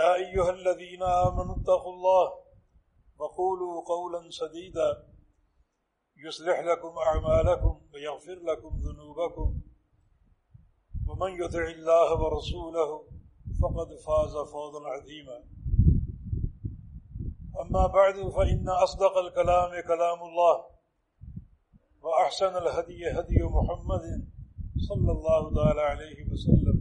يا 0.00 0.14
أيها 0.14 0.50
الذين 0.50 1.02
آمنوا 1.02 1.56
اتقوا 1.56 1.92
الله 1.92 2.26
وقولوا 3.18 3.74
قولا 3.92 4.20
سديدا. 4.30 4.90
يصلح 6.26 6.60
لكم 6.60 6.92
أعمالكم 6.98 7.80
ويغفر 7.92 8.38
لكم 8.50 8.72
ذنوبكم. 8.86 9.48
ومن 11.08 11.30
يطع 11.42 11.64
الله 11.78 12.08
ورسوله 12.22 12.90
فقد 13.62 13.88
فاز 14.06 14.34
فوضا 14.52 14.80
عظيما. 14.88 15.38
أما 17.62 17.86
بعد، 17.86 18.14
فإن 18.14 18.68
أصدق 18.68 19.14
الكلام 19.18 19.70
كلام 19.70 20.18
الله 20.28 20.56
وأحسن 22.02 22.56
الهدي 22.56 23.10
هدي 23.18 23.42
محمد 23.42 24.28
صلى 24.88 25.12
الله 25.12 25.54
تعالى 25.54 25.80
عليه 25.80 26.18
وسلم. 26.32 26.73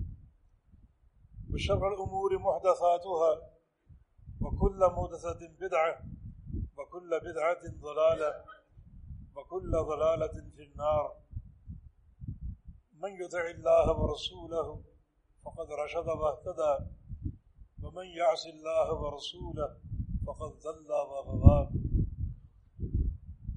وشر 1.53 1.87
الأمور 1.93 2.37
محدثاتها 2.39 3.31
وكل 4.41 4.79
محدثة 4.79 5.47
بدعة 5.59 6.03
وكل 6.77 7.19
بدعة 7.19 7.61
ضلالة 7.81 8.43
وكل 9.35 9.71
ضلالة 9.71 10.51
في 10.55 10.63
النار. 10.63 11.15
من 12.93 13.21
يطع 13.21 13.45
الله 13.49 13.99
ورسوله 13.99 14.83
فقد 15.45 15.67
رشد 15.71 16.07
واهتدى 16.07 16.85
ومن 17.83 18.05
يعص 18.05 18.45
الله 18.45 18.93
ورسوله 18.93 19.77
فقد 20.27 20.51
ضل 20.59 20.91
وغضى 20.91 21.69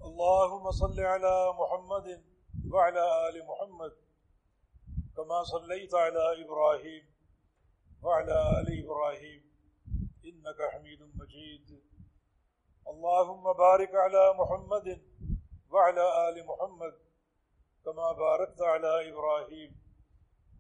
اللهم 0.03 0.71
صل 0.71 1.01
على 1.01 1.53
محمد 1.61 2.25
وعلى 2.71 3.29
آل 3.29 3.47
محمد 3.47 3.93
كما 5.17 5.43
صليت 5.43 5.95
على 5.95 6.45
إبراهيم 6.45 7.16
وعلى 8.07 8.61
آل 8.61 8.85
إبراهيم 8.85 9.43
إنك 10.25 10.59
حميد 10.73 11.03
مجيد. 11.15 11.83
اللهم 12.89 13.53
بارك 13.53 13.95
على 13.95 14.35
محمد 14.41 15.03
وعلى 15.71 16.29
آل 16.29 16.47
محمد 16.47 16.95
كما 17.85 18.13
باركت 18.13 18.63
على 18.63 19.11
إبراهيم 19.11 19.77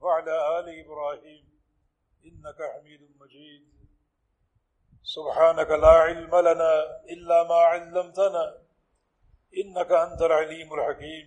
وعلى 0.00 0.58
آل 0.58 0.84
إبراهيم 0.84 1.44
إنك 2.24 2.58
حميد 2.74 3.00
مجيد. 3.20 3.64
سبحانك 5.02 5.70
لا 5.70 5.88
علم 5.88 6.36
لنا 6.36 6.72
إلا 7.14 7.42
ما 7.42 7.54
علمتنا 7.54 8.58
إنك 9.56 9.92
أنت 9.92 10.22
العليم 10.22 10.74
الحكيم. 10.74 11.26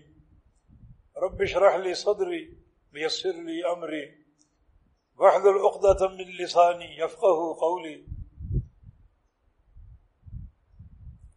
رب 1.18 1.41
اشرح 1.41 1.75
لي 1.75 1.94
صدري 1.94 2.58
ويسر 2.94 3.31
لي 3.31 3.72
أمري. 3.72 4.19
واحلل 5.19 5.59
عقدة 5.59 6.07
من 6.07 6.25
لساني 6.44 6.97
يفقه 6.97 7.59
قولي. 7.59 8.07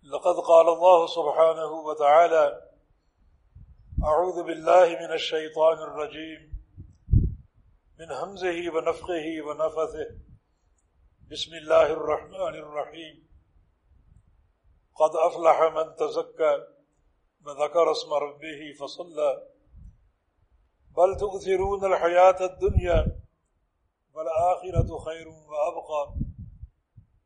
لقد 0.02 0.34
قال 0.34 0.68
الله 0.68 1.06
سبحانه 1.06 1.72
وتعالى 1.72 2.70
أعوذ 4.04 4.42
بالله 4.42 4.86
من 4.86 5.12
الشيطان 5.12 5.78
الرجيم. 5.78 6.62
من 7.98 8.10
همزه 8.10 8.70
ونفقه 8.74 9.42
ونفثه. 9.42 10.06
بسم 11.30 11.54
الله 11.54 11.86
الرحمن 11.92 12.54
الرحيم. 12.64 13.28
قد 14.94 15.10
أفلح 15.16 15.62
من 15.62 15.96
تزكى 15.96 16.66
وذكر 17.46 17.92
اسم 17.92 18.12
ربه 18.12 18.72
فصلى. 18.80 19.48
بل 20.96 21.16
تؤثرون 21.16 21.84
الحياة 21.84 22.46
الدنيا 22.46 23.21
والآخرة 24.14 24.98
خير 25.04 25.28
وأبقى. 25.28 26.14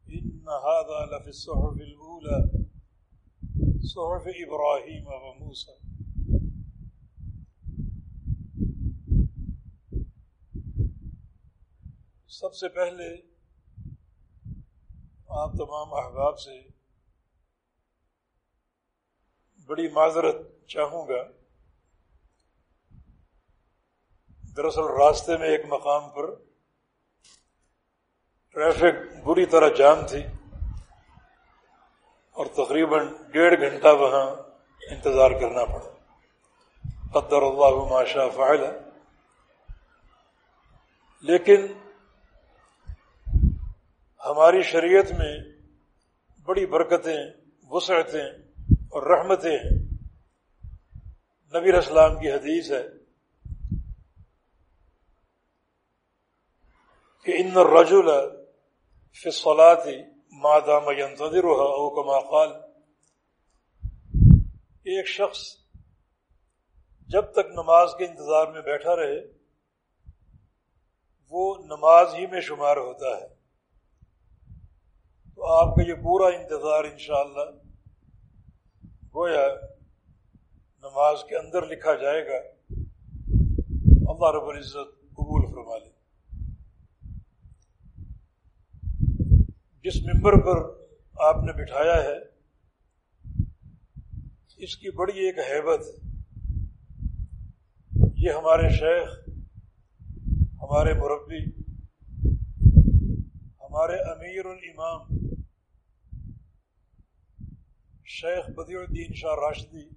إن 0.09 0.49
هذا 0.49 1.07
لفي 1.07 1.29
الصحف 1.29 1.81
الأولى. 1.81 2.67
صحف 3.83 4.27
إبراهيم 4.27 5.07
وموسى. 5.07 5.73
سب 12.29 12.55
سے 12.55 12.69
پہلے 12.69 13.37
آپ 15.29 15.53
تمام 15.53 15.95
احباب 15.95 16.39
سے 16.39 16.69
بڑی 19.67 19.89
معذرت 19.89 20.37
چاہوں 20.67 21.09
گا. 21.09 21.23
دراصل 24.57 24.81
راستے 24.81 25.37
میں 25.37 25.49
ایک 25.49 25.61
مقام 25.69 26.11
پر 26.11 26.46
ٹریفک 28.57 29.25
بری 29.25 29.47
طرح 29.47 29.69
جام 29.69 30.07
تھی 30.07 30.27
اور 32.33 32.47
تقریباً 32.47 33.09
ڈیڑھ 33.31 33.61
گھنٹہ 33.61 33.89
وہاں 33.89 34.31
انتظار 34.91 35.31
کرنا 35.31 35.65
پڑا۔ 35.65 35.89
قدر 37.13 37.43
اللہ 37.43 37.91
ماشا 37.91 38.29
فائل 38.29 38.61
لیکن 41.21 41.67
ہماری 44.27 44.63
شریعت 44.63 45.13
میں 45.19 45.39
بڑی 46.45 46.67
برکتیں، 46.67 47.31
وسعتیں 47.71 48.29
اور 48.71 49.19
رحمتیں 49.19 49.59
ہیں۔ 49.59 49.79
نبی 51.55 51.77
اسلام 51.77 52.19
کی 52.19 52.33
حدیث 52.33 52.73
ہے 52.73 52.83
کہ 57.23 57.37
ان 57.39 57.57
الرجل 57.57 58.11
فی 59.23 59.29
الصلاة 59.29 59.99
ما 60.33 60.59
دام 60.59 60.91
ينتظرها 60.91 61.65
او 61.65 61.91
کما 61.91 62.21
قال. 62.21 62.53
ایک 64.63 65.07
شخص 65.07 65.39
جب 67.09 67.33
تک 67.33 67.47
نماز 67.51 67.91
کے 67.99 68.05
انتظار 68.05 68.47
میں 68.47 68.63
بیٹھا 68.63 68.97
رہے، 68.97 69.33
وہ 71.31 71.55
نماز 71.65 72.15
ہی 72.15 72.27
میں 72.27 72.41
شمار 72.41 72.77
ہوتا 72.77 73.07
ہے۔ 73.07 73.29
تو 75.35 75.45
آپ 75.45 75.75
کا 75.75 75.83
یہ 75.83 75.95
پورا 75.95 76.37
انتظار 76.37 76.85
انشاءاللہ 76.85 77.51
گویا 79.15 79.49
نماز 80.83 81.19
کے 81.29 81.37
اندر 81.37 81.67
لکھا 81.67 81.95
جائے 81.95 82.27
گا۔ 82.27 82.37
اللہ 84.13 84.31
رب 84.31 84.49
العزت 84.49 85.01
قبول 85.01 85.47
فرما 85.51 85.79
لے۔ 85.79 85.96
جس 89.87 89.97
ممبر 90.03 90.35
پر 90.45 90.59
آپ 91.15 91.43
نے 91.45 91.53
بٹھایا 91.57 91.95
ہے، 92.05 92.17
اس 94.65 94.77
کی 94.77 94.91
بڑی 94.97 95.19
ایک 95.25 95.39
حیبت 95.49 95.85
یہ 98.17 98.31
ہمارے 98.33 98.69
شیخ، 98.79 99.13
ہمارے 100.63 100.95
مربی، 101.01 101.45
ہمارے 103.63 104.01
امیر 104.11 104.47
الامام 104.47 105.15
شیخ 108.19 108.51
بدیع 108.57 108.79
الدین 108.79 109.15
شاہ 109.15 109.41
راشدی 109.41 109.89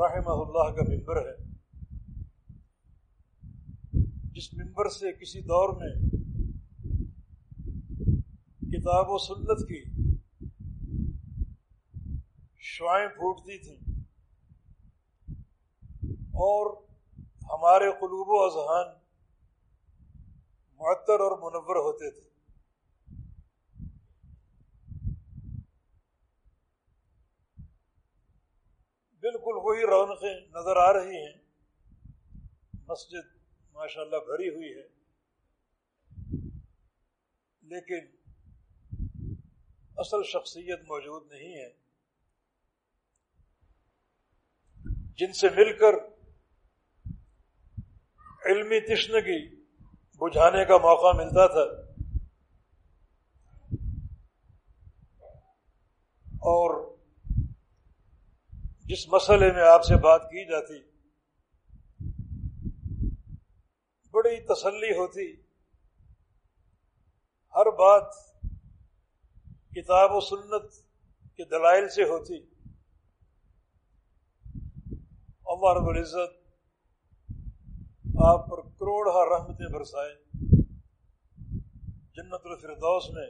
رحمہ 0.00 0.40
اللہ 0.42 0.74
کا 0.76 0.88
ممبر 0.88 1.26
ہے 1.26 1.36
جس 4.34 4.52
ممبر 4.54 4.88
سے 4.98 5.12
کسی 5.12 5.40
دور 5.50 5.80
میں 5.80 5.94
کتاب 8.84 9.06
و 9.08 9.18
سنت 9.18 9.68
کی 9.68 9.84
شوائیں 12.58 13.08
پھوٹتی 13.08 13.58
تھیں 13.58 14.00
اور 16.16 16.82
ہمارے 17.26 17.90
قلوب 17.92 18.28
و 18.28 18.44
اذہان 18.44 18.98
معطر 20.74 21.20
اور 21.20 21.38
منور 21.38 21.76
ہوتے 21.76 22.10
تھے۔ 22.10 22.28
بالکل 29.20 29.52
وہی 29.54 29.82
رونقیں 29.82 30.46
نظر 30.46 30.76
آ 30.76 30.92
رہی 30.92 31.16
ہیں۔ 31.16 31.38
مسجد 32.88 33.36
ماشاء 33.72 34.02
اللہ 34.02 34.16
بھری 34.16 34.48
ہوئی 34.48 34.78
ہے۔ 34.78 34.88
لیکن 37.62 38.23
اصل 39.96 40.22
شخصیت 40.22 40.80
موجود 40.80 41.32
نہیں 41.32 41.54
ہے۔ 41.54 41.84
جن 45.16 45.32
سے 45.32 45.48
مل 45.48 45.78
کر 45.78 45.94
علمی 48.46 48.94
تشنگی 48.94 49.56
بجھانے 50.20 50.64
کا 50.64 50.76
موقع 50.76 51.16
ملتا 51.16 51.46
تھا 51.46 51.94
اور 56.24 56.96
جس 58.84 59.08
مسئلے 59.08 59.52
میں 59.52 59.62
آپ 59.62 59.84
سے 59.84 59.96
بات 59.96 60.22
کی 60.22 60.44
جاتی، 60.44 60.78
بڑی 64.10 64.40
تسلی 64.40 64.90
ہوتی۔ 64.90 65.32
ہر 67.54 67.70
بات 67.70 68.33
کتاب 69.74 70.10
و 70.12 70.20
سنت 70.20 70.72
کے 71.36 71.44
دلائل 71.44 71.88
سے 71.88 72.02
ہوتی۔ 72.02 72.34
اللہ 75.46 75.80
رب 75.80 75.88
العزت 75.88 76.52
آپ 78.20 78.50
پر 78.50 78.60
کروڑہ 78.60 79.34
رحمتیں 79.34 79.72
برسائے 79.72 80.14
جنت 82.12 82.40
الفردوس 82.44 83.10
میں 83.10 83.26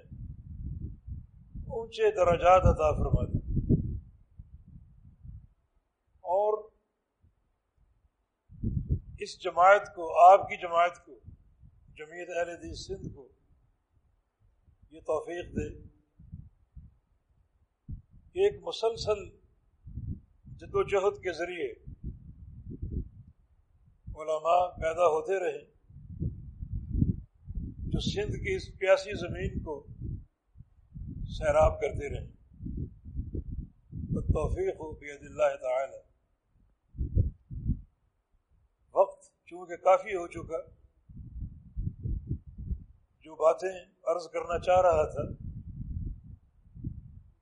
اونچے 1.66 2.10
درجات 2.10 2.62
عطا 2.64 2.92
فرما 2.92 3.24
دی۔ 3.24 3.64
اور 6.08 6.70
اس 9.18 9.42
جماعت 9.42 9.94
کو، 9.94 10.32
آپ 10.32 10.48
کی 10.48 10.56
جماعت 10.56 11.04
کو، 11.06 11.20
جمعیت 11.94 12.28
اہل 12.36 12.48
حدیث 12.48 12.86
سندھ 12.86 13.14
کو 13.14 13.28
یہ 14.90 15.00
توفیق 15.00 15.52
دے۔ 15.52 15.93
ایک 18.34 18.62
مسلسل 18.62 19.30
جد 20.46 20.70
و 20.72 20.82
جہد 20.82 21.22
کے 21.22 21.32
ذریعے 21.32 21.72
علماء 24.16 24.66
پیدا 24.76 25.06
ہوتے 25.06 25.40
رہے، 25.40 25.64
جو 27.78 28.00
سندھ 28.00 28.36
کی 28.36 28.54
اس 28.54 28.78
پیاسی 28.78 29.16
زمین 29.16 29.62
کو 29.62 29.86
سیراب 31.28 31.80
کرتے 31.80 32.08
رہے۔ 32.08 32.26
توفیق 34.32 34.74
ہو 34.74 34.92
بید 34.92 35.22
اللہ 35.22 35.56
تعالی۔ 35.56 36.00
وقت 38.94 39.22
چونکہ 39.46 39.76
کافی 39.76 40.10
ہو 40.10 40.26
چکا، 40.26 40.58
جو 43.22 43.34
باتیں 43.34 43.84
عرض 44.04 44.28
کرنا 44.32 44.58
چاہ 44.58 44.80
رہا 44.80 45.10
تھا 45.10 45.43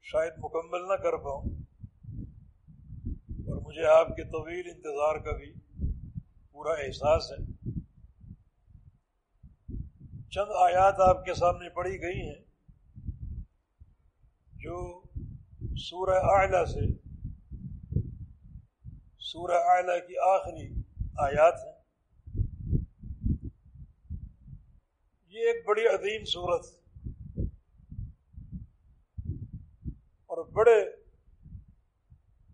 شاید 0.03 0.33
مکمل 0.39 0.89
نہ 0.89 1.03
کر 1.03 1.17
پاؤں۔ 1.17 1.45
اور 3.47 3.63
مجھے 3.63 3.87
آپ 3.87 4.09
کے 4.09 4.25
طویل 4.25 4.71
انتظار 4.71 5.19
کا 5.19 5.37
بھی 5.37 5.53
پورا 6.53 6.73
احساس 6.73 7.33
ہے۔ 7.33 7.45
چند 10.31 10.51
آیات 10.55 10.95
آپ 11.01 11.25
کے 11.25 11.35
سامنے 11.35 11.69
پڑھی 11.69 12.03
گئی 12.03 12.21
ہیں، 12.29 12.45
جو 14.53 15.03
سورہ 15.77 16.19
آئلہ 16.39 16.65
سے 16.65 16.93
سورہ 19.19 19.63
آئلہ 19.67 20.07
کی 20.07 20.19
آخری 20.19 20.83
آیات 21.19 21.55
ہیں۔ 21.55 21.83
یہ 25.29 25.39
ایک 25.39 25.67
بڑی 25.67 25.87
عظیم 25.87 26.25
صورت 26.25 26.82
اور 30.43 30.51
بڑے 30.51 30.97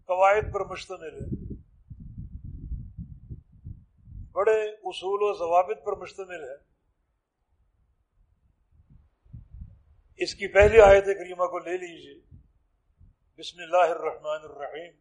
قواعد 0.08 0.52
پر 0.52 0.64
مشتمل 0.64 1.14
ہے 1.14 1.54
بڑے 4.32 4.56
اصول 4.62 5.22
و 5.22 5.32
ضوابط 5.32 5.84
پر 5.84 5.96
مشتمل 5.96 6.42
ہے 6.44 6.56
اس 10.20 10.34
کی 10.34 10.52
پہلی 10.52 10.80
آیت 10.80 11.04
کریمہ 11.04 11.46
کو 11.46 11.58
لے 11.58 11.76
لیجیے 11.76 12.14
بسم 13.38 13.58
اللہ 13.58 13.90
الرحمن 13.90 14.44
الرحیم۔ 14.50 14.92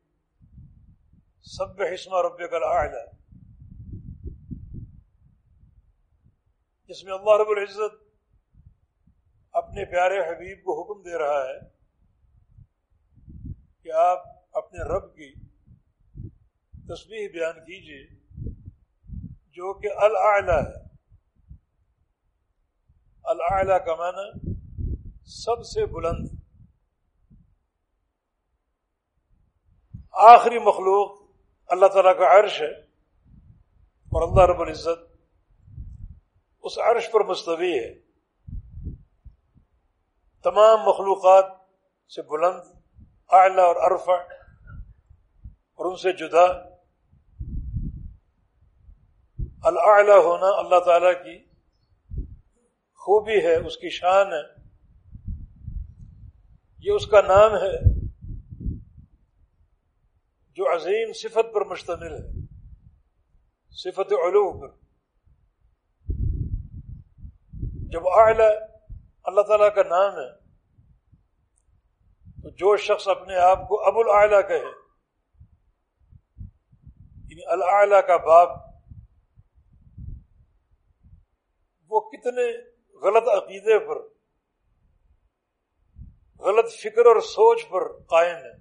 سب 1.46 1.82
حسمہ 1.82 2.22
رب 2.22 2.38
کل 2.38 2.66
جس 6.90 7.04
میں 7.04 7.14
اللہ 7.14 7.38
رب 7.40 7.50
العزت 7.50 8.04
اپنے 9.54 9.86
پیارے 9.86 10.20
حبیب 10.20 10.64
کو 10.64 10.82
حکم 10.82 11.02
دے 11.02 11.18
رہا 11.18 11.42
ہے۔ 11.48 11.77
کہ 13.88 13.92
آپ 13.92 14.24
اپنے 14.52 14.84
رب 14.84 15.16
کی 15.16 15.34
تصویر 16.72 17.30
بیان 17.32 17.54
کیجیے 17.54 18.08
جو 19.48 19.80
کہ 19.80 19.88
العلا 19.98 20.62
ہے۔ 20.62 20.88
العلا 23.24 23.78
کا 23.78 23.96
معنی 23.96 24.56
سب 25.26 25.64
سے 25.64 25.86
بلند۔ 25.86 26.28
آخری 30.12 30.60
مخلوق 30.60 31.22
اللہ 31.68 31.86
تعالیٰ 31.86 32.18
کا 32.18 32.40
عرش 32.40 32.62
ہے 32.62 32.80
اور 33.88 34.28
اللہ 34.28 34.54
رب 34.54 34.62
العزت 34.62 35.18
اس 36.64 36.78
عرش 36.78 37.12
پر 37.12 37.24
مستوی 37.24 37.80
ہے۔ 37.80 37.94
تمام 40.44 40.80
مخلوقات 40.80 41.46
سے 42.12 42.22
بلند۔ 42.22 42.77
اعلیٰ 43.30 43.64
اور 43.64 43.92
عرفہ 43.92 44.34
اور 45.52 45.86
ان 45.86 45.96
سے 45.96 46.12
جدا 46.12 46.68
اللہ 49.64 50.12
ہونا 50.12 50.46
اللہ 50.46 50.80
تعالی 50.86 51.14
کی 51.14 51.46
خوبی 52.96 53.46
ہے، 53.46 53.56
اس 53.56 53.78
کی 53.78 53.90
شان 53.90 54.28
ہے۔ 54.28 54.68
یہ 56.80 56.92
اس 56.92 57.08
کا 57.08 57.22
نام 57.22 57.54
ہے 57.54 58.00
جو 60.54 60.76
عظیم 60.76 61.14
صفت 61.14 61.54
پر 61.54 61.66
مشتمل 61.66 62.14
ہے۔ 62.14 62.46
صفت 63.72 64.14
علو 64.14 64.60
پر 64.60 64.68
جب 67.92 68.08
اعلی 68.08 68.78
اللہ 69.24 69.42
تعالیٰ 69.42 69.76
کا 69.76 69.84
نام 69.84 70.14
ہے 70.14 70.37
تو 72.48 72.52
جو 72.52 72.78
شخص 72.78 73.08
اپنے 73.08 73.36
آپ 73.36 73.68
کو 73.68 73.88
ابو 73.88 74.00
العلیٰ 74.00 74.48
کہے 74.48 74.68
یعنی 77.30 77.42
اللہ 77.48 78.02
کا 78.02 78.18
باپ، 78.18 78.50
وہ 81.90 82.00
کتنے 82.00 82.46
غلط 83.02 83.28
عقیدے 83.28 83.80
پر، 83.80 83.98
غلط 86.40 86.72
فکر 86.74 87.06
اور 87.06 87.20
سوچ 87.20 87.68
پر 87.70 88.00
قائم 88.00 88.36
ہے۔ 88.36 88.56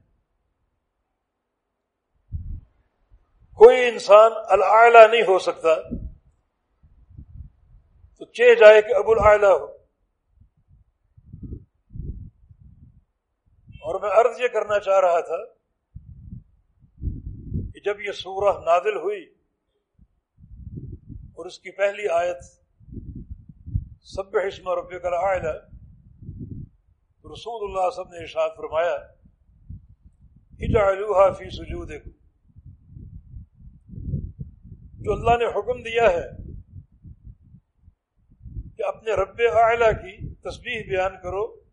کوئی 3.58 3.88
انسان 3.88 4.32
العلا 4.48 5.06
نہیں 5.06 5.22
ہو 5.22 5.38
سکتا 5.38 5.74
تو 8.18 8.24
چہ 8.24 8.54
جائے 8.54 8.82
کہ 8.82 8.94
ابو 8.94 9.12
العلا 9.12 9.48
ہو۔ 9.48 9.75
اور 13.86 14.00
میں 14.00 14.10
عرض 14.10 14.40
یہ 14.40 14.48
کرنا 14.48 14.80
چاہ 14.80 15.00
رہا 15.00 15.20
تھا 15.20 15.44
کہ 17.74 17.80
جب 17.84 18.00
یہ 18.00 18.12
سورہ 18.12 18.58
نازل 18.58 18.96
ہوئی 18.96 19.24
اور 21.34 21.46
اس 21.46 21.58
کی 21.58 21.70
پہلی 21.70 22.08
آیت 22.08 22.44
سب 24.02 24.36
حسم 24.36 24.68
رب 24.68 25.02
کر 25.02 25.12
آئلہ 25.12 25.52
رسول 27.24 27.70
اللہ 27.70 27.90
سب 27.90 28.08
نے 28.08 28.18
ارشاد 28.18 28.48
فرمایا، 28.56 28.94
اجعلوها 30.60 31.32
فی 31.32 31.50
سجودکم۔ 31.50 32.10
جو 35.02 35.12
اللہ 35.12 35.30
نے 35.30 35.46
حکم 35.46 35.82
دیا 35.82 36.10
ہے 36.10 36.28
کہ 38.76 38.82
اپنے 38.82 39.12
رب 39.14 39.40
اعلی 39.52 39.94
کی 39.94 40.34
تسبیح 40.34 40.82
بیان 40.88 41.12
کرو 41.22 41.65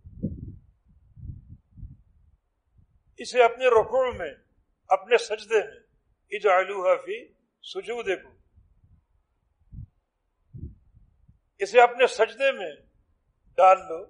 اسے 3.24 3.44
اپنے 3.44 3.68
رقو 3.68 4.14
میں، 4.14 4.34
اپنے 4.88 5.18
سجدے 5.18 5.58
میں، 5.58 5.82
اجعلوها 6.32 6.96
فی 7.06 7.34
سجودکم۔ 7.62 8.34
اسے 11.60 11.82
اپنے 11.82 12.08
سجدے 12.08 12.52
میں 12.52 12.72
ڈال 13.56 13.78
لو 13.78 14.04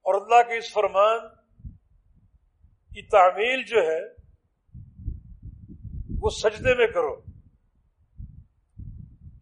اور 0.00 0.14
اللہ 0.14 0.48
کے 0.48 0.58
اس 0.58 0.72
فرمان 0.72 1.28
کی 2.90 3.02
تعمیل 3.02 3.62
جو 3.62 3.76
ہے، 3.76 4.00
وہ 6.20 6.30
سجدے 6.30 6.74
میں 6.74 6.86
کرو۔ 6.86 7.20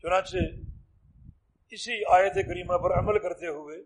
چنانچہ 0.02 0.36
اسی 1.70 2.04
آیت 2.04 2.34
کریمہ 2.34 2.78
پر 2.78 2.98
عمل 2.98 3.18
کرتے 3.18 3.46
ہوئے 3.46 3.82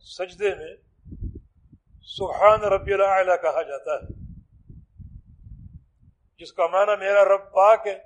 سجدے 0.00 0.54
میں 0.54 0.85
سبحان 2.18 2.60
ربی 2.60 2.92
اللہ 2.92 3.36
کہا 3.42 3.62
جاتا 3.62 3.94
ہے۔ 3.94 4.14
جس 6.38 6.52
کا 6.52 6.66
معنی 6.66 6.96
میرا 6.96 7.24
رب 7.24 7.52
پاک 7.52 7.86
ہے، 7.86 7.98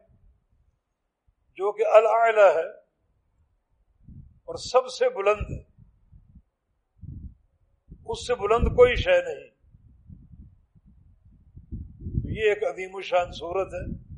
جو 1.55 1.73
کہ 1.73 1.85
العلا 1.93 2.55
ہے 2.55 2.69
اور 4.23 4.55
سب 4.57 4.89
سے 4.89 5.09
بلند 5.09 5.51
ہے۔ 5.51 5.63
اس 8.07 8.27
سے 8.27 8.35
بلند 8.35 8.69
کوئی 8.69 8.97
شے 8.97 9.23
نہیں۔ 9.23 9.51
تو 12.23 12.31
یہ 12.31 12.49
ایک 12.49 12.65
عظیم 12.65 12.97
الشان 12.97 13.33
صورت 13.33 13.75
ہے۔ 13.75 14.11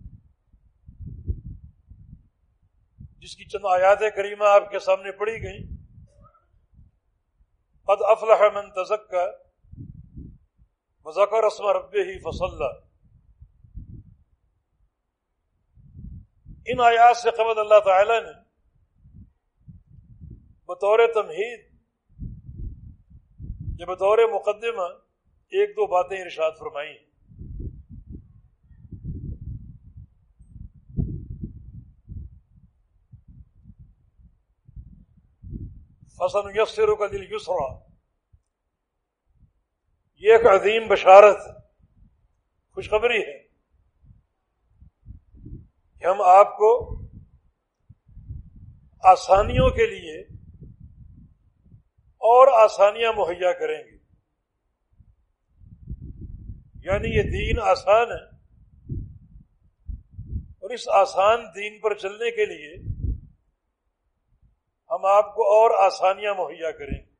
جس 3.19 3.37
کی 3.37 3.45
چند 3.45 3.65
آیات 3.65 3.99
کریمہ 4.17 4.45
آپ 4.45 4.71
کے 4.71 4.79
سامنے 4.79 5.13
پڑھی 5.13 5.33
گئی 5.33 5.69
قد 7.83 8.01
افلح 8.01 8.61
من 8.61 8.71
تزکا 8.71 9.42
مذکر 11.07 11.45
رسم 11.45 11.67
رب 11.69 11.95
ہی 12.07 12.19
فصل 12.21 12.63
ان 16.67 16.81
آیات 16.81 17.17
سے 17.17 17.31
قبل 17.31 17.59
اللہ 17.59 17.81
تعالی 17.85 18.19
نے 18.21 18.33
بطور 20.69 21.07
تمہید، 21.15 21.61
یا 23.79 23.87
بطور 23.87 24.19
مقدمہ 24.33 24.89
ایک 25.53 25.77
دو 25.77 25.87
باتیں 25.87 26.21
ارشاد 26.21 26.59
فرمائی 26.59 26.91
ہیں 26.91 27.11
فصن 36.19 36.51
یسر 36.55 36.95
کا 36.95 37.07
دل 37.07 37.25
یسرا 37.33 37.69
یہ 40.23 40.33
ایک 40.33 40.47
عظیم 40.47 40.89
بشارت 40.89 41.37
خوشخبری 42.75 43.23
ہے 43.23 43.39
کہ 46.01 46.05
ہم 46.05 46.21
آپ 46.21 46.57
کو 46.57 47.01
آسانیوں 49.03 49.71
کے 49.71 49.87
لیے 49.87 50.21
اور 52.23 52.65
آسانیاں 52.65 53.13
مہیا 53.13 53.53
کریں 53.53 53.79
گے۔ 53.79 53.97
یعنی 56.85 57.17
یہ 57.17 57.23
دین 57.23 57.63
آسان 57.63 58.11
ہے 58.11 58.25
اور 60.47 60.71
اس 60.71 60.89
آسان 60.89 61.45
دین 61.55 61.81
پر 61.81 61.95
چلنے 61.95 62.31
کے 62.31 62.45
لیے 62.45 62.75
ہم 64.91 65.05
آپ 65.05 65.35
کو 65.35 65.43
اور 65.43 65.87
آسانیاں 65.87 66.35
مہیا 66.35 66.71
کریں 66.71 67.07
گے۔ 67.07 67.12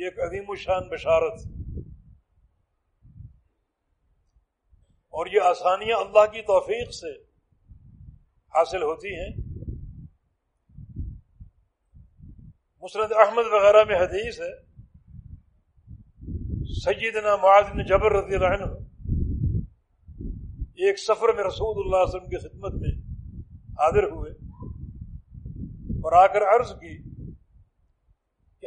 یہ 0.00 0.04
ایک 0.04 0.20
عظیم 0.20 0.44
الشان 0.48 0.88
بشارت. 0.88 1.40
اور 5.08 5.26
یہ 5.26 5.40
آسانیاں 5.40 5.96
اللہ 5.96 6.32
کی 6.32 6.42
توفیق 6.42 6.94
سے 6.94 7.22
حاصل 8.54 8.82
ہوتی 8.82 9.08
ہیں۔ 9.08 9.50
مسرت 12.82 13.12
احمد 13.16 13.42
وغیرہ 13.52 13.84
میں 13.84 13.96
حدیث 13.96 14.40
ہے۔ 14.40 14.70
سیدنا 16.84 17.36
معاذ 17.36 17.64
بن 17.64 17.84
جبر 17.84 18.12
رضی 18.12 18.34
اللہ 18.34 18.46
عنہ 18.46 18.64
ایک 20.74 20.98
سفر 20.98 21.32
میں 21.36 21.44
رسول 21.44 21.84
اللہ 21.84 21.96
علیہ 21.96 22.14
وسلم 22.14 22.28
کی 22.28 22.48
خدمت 22.48 22.72
میں 22.74 23.10
حاضر 23.72 24.02
ہوئے 24.02 24.32
اور 25.98 26.12
آ 26.12 26.26
کر 26.26 26.42
عرض 26.42 26.72
کی 26.72 27.09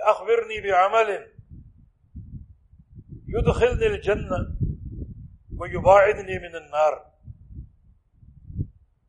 کہ 0.04 0.10
اخبرنی 0.10 0.60
بعمل 0.62 1.10
يدخلني 3.28 3.86
الجنة 3.88 4.40
ويباعدني 5.60 6.40
من 6.40 6.56
النار. 6.56 6.94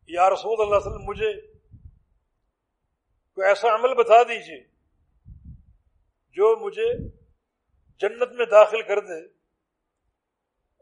یا 0.09 0.29
رسول 0.31 0.61
اللہ 0.61 0.77
علیہ 0.77 0.87
وسلم، 0.87 1.07
مجھے 1.09 1.33
کوئی 3.35 3.47
ایسا 3.49 3.75
عمل 3.75 3.95
بتا 3.95 4.23
دیجیے 4.29 4.61
جو 6.37 6.55
مجھے 6.61 6.89
جنت 8.01 8.33
میں 8.39 8.47
داخل 8.51 8.83
کر 8.89 9.01
دے 9.09 9.21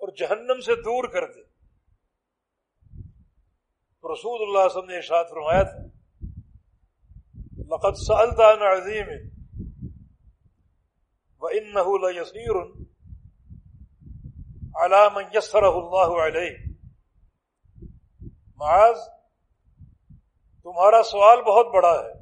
اور 0.01 0.09
جہنم 0.19 0.61
سے 0.61 0.75
دور 0.83 1.05
کر 1.13 1.27
دے. 1.33 1.43
تو 4.01 4.15
رسول 4.15 4.43
اللہ 4.43 4.59
علیہ 4.59 4.77
وسلم 4.77 4.91
نے 4.91 4.97
ارشاد 4.97 5.25
فرمایا 5.31 5.63
تھا، 5.63 5.83
لقد 7.75 7.95
سألت 8.07 8.41
عن 8.41 8.63
عظيم 8.63 9.09
وإنه 11.43 11.85
ليسير 11.99 12.59
على 14.83 15.01
من 15.15 15.25
يسره 15.35 15.73
الله 15.79 16.19
عليه 16.27 16.59
معاذ، 18.57 18.97
تمہارا 20.63 21.03
سوال 21.03 21.43
بہت 21.43 21.67
بڑا 21.67 22.05
ہے۔ 22.05 22.13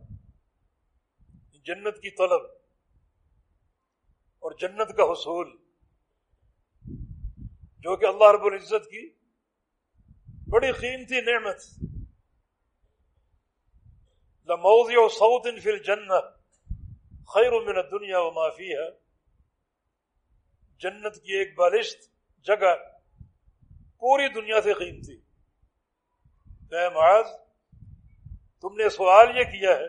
جنت 1.65 1.97
کی 1.97 2.11
طلب 2.11 2.43
اور 4.43 4.53
جنت 4.53 4.97
کا 4.97 5.03
حصول، 5.03 5.57
جو 7.79 7.97
کہ 7.97 8.07
اللہ 8.07 8.31
رب 8.33 8.45
العزت 8.45 8.87
کی 8.87 9.11
بڑی 10.51 10.73
قیمتی 10.73 11.21
نعمت۔ 11.21 11.61
لموضع 14.47 15.09
صوت 15.09 15.63
فی 15.63 15.71
الجنہ 15.71 16.21
خیر 17.35 17.53
من 17.53 17.77
الدنیا 17.77 18.19
و 18.19 18.31
معافی 18.31 18.73
ہے 18.73 19.10
جنت 20.81 21.15
کی 21.15 21.39
ایک 21.39 21.55
بالشت 21.59 21.99
جگہ 22.45 22.75
پوری 23.99 24.29
دنیا 24.29 24.61
سے 24.61 24.73
قیمتی۔ 24.73 25.15
اے 26.73 26.89
معاذ، 26.89 27.27
تم 28.61 28.75
نے 28.75 28.89
سوال 28.89 29.39
یہ 29.39 29.45
کیا 29.45 29.71
ہے 29.71 29.89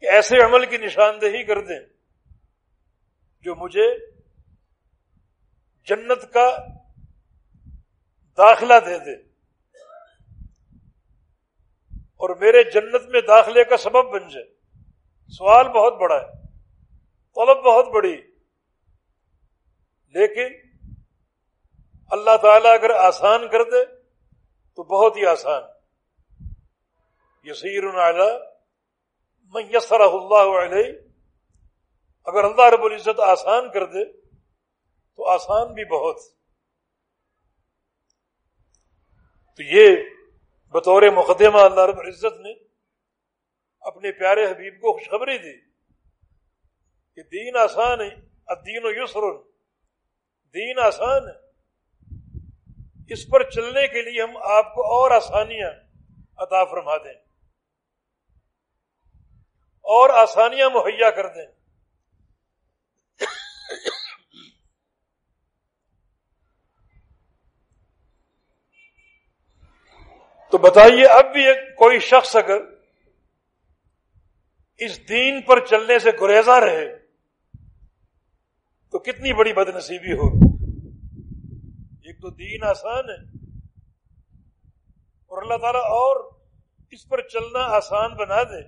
کہ 0.00 0.06
ایسے 0.06 0.36
عمل 0.44 0.66
کی 0.66 0.76
نشاندہی 0.76 1.44
کر 1.44 1.60
دیں 1.60 1.80
جو 3.40 3.54
مجھے 3.54 3.88
جنت 5.84 6.32
کا 6.32 6.48
داخلہ 8.38 8.74
دے 8.86 8.98
دے 8.98 9.16
اور 12.20 12.36
میرے 12.36 12.62
جنت 12.70 13.08
میں 13.08 13.20
داخلے 13.20 13.64
کا 13.64 13.76
سبب 13.76 14.04
بن 14.12 14.28
جائے۔ 14.28 14.54
سوال 15.28 15.68
بہت 15.68 16.00
بڑا 16.00 16.16
ہے، 16.16 16.46
طلب 17.34 17.64
بہت 17.64 17.94
بڑی۔ 17.94 18.27
لیکن 20.08 20.68
اللہ 22.10 22.36
تعالیٰ 22.42 22.74
اگر 22.74 22.90
آسان 22.90 23.48
کر 23.48 23.64
دے 23.64 23.84
تو 24.74 24.82
بہت 24.84 25.16
ہی 25.16 25.26
آسان۔ 25.26 25.62
یسیر 27.44 27.82
میں 29.54 29.62
یسر 29.72 30.00
اللہ 30.00 30.58
علیہ۔ 30.58 30.92
اگر 32.24 32.44
اللہ 32.44 32.62
رب 32.62 32.84
العزت 32.84 33.20
آسان 33.20 33.70
کر 33.70 33.86
دے 33.86 34.04
تو 35.16 35.28
آسان 35.28 35.74
بھی 35.74 35.84
بہت۔ 35.84 36.16
تو 39.56 39.62
یہ 39.62 39.96
بطور 40.68 41.02
مقدمہ 41.02 41.58
اللہ 41.58 41.80
رب 41.80 41.98
العزت 41.98 42.40
نے 42.40 42.52
اپنے 43.80 44.12
پیارے 44.12 44.44
حبیب 44.44 44.74
کو 44.74 44.92
خوشخبری 44.92 45.38
دی 45.38 45.60
کہ 47.14 47.22
دین 47.22 47.56
آسان 47.56 48.00
ہے، 48.00 48.14
الدین 48.46 48.84
و 48.84 49.02
یسر 49.02 49.47
دین 50.54 50.78
آسان 50.78 51.28
ہے۔ 51.28 51.48
اس 53.12 53.28
پر 53.28 53.50
چلنے 53.50 53.88
کے 53.88 54.02
لیے 54.02 54.22
ہم 54.22 54.36
آپ 54.36 54.74
کو 54.74 54.82
اور 54.82 55.10
آسانیاں 55.10 55.70
عطا 56.36 56.64
فرما 56.64 56.96
دیں۔ 56.96 57.14
اور 59.80 60.10
آسانیاں 60.10 60.70
مہیا 60.70 61.10
کر 61.10 61.28
دیں۔ 61.28 61.46
تو 70.50 70.58
بتائیے، 70.58 71.06
اب 71.06 71.24
بھی 71.32 71.44
کوئی 71.54 71.98
شخص 71.98 72.36
اگر 72.36 72.58
اس 74.76 75.08
دین 75.08 75.42
پر 75.42 75.66
چلنے 75.66 75.98
سے 75.98 76.10
گریزا 76.20 76.60
رہے 76.60 77.07
تو 78.98 79.02
کتنی 79.02 79.32
بڑی 79.32 79.52
بد 79.52 79.68
نصیبی 79.68 80.12
ہو 80.12 80.26
ایک 82.00 82.20
تو 82.20 82.30
دین 82.30 82.62
آسان 82.62 83.10
ہے 83.10 83.16
اور 85.30 85.42
اللہ 85.42 85.58
تعالیٰ 85.58 85.80
اور 85.80 86.16
اس 86.90 87.06
پر 87.08 87.22
چلنا 87.28 87.62
آسان 87.76 88.16
بنا 88.16 88.42
دے۔ 88.42 88.62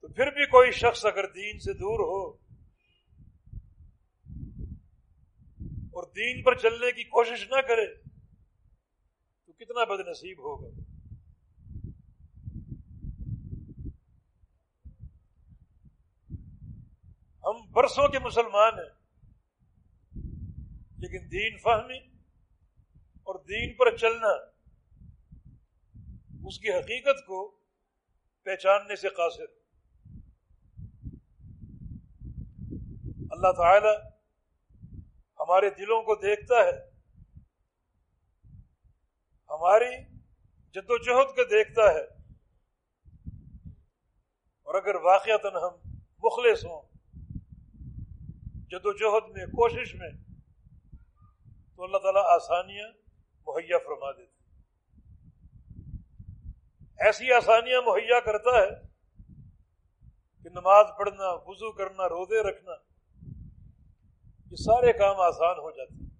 تو 0.00 0.08
پھر 0.08 0.30
بھی 0.30 0.46
کوئی 0.46 0.72
شخص 0.72 1.04
اگر 1.06 1.26
دین 1.26 1.58
سے 1.58 1.72
دور 1.72 2.00
ہو 2.00 2.20
اور 5.94 6.10
دین 6.10 6.42
پر 6.42 6.54
چلنے 6.54 6.92
کی 6.92 7.04
کوشش 7.04 7.46
نہ 7.50 7.60
کرے 7.60 7.86
تو 9.44 9.52
کتنا 9.52 9.84
بد 9.84 10.08
نصیب 10.08 10.38
ہوگا 10.38 10.68
ہم 17.44 17.66
برسوں 17.88 18.08
کے 18.08 18.18
مسلمان 18.18 18.72
ہیں۔ 18.74 18.90
لیکن 20.98 21.30
دین 21.32 21.58
فہمی 21.58 21.98
اور 23.14 23.34
دین 23.34 23.74
پر 23.74 23.96
چلنا، 23.96 24.28
اس 26.48 26.58
کی 26.58 26.70
حقیقت 26.70 27.26
کو 27.26 27.58
پہچاننے 28.44 28.96
سے 28.96 29.08
قاصر۔ 29.08 29.44
اللہ 33.30 33.52
تعالی 33.52 34.08
ہمارے 35.40 35.70
دلوں 35.70 36.02
کو 36.02 36.14
دیکھتا 36.14 36.54
ہے، 36.54 36.90
ہماری 39.50 40.04
جد 40.70 40.90
و 40.90 40.98
جہد 40.98 41.36
کو 41.36 41.44
دیکھتا 41.44 41.82
ہے۔ 41.82 42.04
اور 44.62 44.74
اگر 44.74 44.94
واقعات 44.94 45.44
ہم 45.44 45.90
مخلص 46.22 46.64
ہوں 46.64 46.97
جد 48.70 48.84
و 48.84 48.92
جہد 48.92 49.36
میں، 49.36 49.46
کوشش 49.46 49.94
میں 49.94 50.10
تو 51.76 51.84
اللہ 51.84 51.96
تعالیٰ 51.96 52.22
آسانیاں 52.24 52.88
مہیا 53.46 53.78
فرما 53.78 54.12
دیتے 54.12 54.38
ایسی 56.98 57.32
آسانیاں 57.32 57.82
مہیا 57.82 58.20
کرتا 58.20 58.62
ہے 58.62 58.70
کہ 60.42 60.48
نماز 60.48 60.86
پڑھنا، 60.98 61.32
وضو 61.46 61.72
کرنا، 61.72 62.08
روزے 62.08 62.42
رکھنا، 62.42 62.72
یہ 64.50 64.56
سارے 64.56 64.92
کام 64.92 65.20
آسان 65.20 65.58
ہو 65.58 65.70
جاتے 65.70 65.94
ہیں۔ 65.94 66.10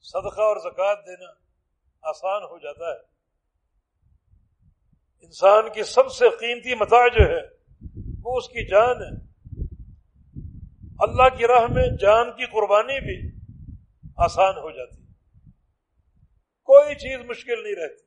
صدقہ 0.00 0.40
اور 0.40 0.56
زکوٰۃ 0.56 0.94
دینا 0.94 1.30
آسان 2.02 2.42
ہو 2.42 2.58
جاتا 2.58 2.86
ہے۔ 2.86 3.12
انسان 5.22 5.72
کی 5.72 5.82
سب 5.82 6.12
سے 6.12 6.30
قیمتی 6.30 6.74
متا 6.74 7.08
جو 7.08 7.24
ہے، 7.24 7.42
وہ 8.22 8.36
اس 8.36 8.48
کی 8.48 8.68
جان 8.68 8.96
ہے۔ 8.96 9.31
اللہ 11.04 11.28
کی 11.36 11.46
راہ 11.46 11.66
میں 11.66 11.86
جان 12.00 12.30
کی 12.30 12.46
قربانی 12.46 12.98
بھی 13.00 13.16
آسان 14.16 14.58
ہو 14.58 14.70
جاتی 14.70 15.00
کوئی 16.68 16.94
چیز 16.94 17.24
مشکل 17.26 17.62
نہیں 17.62 17.74
رہتی۔ 17.74 18.04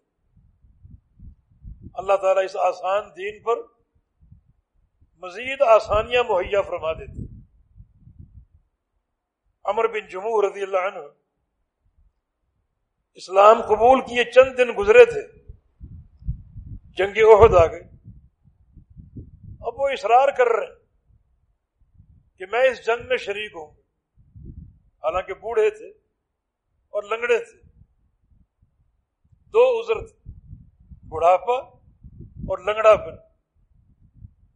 اللہ 1.94 2.18
تعالیٰ 2.22 2.44
اس 2.44 2.56
آسان 2.56 3.10
دین 3.18 3.42
پر 3.44 3.58
مزید 5.24 5.62
آسانیاں 5.62 6.24
مہیا 6.24 6.62
فرما 6.62 6.94
دیتے 6.94 7.26
امر 9.66 9.88
بن 9.88 10.08
جمہور 10.08 10.44
رضی 10.44 10.64
اللہ 10.64 10.88
عنہ 10.88 11.04
اسلام 13.18 13.62
قبول 13.62 14.02
کیے 14.02 14.24
چند 14.32 14.58
دن 14.58 14.72
گزرے 14.78 15.06
تھے۔ 15.06 15.28
جنگ 16.98 17.18
عہد 17.26 17.54
آ 17.56 17.66
گئے 17.66 17.84
اب 19.62 19.80
وہ 19.80 19.90
اصرار 19.90 20.28
کر 20.38 20.48
رہے 20.48 20.66
ہیں۔ 20.66 20.75
کہ 22.38 22.46
میں 22.46 22.70
اس 22.70 22.86
جنگ 22.86 23.08
میں 23.08 23.18
شریک 23.18 23.52
ہوں۔ 23.56 23.72
حالانکہ 25.04 25.34
بوڑھے 25.34 25.70
تھے 25.70 25.90
اور 26.90 27.04
لنگڑے 27.04 27.40
تھے۔ 27.40 27.62
دو 29.54 29.82
عذر 29.82 30.08
تھے، 30.08 30.32
بڑھاپا 31.10 31.58
اور 32.48 32.58
لنگڑا 32.58 32.96
پن 32.96 33.16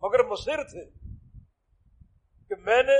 مگر 0.01 0.23
مصر 0.23 0.63
تھے 0.63 0.85
کہ 2.47 2.55
میں 2.65 2.83
نے 2.83 2.97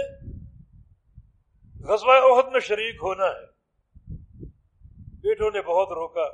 غزوہ 1.87 2.13
عہد 2.13 2.51
میں 2.51 2.59
شریک 2.59 2.95
ہونا 3.01 3.25
ہے۔ 3.25 3.45
بیٹوں 5.21 5.51
نے 5.51 5.61
بہت 5.61 5.89
روکا، 5.91 6.25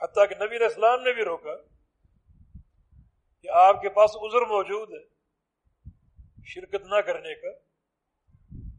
حتیٰ 0.00 0.28
کہ 0.28 0.34
نبی 0.44 0.64
اسلام 0.64 1.02
نے 1.02 1.12
بھی 1.12 1.22
روکا 1.22 1.56
کہ 3.42 3.48
آپ 3.50 3.82
کے 3.82 3.88
پاس 3.88 4.10
عذر 4.16 4.40
موجود 4.40 4.90
ہے۔ 4.90 5.15
شرکت 6.46 6.86
نہ 6.86 7.00
کرنے 7.00 7.34
کا۔ 7.34 7.48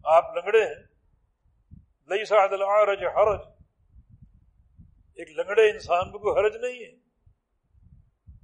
آپ 0.03 0.35
لنگڑے 0.35 0.65
ہیں۔ 0.65 0.83
لئی 2.09 2.25
سعد 2.25 2.53
العرج 2.53 3.03
حرج۔ 3.03 3.39
ایک 5.13 5.29
لنگڑے 5.29 5.71
انسان 5.71 6.11
کو 6.11 6.19
کوئی 6.19 6.45
حرج 6.45 6.55
نہیں 6.55 6.85
ہے۔ 6.85 6.91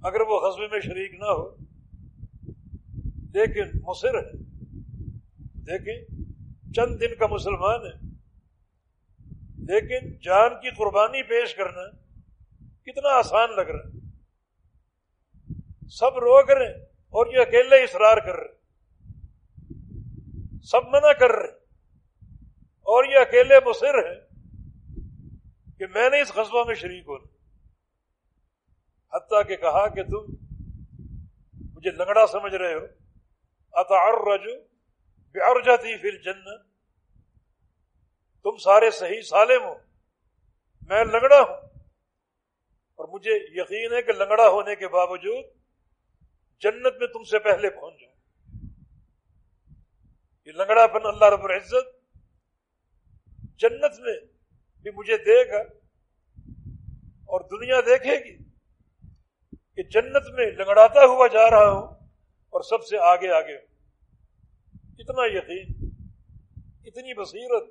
اگر 0.02 0.20
وہ 0.20 0.40
غزبے 0.40 0.68
میں 0.68 0.80
شریک 0.80 1.14
نہ 1.14 1.24
ہو۔ 1.24 1.56
لیکن 3.34 3.78
مصر 3.82 4.14
ہے۔ 4.14 4.32
دیکھیں، 5.44 6.24
چند 6.72 7.00
دن 7.00 7.14
کا 7.14 7.26
مسلمان 7.26 7.80
ہے۔ 7.86 8.14
لیکن 9.58 10.12
جان 10.22 10.50
کی 10.50 10.70
قربانی 10.70 11.22
پیش 11.22 11.54
کرنا 11.54 11.90
کتنا 12.82 13.08
آسان 13.08 13.56
لگ 13.56 13.60
رہا 13.60 13.78
ہے۔ 13.78 13.98
سب 15.88 16.18
روک 16.18 16.50
رہے 16.50 16.82
اور 16.84 17.26
یہ 17.26 17.38
اکیلے 17.38 17.84
اصرار 17.84 18.16
کر 18.16 18.36
رہے 18.36 18.53
سب 20.64 20.88
منع 20.88 21.12
کر 21.12 21.32
رہے 21.32 21.50
اور 22.62 23.04
یہ 23.04 23.18
اکیلے 23.18 23.54
مصر 23.66 23.94
ہیں 23.94 24.20
کہ 25.78 25.86
میں 25.86 26.10
نے 26.10 26.20
اس 26.20 26.28
قصبہ 26.28 26.64
میں 26.64 26.74
شریک 26.74 27.04
ہونا۔ 27.08 27.34
حتیٰ 29.16 29.48
کہ 29.48 29.56
کہا 29.56 29.88
کہ 29.88 30.02
تم 30.02 30.34
مجھے 31.74 31.90
لنگڑا 31.90 32.26
سمجھ 32.26 32.54
رہے 32.54 32.74
ہو۔ 32.74 32.86
اتارجو 33.72 35.60
جاتی 35.60 35.96
پھر 35.96 36.18
جن 36.24 36.44
تم 38.42 38.56
سارے 38.56 38.90
صحیح 38.90 39.20
سالم 39.20 39.62
ہو۔ 39.62 39.74
میں 40.88 41.04
لنگڑا 41.04 41.40
ہوں۔ 41.40 41.56
اور 42.94 43.08
مجھے 43.08 43.30
یقین 43.34 43.92
ہے 43.92 44.02
کہ 44.02 44.12
لنگڑا 44.12 44.48
ہونے 44.48 44.76
کے 44.76 44.88
باوجود 44.88 45.44
جنت 46.60 46.96
میں 46.96 47.06
تم 47.06 47.22
سے 47.22 47.38
پہلے 47.38 47.70
پہنچ 47.70 48.03
یہ 50.46 50.52
لنگڑا 50.52 50.86
پن 50.86 51.00
اللہ 51.04 51.24
رب 51.24 51.44
العزت 51.44 51.86
جنت 53.58 54.00
میں 54.00 54.16
بھی 54.82 54.90
مجھے 54.90 55.16
دے 55.16 55.52
گا 55.52 55.60
اور 57.26 57.40
دنیا 57.40 57.80
دیکھے 57.80 58.16
گی 58.24 58.36
کہ 59.76 59.82
جنت 59.82 60.22
میں 60.34 60.46
لنگڑاتا 60.46 61.04
ہوا 61.04 61.26
جا 61.26 61.50
رہا 61.50 61.70
ہوں 61.70 61.86
اور 62.50 62.60
سب 62.60 62.84
سے 62.84 62.98
آگے 62.98 63.30
آگے 63.30 63.56
ہوں۔ 63.56 63.66
اتنا 64.98 65.26
یقین، 65.26 65.90
اتنی 66.84 67.14
بصیرت 67.14 67.62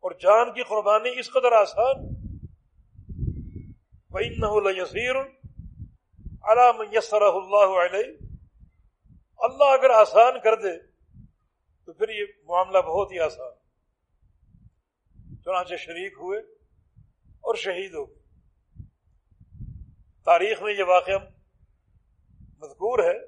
اور 0.00 0.10
جان 0.10 0.52
کی 0.52 0.62
قربانی 0.62 1.18
اس 1.18 1.32
قدر 1.32 1.52
آسان۔ 1.52 2.06
بین 4.10 4.32
یسیر 4.76 5.16
علام 6.44 6.82
یسر 6.92 7.22
اللہ 7.22 7.78
علیہ 7.78 8.12
اللہ 9.38 9.64
اگر 9.64 9.90
آسان 9.90 10.40
کر 10.40 10.56
دے 10.56 10.95
تو 11.86 11.92
پھر 11.92 12.08
یہ 12.08 12.24
معاملہ 12.44 12.78
بہت 12.78 13.12
ہی 13.12 13.20
آسان۔ 13.20 13.52
چنانچہ 15.44 15.74
شریک 15.74 16.12
ہوئے 16.12 16.40
اور 17.24 17.54
شہید 17.54 17.94
ہو 17.94 18.10
گئے۔ 18.10 18.18
تاریخ 20.24 20.62
میں 20.62 20.74
یہ 20.74 20.84
واقعہ 20.84 21.18
مذکور 22.58 22.98
ہے 22.98 23.18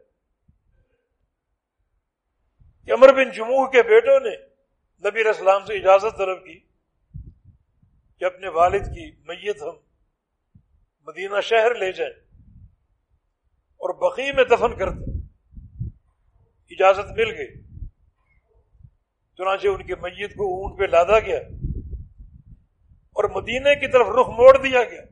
کہ 2.84 2.92
امر 2.92 3.12
بن 3.12 3.30
جموع 3.30 3.66
کے 3.66 3.82
بیٹوں 3.82 4.20
نے 4.20 4.36
نبی 5.10 5.28
اسلام 5.28 5.64
سے 5.64 5.74
اجازت 5.74 6.18
طلب 6.18 6.44
کی 6.44 6.60
کہ 8.18 8.24
اپنے 8.24 8.48
والد 8.48 8.82
کی 8.82 9.10
میت 9.20 9.62
ہم 9.62 9.76
مدینہ 11.06 11.40
شہر 11.40 11.74
لے 11.74 11.92
جائیں 11.92 12.14
اور 13.80 13.94
بقی 13.94 14.32
میں 14.32 14.44
دفن 14.44 14.76
کر 14.78 14.90
دیں 14.90 15.20
اجازت 16.70 17.10
مل 17.10 17.38
گئی۔ 17.38 17.67
چنانچہ 19.38 19.66
ان 19.66 19.82
کے 19.82 19.94
میت 19.94 20.34
کو 20.34 20.44
اونٹ 20.44 20.78
پہ 20.78 20.84
لادا 20.84 21.18
گیا 21.20 21.38
اور 23.10 23.24
مدینے 23.24 23.74
کی 23.74 23.92
طرف 23.92 24.06
رخ 24.08 24.28
موڑ 24.28 24.62
دیا 24.62 24.84
گیا۔ 24.84 25.02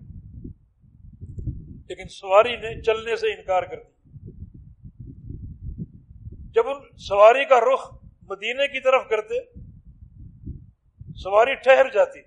لیکن 1.88 2.08
سواری 2.08 2.56
نے 2.56 2.82
چلنے 2.82 3.16
سے 3.16 3.26
انکار 3.26 3.62
کر 3.62 3.76
دیا۔ 3.76 4.30
جب 6.54 6.68
ان 6.68 6.98
سواری 6.98 7.44
کا 7.44 7.60
رخ 7.60 7.94
مدینے 8.22 8.68
کی 8.68 8.80
طرف 8.80 9.02
کرتے، 9.08 9.40
سواری 11.14 11.54
ٹھہر 11.54 11.86
جاتی۔ 11.94 12.20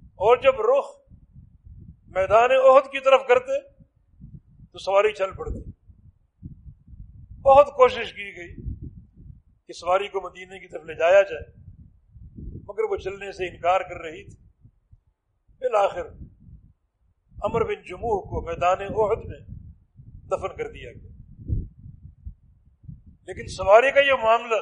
اور 0.00 0.36
جب 0.36 0.52
رخ 0.60 0.84
میدان 2.08 2.50
عہد 2.50 2.84
کی 2.84 3.00
طرف 3.00 3.20
کرتے، 3.28 3.60
تو 4.72 4.78
سواری 4.78 5.12
چل 5.12 5.30
پڑتی۔ 5.36 5.70
بہت 7.42 7.66
کوشش 7.66 8.12
کی 8.12 8.36
گئی۔ 8.36 8.73
کہ 9.66 9.72
سواری 9.72 10.08
کو 10.08 10.20
مدینے 10.20 10.58
کی 10.58 10.68
طرف 10.68 10.84
لے 10.84 10.94
جایا 10.94 11.22
جائے، 11.22 11.52
مگر 12.68 12.90
وہ 12.90 12.96
چلنے 12.96 13.32
سے 13.32 13.48
انکار 13.48 13.80
کر 13.80 14.00
رہی 14.00 14.24
تھی۔ 14.24 14.44
بالآخر 15.60 16.06
امر 17.42 17.64
بن 17.64 17.82
جموح 17.82 18.20
کو 18.20 18.40
میدان 18.40 18.80
عہد 18.80 19.24
میں 19.24 19.38
دفن 20.06 20.56
کر 20.56 20.72
دیا 20.72 20.92
گیا۔ 20.92 21.10
لیکن 23.26 23.46
سواری 23.46 23.90
کا 23.90 24.00
یہ 24.00 24.12
معاملہ 24.22 24.54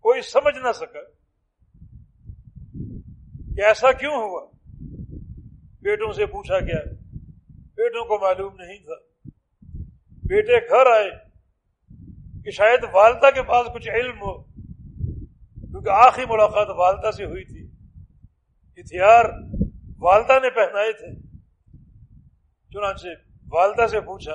کوئی 0.00 0.22
سمجھ 0.22 0.58
نہ 0.58 0.72
سکا 0.74 1.02
کہ 3.56 3.64
ایسا 3.64 3.92
کیوں 3.92 4.14
ہوا۔ 4.14 4.46
بیٹوں 5.80 6.12
سے 6.12 6.26
پوچھا 6.26 6.58
گیا، 6.58 6.92
بیٹوں 7.50 8.04
کو 8.04 8.18
معلوم 8.18 8.54
نہیں 8.54 8.78
تھا۔ 8.78 9.28
بیٹے 10.08 10.68
گھر 10.68 10.86
آئے۔ 10.86 11.31
کہ 12.44 12.50
شاید 12.50 12.84
والدہ 12.92 13.30
کے 13.34 13.42
پاس 13.42 13.66
کچھ 13.74 13.88
علم 13.88 14.20
ہو، 14.22 14.42
کیونکہ 14.42 15.88
آخری 15.88 16.24
ملاقات 16.28 16.68
والدہ 16.70 17.10
سے 17.10 17.24
ہوئی 17.24 17.44
تھی۔ 17.44 17.68
ہتھیار 18.80 19.24
والدہ 19.98 20.32
نے 20.32 20.50
پہنائے 20.50 20.92
تھے۔ 20.92 21.22
چنانچہ 22.70 23.06
والدہ 23.52 23.86
سے 23.86 24.00
پوچھا، 24.00 24.34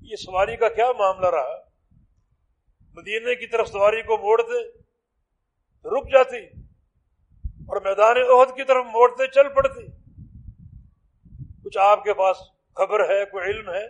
یہ 0.00 0.16
سواری 0.16 0.56
کا 0.56 0.68
کیا 0.68 0.92
معاملہ 0.98 1.26
رہا؟ 1.26 1.56
مدینے 2.94 3.34
کی 3.34 3.46
طرف 3.46 3.68
سواری 3.68 4.02
کو 4.02 4.16
موڑتے، 4.16 4.68
رک 5.84 6.12
جاتی، 6.12 6.46
اور 7.44 7.80
میدان 7.80 8.16
عہد 8.16 8.56
کی 8.56 8.64
طرف 8.64 8.84
موڑتے، 8.84 9.26
چل 9.26 9.54
پڑتی۔ 9.54 9.86
کچھ 11.64 11.78
آپ 11.78 12.04
کے 12.04 12.14
پاس 12.14 12.36
خبر 12.76 13.00
ہے، 13.00 13.24
کوئی 13.24 13.44
علم 13.44 13.68
ہے؟ 13.70 13.86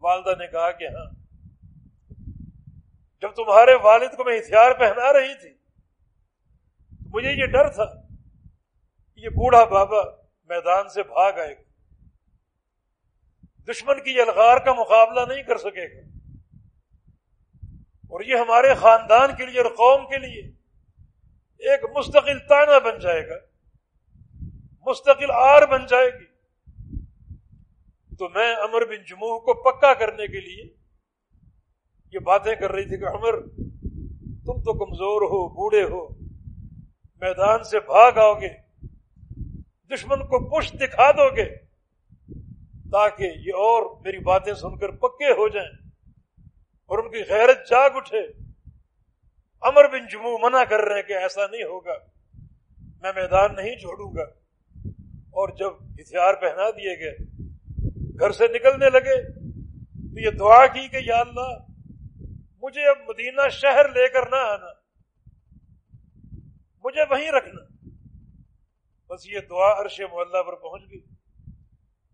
والدہ 0.00 0.34
نے 0.38 0.46
کہا 0.46 0.70
کہ 0.70 0.84
ہاں۔ 0.84 1.17
جب 3.22 3.30
تمہارے 3.30 3.74
والد 3.74 4.16
کو 4.16 4.24
میں 4.24 4.38
ہتھیار 4.38 4.72
پہنا 4.72 5.12
رہی 5.12 5.34
تھی، 5.34 5.50
مجھے 7.06 7.32
یہ 7.32 7.46
ڈر 7.46 7.68
تھا 7.68 7.84
یہ 9.16 9.28
بوڑھا 9.28 9.64
بابا 9.64 10.02
میدان 10.44 10.88
سے 10.88 11.02
بھاگ 11.02 11.32
آئے 11.32 11.54
گا۔ 11.56 11.62
دشمن 13.72 14.04
کی 14.04 14.10
یلغار 14.10 14.58
کا 14.58 14.72
مقابلہ 14.72 15.34
نہیں 15.34 15.42
کر 15.42 15.56
سکے 15.56 15.96
گا۔ 15.96 16.00
اور 18.02 18.20
یہ 18.20 18.34
ہمارے 18.34 18.74
خاندان 18.74 19.36
کے 19.36 19.46
لیے 19.46 19.60
اور 19.60 19.70
قوم 19.70 20.06
کے 20.06 20.18
لیے 20.18 20.42
ایک 21.58 21.84
مستقل 21.96 22.38
تانا 22.38 22.78
بن 22.78 22.98
جائے 22.98 23.28
گا، 23.28 23.34
مستقل 24.86 25.30
آر 25.30 25.66
بن 25.66 25.86
جائے 25.86 26.10
گی۔ 26.10 26.24
تو 28.16 28.28
میں 28.28 28.54
امر 28.54 28.84
بن 28.84 29.04
جموح 29.04 29.38
کو 29.38 29.70
پکا 29.70 29.94
کرنے 29.94 30.26
کے 30.26 30.40
لیے 30.40 30.87
یہ 32.12 32.18
باتیں 32.18 32.54
کر 32.54 32.72
رہی 32.72 32.84
تھی 32.84 32.96
کہ 32.96 33.04
عمر، 33.04 33.40
تم 34.44 34.60
تو 34.60 34.84
کمزور 34.84 35.22
ہو، 35.22 35.48
بوڑھے 35.48 35.82
ہو، 35.82 36.08
میدان 37.22 37.64
سے 37.64 37.80
بھاگ 37.80 38.18
آؤ 38.18 38.34
گے، 38.34 38.48
دشمن 39.90 40.18
کو 40.18 40.38
پش 40.48 40.72
دکھا 40.72 41.10
دو 41.10 41.36
گے، 41.36 41.44
تاکہ 42.90 43.22
یہ 43.22 43.52
اور 43.54 44.00
میری 44.00 44.18
باتیں 44.18 44.54
سن 44.54 44.78
کر 44.78 44.90
پکے 44.90 45.30
ہو 45.30 45.48
جائیں 45.48 45.70
اور 46.90 46.98
ان 46.98 47.10
کی 47.10 47.22
غیرت 47.28 47.68
جاگ 47.70 47.90
اٹھے۔ 47.94 48.20
امر 49.62 49.88
بن 49.88 50.06
جمو 50.06 50.38
منع 50.38 50.64
کر 50.64 50.80
رہے 50.80 50.94
ہیں 50.94 51.02
کہ 51.02 51.12
ایسا 51.12 51.46
نہیں 51.46 51.62
ہوگا، 51.62 51.94
میں 53.02 53.12
میدان 53.14 53.54
نہیں 53.56 53.76
چھوڑوں 53.76 54.10
گا۔ 54.16 54.22
اور 55.38 55.48
جب 55.48 55.72
ہتھیار 55.94 56.34
پہنا 56.34 56.70
دیے 56.70 56.98
گئے، 57.00 57.16
گھر 58.20 58.30
سے 58.30 58.44
نکلنے 58.48 58.90
لگے، 58.90 59.22
تو 60.12 60.20
یہ 60.20 60.30
دعا 60.30 60.66
کی 60.66 60.88
کہ 60.88 60.96
یا 61.06 61.20
اللہ 61.20 61.67
مجھے 62.62 62.88
اب 62.88 62.96
مدینہ 63.08 63.48
شہر 63.48 63.88
لے 63.88 64.08
کر 64.08 64.28
نہ 64.28 64.36
آنا۔ 64.36 64.66
مجھے 66.84 67.02
وہیں 67.10 67.32
رکھنا۔ 67.32 67.88
بس 69.08 69.26
یہ 69.26 69.40
دعا 69.40 69.80
عرش 69.80 70.00
محلہ 70.00 70.42
پر 70.42 70.54
پہنچ 70.54 70.82
گئی۔ 70.90 71.00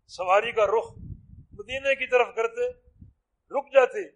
سواری 0.07 0.53
کا 0.53 0.67
رخ 0.67 0.93
مدینے 1.53 1.95
کی 1.95 2.07
طرف 2.07 2.27
کرتے 2.37 2.71
رک 3.51 3.75
جاتے 3.75 4.09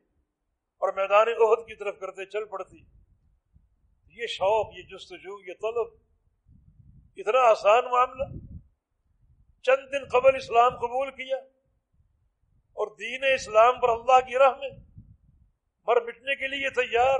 اور 0.78 0.92
میدان 0.92 1.28
عہد 1.28 1.66
کی 1.66 1.76
طرف 1.76 1.98
کرتے 2.00 2.24
چل 2.24 2.44
پڑتی۔ 2.44 2.78
یہ 4.08 4.26
شوق، 4.26 4.74
یہ 4.76 4.82
جستجو، 4.82 5.40
یہ 5.40 5.52
طلب، 5.60 5.94
اتنا 7.16 7.38
آسان 7.38 7.84
معاملہ۔ 7.84 8.24
چند 9.62 9.92
دن 9.92 10.08
قبل 10.08 10.36
اسلام 10.36 10.76
قبول 10.76 11.10
کیا 11.10 11.36
اور 12.72 12.96
دین 12.96 13.24
اسلام 13.34 13.80
پر 13.80 13.88
اللہ 13.88 14.20
کی 14.26 14.38
راہ 14.38 14.56
میں 14.58 14.87
مر 15.88 16.00
مٹنے 16.00 16.36
کے 16.36 16.46
لیے 16.48 16.70
تیار، 16.70 17.18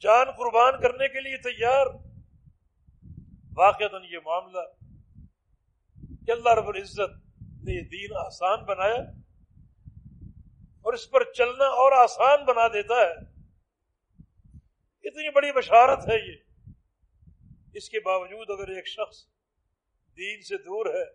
جان 0.00 0.30
قربان 0.30 0.80
کرنے 0.82 1.08
کے 1.08 1.20
لیے 1.20 1.36
تیار۔ 1.36 1.86
واقع 3.56 3.84
یہ 4.10 4.18
معاملہ 4.24 4.58
کہ 6.26 6.30
اللہ 6.30 6.48
رب 6.48 6.68
العزت 6.68 7.32
نے 7.40 7.74
یہ 7.74 7.80
دین 7.80 8.16
آسان 8.26 8.64
بنایا 8.64 9.02
اور 10.82 10.92
اس 10.92 11.10
پر 11.10 11.32
چلنا 11.32 11.64
اور 11.64 11.92
آسان 11.92 12.44
بنا 12.44 12.68
دیتا 12.68 12.94
ہے۔ 12.94 13.12
اتنی 15.02 15.30
بڑی 15.30 15.52
بشارت 15.52 16.08
ہے 16.08 16.32
یہ۔ 16.32 16.36
اس 17.74 17.90
کے 17.90 18.00
باوجود 18.00 18.50
اگر 18.50 18.68
ایک 18.68 18.88
شخص 18.88 19.24
دین 20.16 20.42
سے 20.42 20.58
دور 20.58 20.86
ہے 20.86 21.08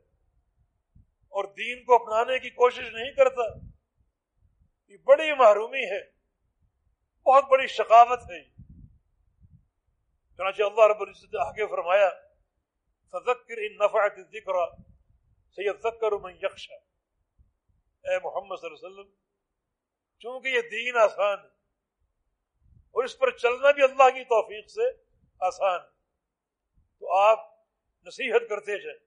اور 1.10 1.43
دین 1.43 1.84
کو 1.84 1.95
اپنانے 1.95 2.39
کی 2.39 2.49
کوشش 2.49 2.93
نہیں 2.93 3.12
کرتا 3.12 3.64
یہ 4.89 4.98
بڑی 4.98 5.34
محرومی 5.34 5.86
ہے۔ 5.91 6.02
بہت 7.26 7.45
بڑی 7.50 7.67
شقاوت 7.67 8.21
ہے۔ 8.21 8.43
چنانچہ 10.38 10.63
اللہ 10.63 10.88
رب 10.88 11.02
العزت 11.02 11.36
آگے 11.39 11.67
فرمایا، 11.67 12.10
فذکر 13.13 13.58
ان 13.58 13.76
نفعت 13.76 14.17
الذکر، 14.17 14.58
سیذکر 15.58 16.12
من 16.12 16.34
یخشا 16.41 16.76
اے 18.04 18.17
محمد 18.24 18.56
صلی 18.56 18.69
اللہ 18.69 18.88
علیہ 18.88 18.89
وسلم، 18.89 19.12
چونکہ 20.19 20.48
یہ 20.48 20.62
دین 20.62 20.98
آسان 20.98 21.38
ہے، 21.39 21.54
اور 22.95 23.04
اس 23.04 23.17
پر 23.17 23.32
چلنا 23.38 23.71
بھی 23.71 23.84
اللہ 23.84 24.10
کی 24.10 24.24
توفیق 24.24 24.69
سے 24.69 24.89
آسان 25.39 25.80
ہے، 25.80 25.89
تو 27.00 27.13
آپ 27.13 27.39
نصیحت 28.06 28.50
کرتے 28.50 28.78
جائیں 28.84 29.00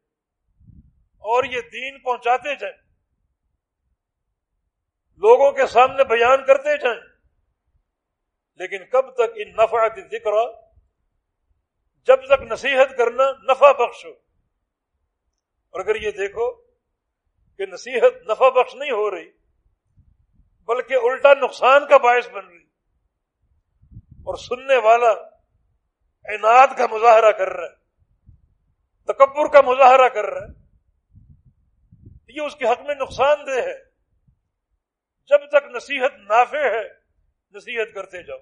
اور 1.25 1.45
یہ 1.45 1.61
دین 1.73 2.03
پہنچاتے 2.03 2.57
جائیں۔ 2.57 2.77
لوگوں 5.19 5.53
کے 5.53 5.67
سامنے 5.67 6.05
بیان 6.05 6.45
کرتے 6.45 6.77
جائیں۔ 6.77 7.01
لیکن 8.57 8.85
کب 8.85 9.15
تک 9.15 9.33
ان 9.37 9.49
نفعت 9.53 9.97
ذکر 9.97 10.53
جب 12.07 12.27
تک 12.27 12.43
نصیحت 12.43 12.99
کرنا 12.99 13.31
نفع 13.31 13.73
بخش 13.73 14.07
ہو۔ 14.07 14.11
اور 15.71 15.81
اگر 15.81 15.95
یہ 15.97 16.11
دیکھو 16.11 16.51
کہ 17.57 17.67
نصیحت 17.67 18.31
نفع 18.31 18.49
بخش 18.49 18.75
نہیں 18.75 18.91
ہو 18.91 19.11
رہی، 19.11 19.31
بلکہ 20.65 20.95
الٹا 20.95 21.35
نقصان 21.35 21.87
کا 21.87 21.97
باعث 21.97 22.29
بن 22.29 22.47
رہی۔ 22.47 22.65
اور 24.03 24.37
سننے 24.37 24.77
والا 24.77 25.11
اعنات 26.25 26.71
کا 26.79 26.87
مظاہرہ 26.87 27.33
کر 27.33 27.49
رہا 27.49 27.65
ہے، 27.65 27.77
تکبر 29.05 29.53
کا 29.53 29.61
مظاہرہ 29.61 30.09
کر 30.09 30.25
رہا 30.25 30.41
ہے، 30.41 30.53
یہ 32.29 32.43
اس 32.43 32.57
کے 32.57 32.65
حق 32.65 32.81
میں 32.87 32.95
نقصان 32.95 33.47
دہ 33.47 33.51
ہے۔ 33.51 33.88
جب 35.29 35.49
تک 35.49 35.77
نصیحت 35.77 36.13
نافع 36.19 36.59
ہے، 36.59 36.89
نصیحت 37.51 37.95
کرتے 37.95 38.23
جاؤ۔ 38.23 38.39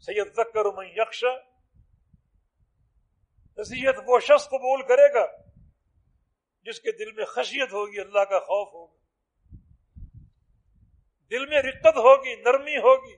سید 0.00 0.32
تک 0.32 0.56
میں 0.76 0.88
یکشا 0.96 1.28
نصیحت 3.58 3.94
وہ 4.06 4.18
شخص 4.20 4.48
قبول 4.48 4.82
کرے 4.82 5.14
گا 5.14 5.26
جس 6.62 6.80
کے 6.80 6.92
دل 6.92 7.12
میں 7.12 7.24
خشیت 7.24 7.72
ہوگی، 7.72 8.00
اللہ 8.00 8.24
کا 8.24 8.38
خوف 8.38 8.68
ہوگا۔ 8.74 8.98
دل 11.30 11.46
میں 11.46 11.62
رقت 11.62 11.96
ہوگی، 11.96 12.36
نرمی 12.36 12.76
ہوگی۔ 12.76 13.16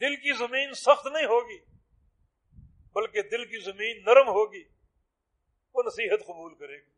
دل 0.00 0.16
کی 0.16 0.36
زمین 0.36 0.74
سخت 0.74 1.06
نہیں 1.06 1.26
ہوگی، 1.26 1.58
بلکہ 2.94 3.22
دل 3.22 3.44
کی 3.44 3.58
زمین 3.58 4.04
نرم 4.04 4.28
ہوگی۔ 4.28 4.64
وہ 5.74 5.82
نصیحت 5.86 6.26
قبول 6.26 6.54
کرے 6.54 6.76
گی 6.76 6.93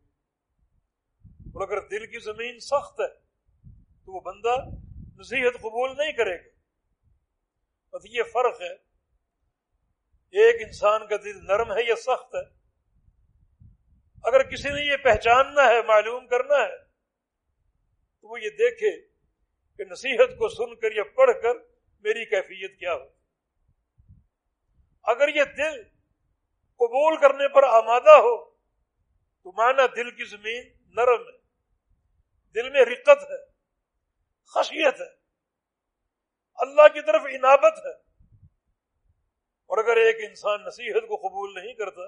اور 1.53 1.67
اگر 1.67 1.87
دل 1.87 2.05
کی 2.05 2.19
زمین 2.19 2.59
سخت 2.59 2.99
ہے، 2.99 3.07
تو 4.05 4.13
وہ 4.13 4.19
بندہ 4.19 4.55
نصیحت 5.19 5.53
قبول 5.53 5.97
نہیں 5.97 6.11
کرے 6.11 6.35
گا۔ 6.37 6.49
بس 7.93 8.05
یہ 8.05 8.23
فرق 8.23 8.61
ہے، 8.61 8.73
ایک 10.33 10.61
انسان 10.61 11.07
کا 11.07 11.15
دل 11.17 11.45
نرم 11.45 11.71
ہے 11.71 11.83
یا 11.87 11.95
سخت 11.95 12.35
ہے۔ 12.35 12.57
اگر 14.23 14.43
کسی 14.43 14.69
نے 14.69 14.81
یہ 14.81 14.97
پہچاننا 14.97 15.67
ہے، 15.67 15.81
معلوم 15.81 16.27
کرنا 16.27 16.55
ہے، 16.55 16.77
تو 18.21 18.27
وہ 18.27 18.41
یہ 18.41 18.49
دیکھے 18.49 19.07
کہ 19.77 19.83
نصیحت 19.91 20.37
کو 20.37 20.49
سن 20.49 20.75
کر 20.75 20.91
یا 20.91 21.03
پڑھ 21.03 21.31
کر 21.43 21.55
میری 22.03 22.25
کیفیت 22.25 22.79
کیا 22.79 22.93
ہو 22.93 23.05
اگر 25.03 25.27
یہ 25.27 25.43
دل 25.43 25.83
قبول 26.79 27.17
کرنے 27.17 27.47
پر 27.47 27.63
آمادہ 27.63 28.17
ہو، 28.17 28.45
تو 29.43 29.51
مانا 29.51 29.85
دل 29.95 30.11
کی 30.11 30.25
زمین 30.25 30.63
نرم 30.97 31.21
ہے، 31.21 31.37
دل 32.55 32.69
میں 32.69 32.85
رقت 32.85 33.23
ہے، 33.23 33.45
خشیت 34.45 35.01
ہے، 35.01 35.15
اللہ 36.55 36.87
کی 36.93 37.01
طرف 37.01 37.21
عنابت 37.21 37.85
ہے۔ 37.85 38.07
اور 39.69 39.77
اگر 39.77 39.95
ایک 39.95 40.29
انسان 40.29 40.63
نصیحت 40.63 41.07
کو 41.07 41.15
قبول 41.15 41.53
نہیں 41.53 41.73
کرتا، 41.73 42.07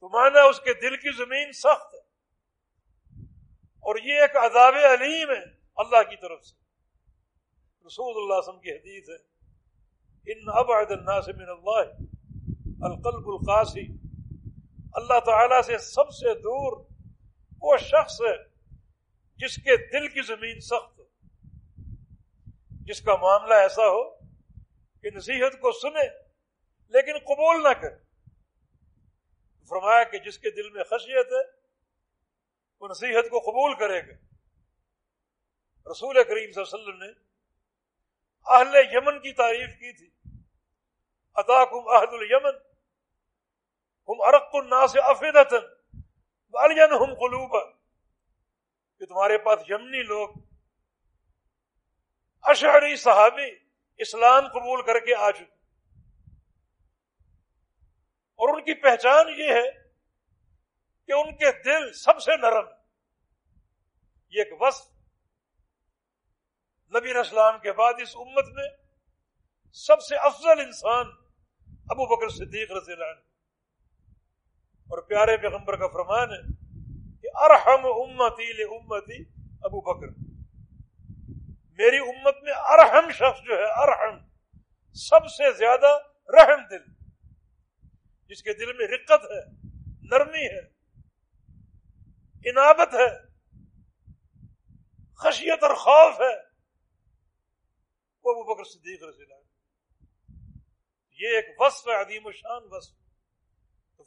تو 0.00 0.08
مانا 0.08 0.42
اس 0.42 0.60
کے 0.60 0.74
دل 0.74 0.96
کی 0.96 1.10
زمین 1.16 1.52
سخت 1.52 1.94
ہے۔ 1.94 2.00
اور 3.58 3.96
یہ 4.02 4.20
ایک 4.20 4.36
عذاب 4.36 4.74
علیم 4.74 5.30
ہے 5.30 5.44
اللہ 5.76 6.02
کی 6.10 6.16
طرف 6.16 6.44
سے۔ 6.44 6.54
رسول 7.86 8.22
اللہ 8.22 8.34
وسلم 8.38 8.60
کی 8.60 8.72
حدیث 8.72 9.08
ہے، 9.08 9.36
ان 10.32 10.44
ابعد 10.46 10.86
الناس 10.90 11.28
من 11.28 11.48
اللہ، 11.48 11.92
القلب 12.84 13.28
القاسی۔ 13.28 13.86
اللہ 14.92 15.20
تعالی 15.20 15.62
سے 15.62 15.78
سب 15.78 16.10
سے 16.10 16.34
دور 16.34 16.95
وہ 17.66 17.76
شخص 17.76 18.20
ہے 18.20 18.36
جس 19.36 19.56
کے 19.56 19.76
دل 19.76 20.08
کی 20.08 20.22
زمین 20.22 20.60
سخت 20.60 20.98
ہو، 20.98 21.04
جس 22.70 23.00
کا 23.00 23.16
معاملہ 23.16 23.54
ایسا 23.54 23.82
ہو 23.82 24.18
کہ 25.02 25.10
نصیحت 25.14 25.52
کو 25.52 25.72
سنے 25.72 26.08
لیکن 26.88 27.18
قبول 27.18 27.62
نہ 27.62 27.68
کرے۔ 27.68 27.96
فرمایا 29.68 30.04
کہ 30.04 30.18
جس 30.18 30.38
کے 30.38 30.50
دل 30.50 30.70
میں 30.70 30.84
خشیت 30.84 31.26
ہے، 31.26 31.44
وہ 32.80 32.88
نصیحت 32.88 33.30
کو 33.30 33.38
قبول 33.38 33.74
کرے 33.74 34.00
گا۔ 34.08 34.14
رسول 35.90 36.14
کریم 36.14 36.52
صلی 36.52 36.62
اللہ 36.62 36.74
علیہ 36.74 36.84
وسلم 36.84 37.02
نے 37.02 37.10
اہل 38.46 38.94
یمن 38.94 39.18
کی 39.18 39.32
تعریف 39.32 39.74
کی 39.78 39.92
تھی۔ 39.92 40.10
اتاکم 41.34 41.88
اہد 41.88 42.12
المن 42.12 42.56
ہم 44.08 44.20
ارق 44.20 44.54
الناس 44.54 44.96
افیدتن 45.02 45.75
والین 46.56 47.14
قلوبا، 47.14 47.64
کہ 48.98 49.06
تمہارے 49.06 49.38
پاس 49.38 49.70
یمنی 49.70 50.02
لوگ، 50.02 50.28
اشعری 52.42 52.96
صحابی 52.96 53.50
اسلام 53.98 54.48
قبول 54.48 54.82
کر 54.82 54.98
کے 55.00 55.14
آ 55.14 55.30
چکے۔ 55.30 55.54
اور 58.40 58.54
ان 58.54 58.64
کی 58.64 58.74
پہچان 58.74 59.28
یہ 59.28 59.52
ہے 59.52 59.70
کہ 61.06 61.12
ان 61.12 61.36
کے 61.36 61.52
دل 61.62 61.92
سب 61.92 62.20
سے 62.22 62.36
نرم، 62.36 62.66
یہ 64.30 64.42
ایک 64.42 64.62
وصف 64.62 64.86
نبی 66.96 67.18
اسلام 67.18 67.58
کے 67.58 67.72
بعد 67.72 68.02
اس 68.02 68.16
امت 68.16 68.48
میں 68.54 68.68
سب 69.74 70.02
سے 70.02 70.16
افضل 70.16 70.60
انسان 70.60 71.06
ابو 71.90 72.06
بکر 72.06 72.28
صدیق 72.28 72.70
رضی 72.72 72.92
اللہ 72.92 73.04
عنہ۔ 73.04 73.25
اور 74.86 75.02
پیارے 75.02 75.36
پیغمبر 75.36 75.76
کا 75.76 75.86
فرمان 75.86 76.30
ہے 76.30 76.42
کہ 77.22 77.28
ارحم 77.34 77.86
امتی 77.86 78.62
امتی 78.62 79.22
ابو 79.62 79.80
بکر۔ 79.80 80.20
میری 81.72 81.98
امت 81.98 82.34
میں 82.42 82.52
ارحم 82.56 83.10
شخص 83.10 83.44
جو 83.44 83.54
ہے، 83.54 83.64
ارحم، 83.64 84.18
سب 84.94 85.26
سے 85.26 85.52
زیادہ 85.52 85.98
رحم 86.28 86.66
دل۔ 86.70 87.06
جس 88.28 88.42
کے 88.42 88.52
دل 88.52 88.72
میں 88.72 88.86
رقت 88.86 89.24
ہے، 89.24 89.50
نرمی 90.02 90.46
ہے 90.46 90.76
انابت 92.50 92.94
ہے، 92.94 93.26
خشیت 95.14 95.62
اور 95.62 95.74
خوف 95.74 96.20
ہے، 96.20 96.46
وہ 98.24 98.30
ابو 98.30 98.54
بکر 98.54 98.64
صدیق 98.64 99.02
رضی 99.02 99.22
اللہ 99.22 99.34
یہ 101.20 101.28
ایک 101.28 101.60
وصف 101.60 101.88
ہے 101.88 102.00
عدیم 102.00 102.30
شان 102.30 102.62
وصف۔ 102.70 103.05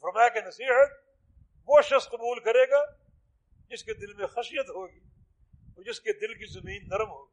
فرمایا 0.00 0.28
کہ 0.28 0.40
نصیحت 0.46 0.90
وہ 1.66 1.80
شخص 1.82 2.08
قبول 2.08 2.40
کرے 2.40 2.70
گا 2.70 2.84
جس 3.70 3.84
کے 3.84 3.94
دل 3.94 4.14
میں 4.14 4.26
خشیت 4.26 4.70
ہوگی 4.70 5.00
اور 5.74 5.82
جس 5.84 6.00
کے 6.00 6.12
دل 6.12 6.34
کی 6.34 6.46
زمین 6.46 6.88
نرم 6.88 7.10
ہوگی۔ 7.10 7.30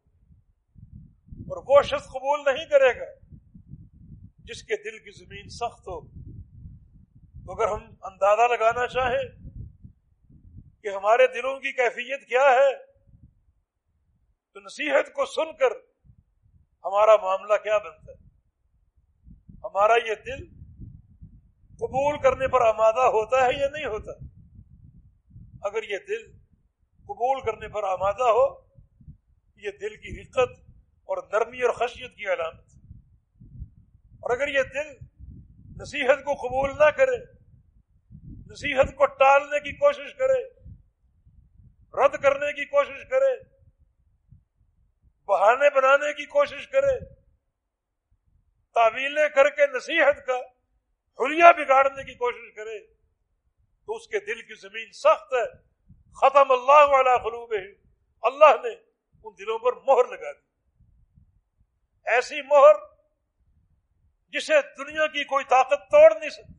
اور 1.49 1.63
وہ 1.67 1.81
شخص 1.81 2.07
قبول 2.07 2.39
نہیں 2.45 2.65
کرے 2.65 2.99
گا 2.99 3.05
جس 4.37 4.63
کے 4.63 4.75
دل 4.83 4.99
کی 4.99 5.11
زمین 5.11 5.49
سخت 5.49 5.87
ہو 5.87 6.07
تو 7.45 7.51
اگر 7.53 7.71
ہم 7.71 7.95
اندازہ 8.01 8.41
لگانا 8.41 8.87
چاہیں 8.87 9.23
کہ 10.81 10.87
ہمارے 10.87 11.27
دلوں 11.27 11.59
کی 11.59 11.71
کیفیت 11.71 12.27
کیا 12.27 12.41
ہے، 12.41 12.85
تو 14.53 14.59
نصیحت 14.59 15.13
کو 15.13 15.25
سن 15.25 15.57
کر 15.57 15.71
ہمارا 16.83 17.15
معاملہ 17.15 17.53
کیا 17.63 17.77
بنتا 17.77 18.11
ہے؟ 18.11 18.17
ہمارا 19.63 19.93
یہ 19.93 20.15
دل 20.25 20.56
قبول 21.79 22.21
کرنے 22.21 22.47
پر 22.47 22.61
آمادہ 22.61 22.99
ہوتا 22.99 23.45
ہے 23.45 23.59
یا 23.59 23.69
نہیں 23.69 23.85
ہوتا؟ 23.85 24.11
اگر 25.61 25.83
یہ 25.83 25.97
دل 26.07 26.31
قبول 26.95 27.41
کرنے 27.41 27.67
پر 27.67 27.83
آمادہ 27.83 28.23
ہو، 28.23 28.67
یہ 29.55 29.71
دل 29.71 29.95
کی 29.95 30.21
حقت 30.21 30.59
اور 31.03 31.23
نرمی 31.33 31.61
اور 31.61 31.73
خشیت 31.73 32.15
کی 32.15 32.25
علامت۔ 32.25 32.63
اور 33.99 34.37
اگر 34.37 34.47
یہ 34.47 34.63
دل 34.63 35.05
نصیحت 35.81 36.23
کو 36.23 36.33
قبول 36.33 36.69
نہ 36.69 36.89
کرے، 36.89 37.17
نصیحت 38.51 38.95
کو 38.95 39.05
ٹالنے 39.05 39.59
کی 39.59 39.71
کوشش 39.71 40.15
کرے، 40.15 40.43
رد 41.93 42.21
کرنے 42.21 42.53
کی 42.53 42.65
کوشش 42.65 43.09
کرے، 43.09 43.43
بہانے 45.27 45.69
بنانے 45.69 46.13
کی 46.13 46.25
کوشش 46.25 46.67
کرے، 46.67 46.99
تعویلیں 48.73 49.29
کر 49.29 49.49
کے 49.49 49.77
نصیحت 49.77 50.25
کا 50.27 50.56
حلیہ 51.19 51.65
بگاڑنے 51.65 52.03
کی 52.03 52.13
کوشش 52.13 52.55
کرے 52.55 52.87
تو 53.85 53.95
اس 53.95 54.07
کے 54.07 54.19
دل 54.19 54.41
کی 54.41 54.55
زمین 54.55 54.91
سخت 54.91 55.33
ہے۔ 55.33 55.67
ختم 56.21 56.51
اللہ 56.51 56.91
والا 56.91 57.17
قلوب 57.17 57.53
اللہ 58.21 58.67
نے 58.67 58.73
ان 59.23 59.33
دلوں 59.39 59.59
پر 59.59 59.73
مہر 59.73 60.07
لگا 60.07 60.31
دی۔ 60.31 60.47
ایسی 62.05 62.41
مہر 62.41 62.75
جسے 64.29 64.53
دنیا 64.77 65.07
کی 65.07 65.23
کوئی 65.23 65.45
طاقت 65.45 65.91
توڑ 65.91 66.19
نہیں 66.19 66.29
سکتی۔ 66.29 66.53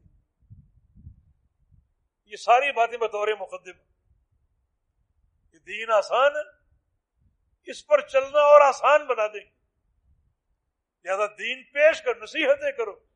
یہ 2.25 2.37
ساری 2.37 2.73
باتیں 2.73 2.99
بطور 2.99 3.29
مقدم 3.41 3.79
یہ 5.53 5.59
دین 5.59 5.91
آسان 5.91 6.37
ہے۔ 6.37 6.59
اس 7.71 7.87
پر 7.87 8.01
چلنا 8.01 8.39
اور 8.39 8.61
آسان 8.61 9.07
بنا 9.07 9.27
دیں 9.27 9.41
گے 9.41 9.59
لہذا 11.05 11.27
دین 11.27 11.65
پیش 11.65 12.03
کر، 12.03 12.23
نصیحتیں 12.23 12.73
کرو۔ 12.73 13.08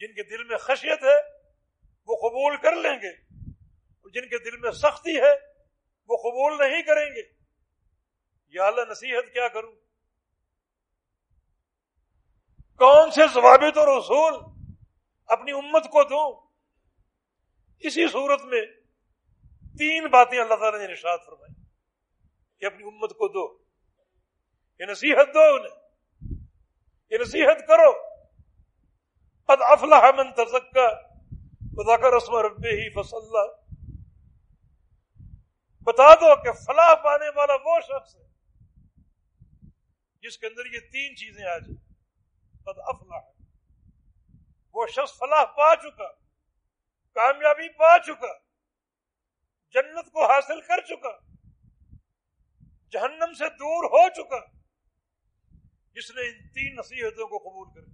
جن 0.00 0.14
کے 0.14 0.22
دل 0.22 0.44
میں 0.44 0.58
خشیت 0.58 1.02
ہے، 1.02 1.16
وہ 2.06 2.16
قبول 2.16 2.56
کر 2.56 2.76
لیں 2.76 2.98
گے۔ 3.02 3.10
اور 4.00 4.10
جن 4.10 4.28
کے 4.28 4.50
دل 4.50 4.56
میں 4.56 4.70
سختی 4.70 5.20
ہے، 5.20 5.34
وہ 6.08 6.16
قبول 6.16 6.70
نہیں 6.70 6.82
کریں 6.82 7.06
گے۔ 7.06 7.22
یا 8.48 8.66
اللہ 8.66 8.80
نصیحت 8.90 9.32
کیا 9.32 9.48
کروں؟ 9.48 9.72
کون 12.76 13.10
سے 13.10 13.20
ضوابط 13.34 13.78
اور 13.78 13.88
اصول 13.88 14.34
اپنی 15.26 15.52
امت 15.52 15.84
کو 15.84 16.02
دوں؟ 16.02 16.46
اسی 17.80 18.08
صورت 18.08 18.40
میں 18.42 18.66
تین 19.78 20.06
باتیں 20.06 20.40
اللہ 20.40 20.54
تعالیٰ 20.54 20.80
نے 20.80 20.92
نشاد 20.92 21.18
فرمائی 21.26 21.54
کہ 22.60 22.64
اپنی 22.64 22.82
امت 22.82 23.10
کو 23.10 23.28
دو۔ 23.28 23.62
یہ 24.78 24.84
نصیحت 24.84 25.34
دو 25.34 25.40
انہیں۔ 25.40 25.88
یہ 27.10 27.18
نصیحت 27.18 27.68
کرو۔ 27.68 28.13
قد 29.48 29.62
افلح 29.68 30.10
من 30.16 30.32
تزکا. 30.34 30.88
کا 31.76 32.10
رسم 32.10 32.34
رب 32.36 32.64
ہی 32.66 32.88
بتا 35.86 36.08
دو 36.14 36.34
کہ 36.42 36.52
فلاح 36.58 36.92
پانے 37.04 37.28
والا 37.36 37.54
وہ 37.64 37.78
شخص 37.80 38.14
ہے 38.16 38.22
جس 40.22 40.38
کے 40.38 40.46
اندر 40.46 40.66
یہ 40.66 40.80
تین 40.92 41.16
چیزیں 41.16 41.44
آ 41.44 41.58
جائیں. 41.58 41.80
قد 42.66 42.78
افلح. 42.84 43.20
وہ 44.74 44.86
شخص 44.86 45.12
فلاح 45.18 45.44
پا 45.56 45.74
چکا، 45.82 46.08
کامیابی 47.16 47.68
پا 47.78 47.96
چکا، 48.06 48.32
جنت 49.74 50.06
کو 50.12 50.26
حاصل 50.32 50.60
کر 50.60 50.80
چکا، 50.88 51.12
جہنم 52.92 53.32
سے 53.32 53.48
دور 53.58 53.90
ہو 53.90 54.08
چکا، 54.14 54.40
جس 55.96 56.10
نے 56.10 56.28
ان 56.28 56.48
تین 56.48 56.74
نصیحتوں 56.76 57.26
کو 57.28 57.38
قبول 57.38 57.68
کر 57.74 57.84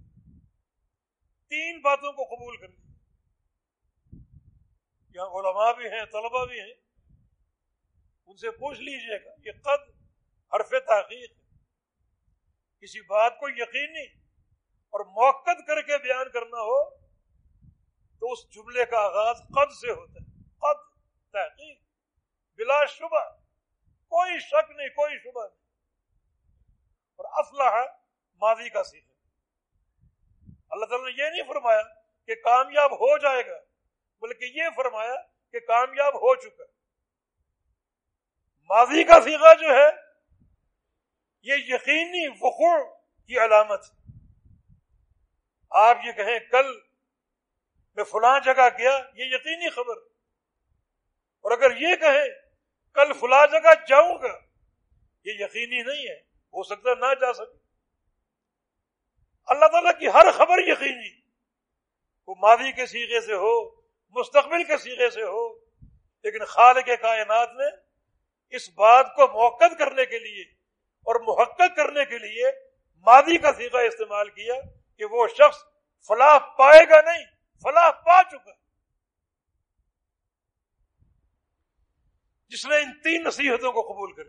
تین 1.51 1.81
باتوں 1.81 2.13
کو 2.13 2.23
قبول 2.23 2.57
کر 2.57 2.67
یہاں 5.15 5.25
علماء 5.25 5.71
بھی 5.73 5.85
ہیں 5.85 6.05
طلبا 6.05 6.45
بھی 6.45 6.59
ہیں۔ 6.59 6.73
ان 8.25 8.37
سے 8.37 8.51
پوچھ 8.51 8.79
لیجیے 8.79 9.25
گا، 9.25 9.31
یہ 9.45 9.51
قد 9.51 9.89
حرف 10.53 10.69
تحقیق 10.69 11.31
کسی 12.81 13.01
بات 13.01 13.33
کو 13.39 13.49
یقینی 13.49 14.05
اور 14.93 15.05
موقع 15.05 15.61
کر 15.67 15.81
کے 15.81 15.97
بیان 15.97 16.29
کرنا 16.29 16.57
ہو 16.57 16.89
تو 18.19 18.31
اس 18.31 18.49
جملے 18.55 18.85
کا 18.85 18.97
آغاز 18.97 19.37
قد 19.37 19.73
سے 19.73 19.91
ہوتا 19.91 20.23
ہے۔ 20.23 20.43
قد 20.43 20.79
تحقیق، 21.31 21.79
بلا 22.55 22.85
شبہ، 22.85 23.29
کوئی 23.87 24.39
شک 24.39 24.71
نہیں، 24.77 24.89
کوئی 24.89 25.19
شبہ 25.19 25.47
نہیں۔ 25.47 25.61
اور 27.15 27.25
افلاح 27.31 27.85
ماضی 28.41 28.69
کا 28.69 28.83
سیکھ 28.83 29.10
اللہ 30.71 30.85
تعالیٰ 30.85 31.07
نے 31.07 31.23
یہ 31.23 31.29
نہیں 31.29 31.43
فرمایا 31.47 31.81
کہ 32.27 32.35
کامیاب 32.35 32.91
ہو 32.91 33.17
جائے 33.17 33.45
گا، 33.47 33.57
بلکہ 34.21 34.45
یہ 34.45 34.63
فرمایا 34.75 35.15
کہ 35.51 35.59
کامیاب 35.59 36.15
ہو 36.15 36.35
چکا۔ 36.35 36.63
ماضی 38.69 39.03
کا 39.03 39.21
سیگا 39.23 39.53
جو 39.53 39.67
ہے، 39.67 39.89
یہ 41.41 41.53
یقینی 41.53 42.27
وقوع 42.27 42.95
کی 43.27 43.37
علامت۔ 43.37 43.85
آپ 45.69 45.97
یہ 46.05 46.11
کہیں 46.11 46.39
کل 46.39 46.79
میں 47.95 48.03
فلاں 48.03 48.39
جگہ 48.39 48.69
گیا، 48.77 49.01
یہ 49.13 49.25
یقینی 49.25 49.69
خبر۔ 49.69 49.97
اور 51.41 51.51
اگر 51.51 51.77
یہ 51.77 51.95
کہیں 51.95 52.27
کل 52.93 53.13
فلاں 53.13 53.47
جگہ 53.47 53.85
جاؤں 53.87 54.17
گا، 54.21 54.39
یہ 55.23 55.33
یقینی 55.39 55.83
نہیں 55.83 56.07
ہے، 56.07 56.19
ہو 56.21 56.63
سکتا 56.63 56.93
نہ 56.93 57.13
جا 57.21 57.33
سکے۔ 57.33 57.60
اللہ 59.45 59.65
تعالیٰ 59.65 59.99
کی 59.99 60.07
ہر 60.07 60.31
خبر 60.31 60.59
یقینی۔ 60.59 61.21
وہ 62.27 62.35
ماضی 62.41 62.71
کے 62.71 62.85
سیغے 62.85 63.21
سے 63.21 63.33
ہو، 63.33 63.81
مستقبل 64.15 64.63
کے 64.63 64.77
سیغے 64.77 65.09
سے 65.09 65.23
ہو، 65.23 65.59
لیکن 66.23 66.45
خالق 66.45 66.85
کے 66.85 66.97
کائنات 66.97 67.49
نے 67.49 67.91
اس 68.49 68.69
بات 68.69 69.05
کو 69.15 69.27
موقع 69.27 69.73
کرنے 69.79 70.05
کے 70.05 70.19
لیے 70.19 70.43
اور 71.07 71.15
محقق 71.19 71.75
کرنے 71.75 72.05
کے 72.05 72.17
لیے 72.17 72.51
ماضی 72.99 73.37
کا 73.37 73.53
سیگا 73.53 73.79
استعمال 73.79 74.29
کیا 74.29 74.53
کہ 74.97 75.05
وہ 75.05 75.27
شخص 75.27 75.63
فلاح 76.07 76.37
پائے 76.37 76.89
گا 76.89 77.01
نہیں، 77.01 77.25
فلاح 77.63 77.91
پا 77.91 78.23
چکا۔ 78.23 78.51
جس 82.47 82.65
نے 82.65 82.75
ان 82.75 83.01
تین 83.01 83.23
نصیحتوں 83.23 83.71
کو 83.71 83.81
قبول 83.81 84.13
کر 84.13 84.23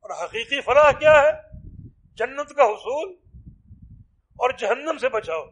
اور 0.00 0.24
حقیقی 0.24 0.60
فلاح 0.60 0.92
کیا 0.92 1.22
ہے؟ 1.22 1.47
جنت 2.18 2.54
کا 2.54 2.64
حصول 2.64 3.16
اور 4.38 4.50
جہنم 4.50 4.98
سے 4.98 5.08
بچاؤ۔ 5.08 5.46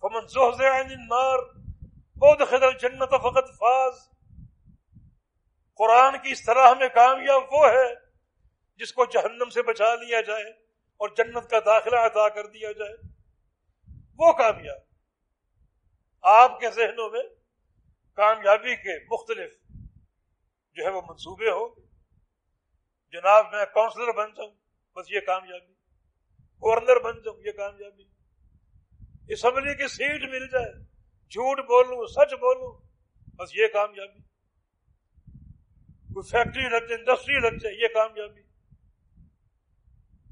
فمن 0.00 0.24
عن 0.60 0.90
النار 0.90 1.38
خدل 2.44 2.78
جنت 2.80 3.10
فقط 3.10 3.50
فاز۔ 3.58 3.94
قرآن 5.74 6.18
کی 6.22 6.30
اس 6.32 6.44
طرح 6.44 6.74
میں 6.74 6.88
کامیاب 6.88 7.42
وہ 7.52 7.66
ہے 7.66 7.94
جس 8.76 8.92
کو 8.92 9.04
جہنم 9.04 9.50
سے 9.50 9.62
بچا 9.62 9.94
لیا 9.94 10.20
جائے 10.20 10.44
اور 10.96 11.08
جنت 11.08 11.50
کا 11.50 11.58
داخلہ 11.66 11.96
عطا 11.96 12.28
کر 12.28 12.46
دیا 12.46 12.72
جائے۔ 12.72 12.94
وہ 14.18 14.32
کامیاب۔ 14.32 14.78
آپ 16.22 16.60
کے 16.60 16.70
ذہنوں 16.70 17.10
میں 17.10 17.22
کامیابی 18.14 18.76
کے 18.76 19.04
مختلف 19.04 19.52
جو 20.74 20.84
ہے 20.84 20.90
وہ 20.90 21.00
منصوبے 21.08 21.50
ہوں۔ 21.50 21.80
جناب، 23.12 23.46
میں 23.52 23.64
کاؤنسلر 23.74 24.12
بن 24.12 24.30
جاؤں۔ 24.34 24.61
بس 24.96 25.10
یہ 25.10 25.20
کامیابی۔ 25.20 25.72
گورنر 26.38 27.00
بن 27.00 27.22
جاؤں، 27.22 27.36
یہ 27.44 27.52
کامیابی۔ 27.52 28.04
اسمبلی 29.28 29.74
کی 29.74 29.88
سیٹ 29.88 30.22
مل 30.22 30.46
جائے۔ 30.48 30.72
جھوٹ 31.30 31.58
بولوں، 31.58 32.06
سچ 32.06 32.34
بولوں، 32.34 32.88
بس 33.36 33.56
یہ 33.56 33.66
کامیابی۔ 33.72 34.22
کوئی 36.14 36.30
فیکٹری 36.30 36.62
لگ 36.62 36.76
جائے 36.76 36.94
انڈسٹری 36.94 37.34
لگ 37.34 37.58
جائے 37.58 37.74
یہ 37.74 37.88
کامیابی۔ 37.94 38.42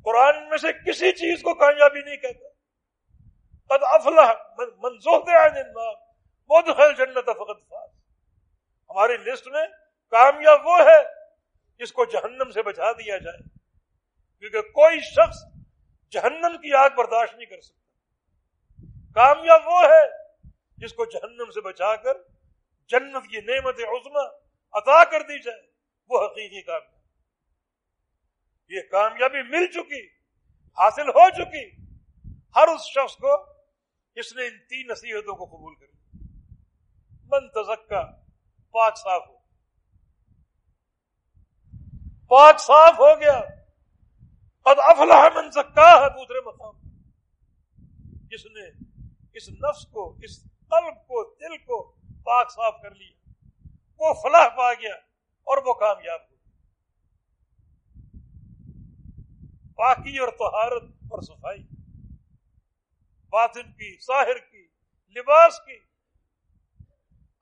قرآن 0.04 0.48
میں 0.48 0.58
سے 0.58 0.72
کسی 0.72 1.12
چیز 1.12 1.42
کو 1.42 1.54
کامیابی 1.54 2.00
نہیں 2.00 2.16
کہتا۔ 2.16 2.48
قد 3.68 3.82
افلح 3.82 4.32
مدخل 6.48 6.94
جنت 6.98 7.24
فقط 7.24 7.68
فاز۔ 7.68 7.90
ہماری 8.90 9.16
لسٹ 9.16 9.48
میں 9.48 9.66
کامیاب 10.10 10.66
وہ 10.66 10.78
ہے 10.80 11.02
جس 11.78 11.92
کو 11.92 12.04
جہنم 12.04 12.50
سے 12.50 12.62
بچا 12.62 12.92
دیا 12.92 13.18
جائے۔ 13.18 13.59
کیونکہ 14.40 14.60
کوئی 14.60 15.00
شخص 15.00 15.38
جہنم 16.10 16.56
کی 16.56 16.74
آگ 16.74 16.90
برداشت 16.96 17.34
نہیں 17.34 17.46
کر 17.46 17.60
سکتا۔ 17.60 17.80
کامیاب 19.14 19.60
وہ 19.66 19.82
ہے 19.82 20.34
جس 20.76 20.92
کو 20.92 21.04
جہنم 21.04 21.50
سے 21.50 21.60
بچا 21.60 21.96
کر 21.96 22.14
جنت 22.88 23.30
کی 23.30 23.40
نعمت 23.40 23.74
عظما 23.78 24.22
عطا 24.72 25.04
کر 25.04 25.20
دی 25.20 25.42
جائے، 25.42 25.60
وہ 26.08 26.24
حقیقی 26.24 26.62
کامیاب۔ 26.62 27.00
یہ 28.68 28.80
کامیابی 28.90 29.42
مل 29.42 29.66
چکی، 29.66 30.06
حاصل 30.78 31.08
ہو 31.08 31.30
چکی۔ 31.30 31.84
ہر 32.56 32.68
اس 32.68 32.80
شخص 32.80 33.16
کو 33.16 33.52
جس 34.14 34.36
نے 34.36 34.46
ان 34.46 34.58
تین 34.58 34.86
نصیحتوں 34.88 35.36
کو 35.36 35.44
قبول 35.44 35.74
کر 35.74 35.86
من 37.24 37.48
تزکا، 37.48 38.02
پاک 38.70 38.96
صاف 38.96 39.22
ہو 39.28 39.38
پاک 42.28 42.60
صاف 42.60 42.98
ہو 42.98 43.20
گیا۔ 43.20 43.40
قد 44.66 44.78
افلح 44.84 45.22
من 45.34 45.50
زکا 45.50 45.90
ہے 46.00 46.08
دوسرے 46.08 46.40
مقام 46.46 46.74
جس 48.28 48.44
نے 48.46 48.68
اس 49.32 49.48
نفس 49.48 49.86
کو، 49.86 50.08
اس 50.22 50.42
قلب 50.72 50.96
کو، 51.06 51.22
دل 51.34 51.56
کو 51.56 51.82
پاک 52.22 52.50
صاف 52.50 52.74
کر 52.82 52.94
لیا، 52.94 53.14
وہ 54.00 54.12
فلاح 54.14 54.48
پا 54.48 54.72
گیا 54.74 54.94
اور 55.46 55.62
وہ 55.66 55.72
کامیاب 55.74 56.20
ہو 56.20 56.36
پاکی 59.78 60.18
اور 60.18 60.28
طہارت 60.38 60.82
اور 61.08 61.22
صفائی، 61.22 61.62
باطن 63.32 63.72
کی، 63.72 63.96
ظاہر 64.06 64.38
کی، 64.38 64.66
لباس 65.16 65.60
کی، 65.60 65.78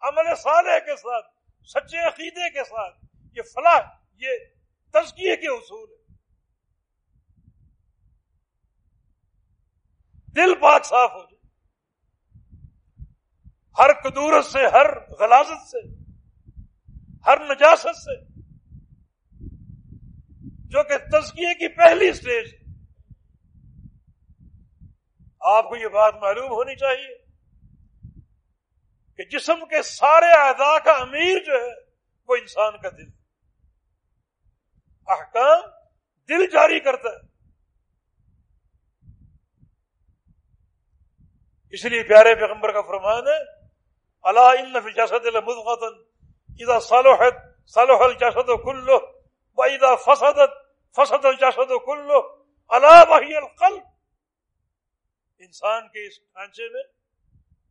عمل 0.02 0.34
صالح 0.34 0.78
کے 0.78 0.96
ساتھ، 0.96 1.26
سچے 1.68 2.06
عقیدے 2.06 2.50
کے 2.50 2.64
ساتھ، 2.64 2.96
یہ 3.36 3.42
فلاح، 3.54 3.80
یہ 4.22 4.44
تزکیے 4.94 5.36
کے 5.36 5.48
اصول 5.48 5.88
ہے 5.90 5.97
دل 10.36 10.54
پاک 10.54 10.84
صاف 10.84 11.10
ہو 11.10 11.22
جائے۔ 11.22 11.38
ہر 13.78 13.92
قدورت 13.92 14.44
سے، 14.44 14.66
ہر 14.66 14.98
غلازت 15.00 15.68
سے، 15.68 15.78
ہر 17.26 17.40
نجاست 17.40 17.96
سے، 17.96 18.16
جو 20.68 20.82
کہ 20.82 20.98
تزکیے 20.98 21.54
کی 21.54 21.68
پہلی 21.68 22.12
سٹیج 22.12 22.54
آپ 25.40 25.68
کو 25.68 25.76
یہ 25.76 25.88
بات 25.88 26.14
معلوم 26.14 26.50
ہونی 26.50 26.76
چاہیے 26.76 27.16
کہ 29.18 29.24
جسم 29.24 29.64
کے 29.70 29.82
سارے 29.82 30.30
اعضاء 30.38 30.78
کا 30.84 30.92
امیر 30.92 31.38
جو 31.46 31.52
ہے، 31.52 31.72
وہ 32.28 32.36
انسان 32.36 32.78
کا 32.78 32.88
دل 32.88 33.10
احکام 35.08 35.60
دل 36.28 36.46
جاری 36.46 36.80
کرتا 36.80 37.08
ہے۔ 37.08 37.27
اس 41.70 41.84
لیے 41.84 42.02
پیارے 42.02 42.34
پیغمبر 42.34 42.72
کا 42.72 42.80
فرمان 42.80 43.28
ہے 43.28 43.38
اللہ 44.22 44.40
ان 44.40 44.72
جسد 44.72 45.26
المدغتن 45.26 46.02
اذا 46.60 46.78
صالحت 46.80 47.34
صالح 47.66 48.00
الجسد 48.00 48.50
کلو 48.64 48.98
وَإِذَا 49.56 49.96
فَسَدَتْ، 49.96 50.50
فَسَدَ 50.96 51.26
الْجَسَدُ 51.26 51.84
كُلُّ 51.84 52.10
عَلَى 52.68 53.10
وَحِيَ 53.10 53.36
الْقَلْبِ. 53.36 53.80
انسان 55.38 55.88
کے 55.88 56.06
اس 56.06 56.20
ڈھانچے 56.20 56.68
میں 56.68 56.82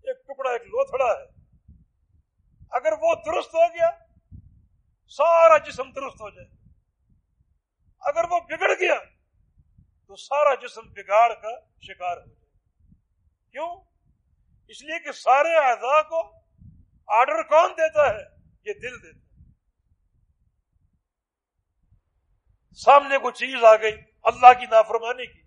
ایک 0.04 0.28
ٹکڑا، 0.28 0.52
ایک 0.52 0.62
لوتھڑا 0.62 1.12
ہے۔ 1.20 1.26
اگر 2.72 2.94
وہ 3.02 3.16
درست 3.16 3.56
ہو 3.56 3.68
گیا، 3.68 3.90
سارا 5.08 5.58
جسم 5.58 5.92
درست 5.92 6.22
ہو 6.22 6.30
جائے۔ 6.30 6.48
اگر 8.00 8.24
وہ 8.30 8.40
بگڑ 8.40 8.74
گیا، 8.80 9.00
تو 10.08 10.16
سارا 10.16 10.56
جسم 10.56 10.82
بگاڑ 10.82 11.34
کا 11.34 11.60
شکار 11.82 12.18
ہو 12.18 12.37
کیوں؟ 13.52 13.76
اس 14.68 14.84
لیے 14.84 15.00
کہ 15.00 15.12
سارے 15.12 15.56
اعضاء 15.56 16.02
کو 16.02 16.38
آرڈر 17.08 17.44
کون 17.44 17.72
دیتا 17.72 18.10
ہے؟ 18.10 18.24
یہ 18.66 18.74
دل 18.74 19.04
دیتا 19.04 19.20
ہے۔ 19.20 19.28
سامنے 22.74 23.18
کو 23.18 23.32
چیز 23.32 23.64
آ 23.64 23.76
گئی، 23.76 23.98
اللہ 24.24 24.60
کی 24.60 24.66
نافرمانی 24.66 25.26
کی۔ 25.26 25.42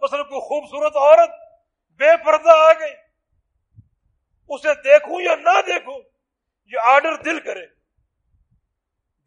مثلا 0.00 0.22
کوئی 0.22 0.40
خوبصورت 0.40 0.96
عورت 0.96 1.30
بے 1.98 2.24
پردہ 2.24 2.50
آ 2.50 2.72
گئی۔ 2.72 2.94
اسے 4.48 4.74
دیکھوں 4.74 5.20
یا 5.20 5.36
نہ 5.36 5.62
دیکھوں، 5.66 6.02
یہ 6.66 6.78
آرڈر 6.84 7.22
دل 7.22 7.40
کرے۔ 7.40 7.66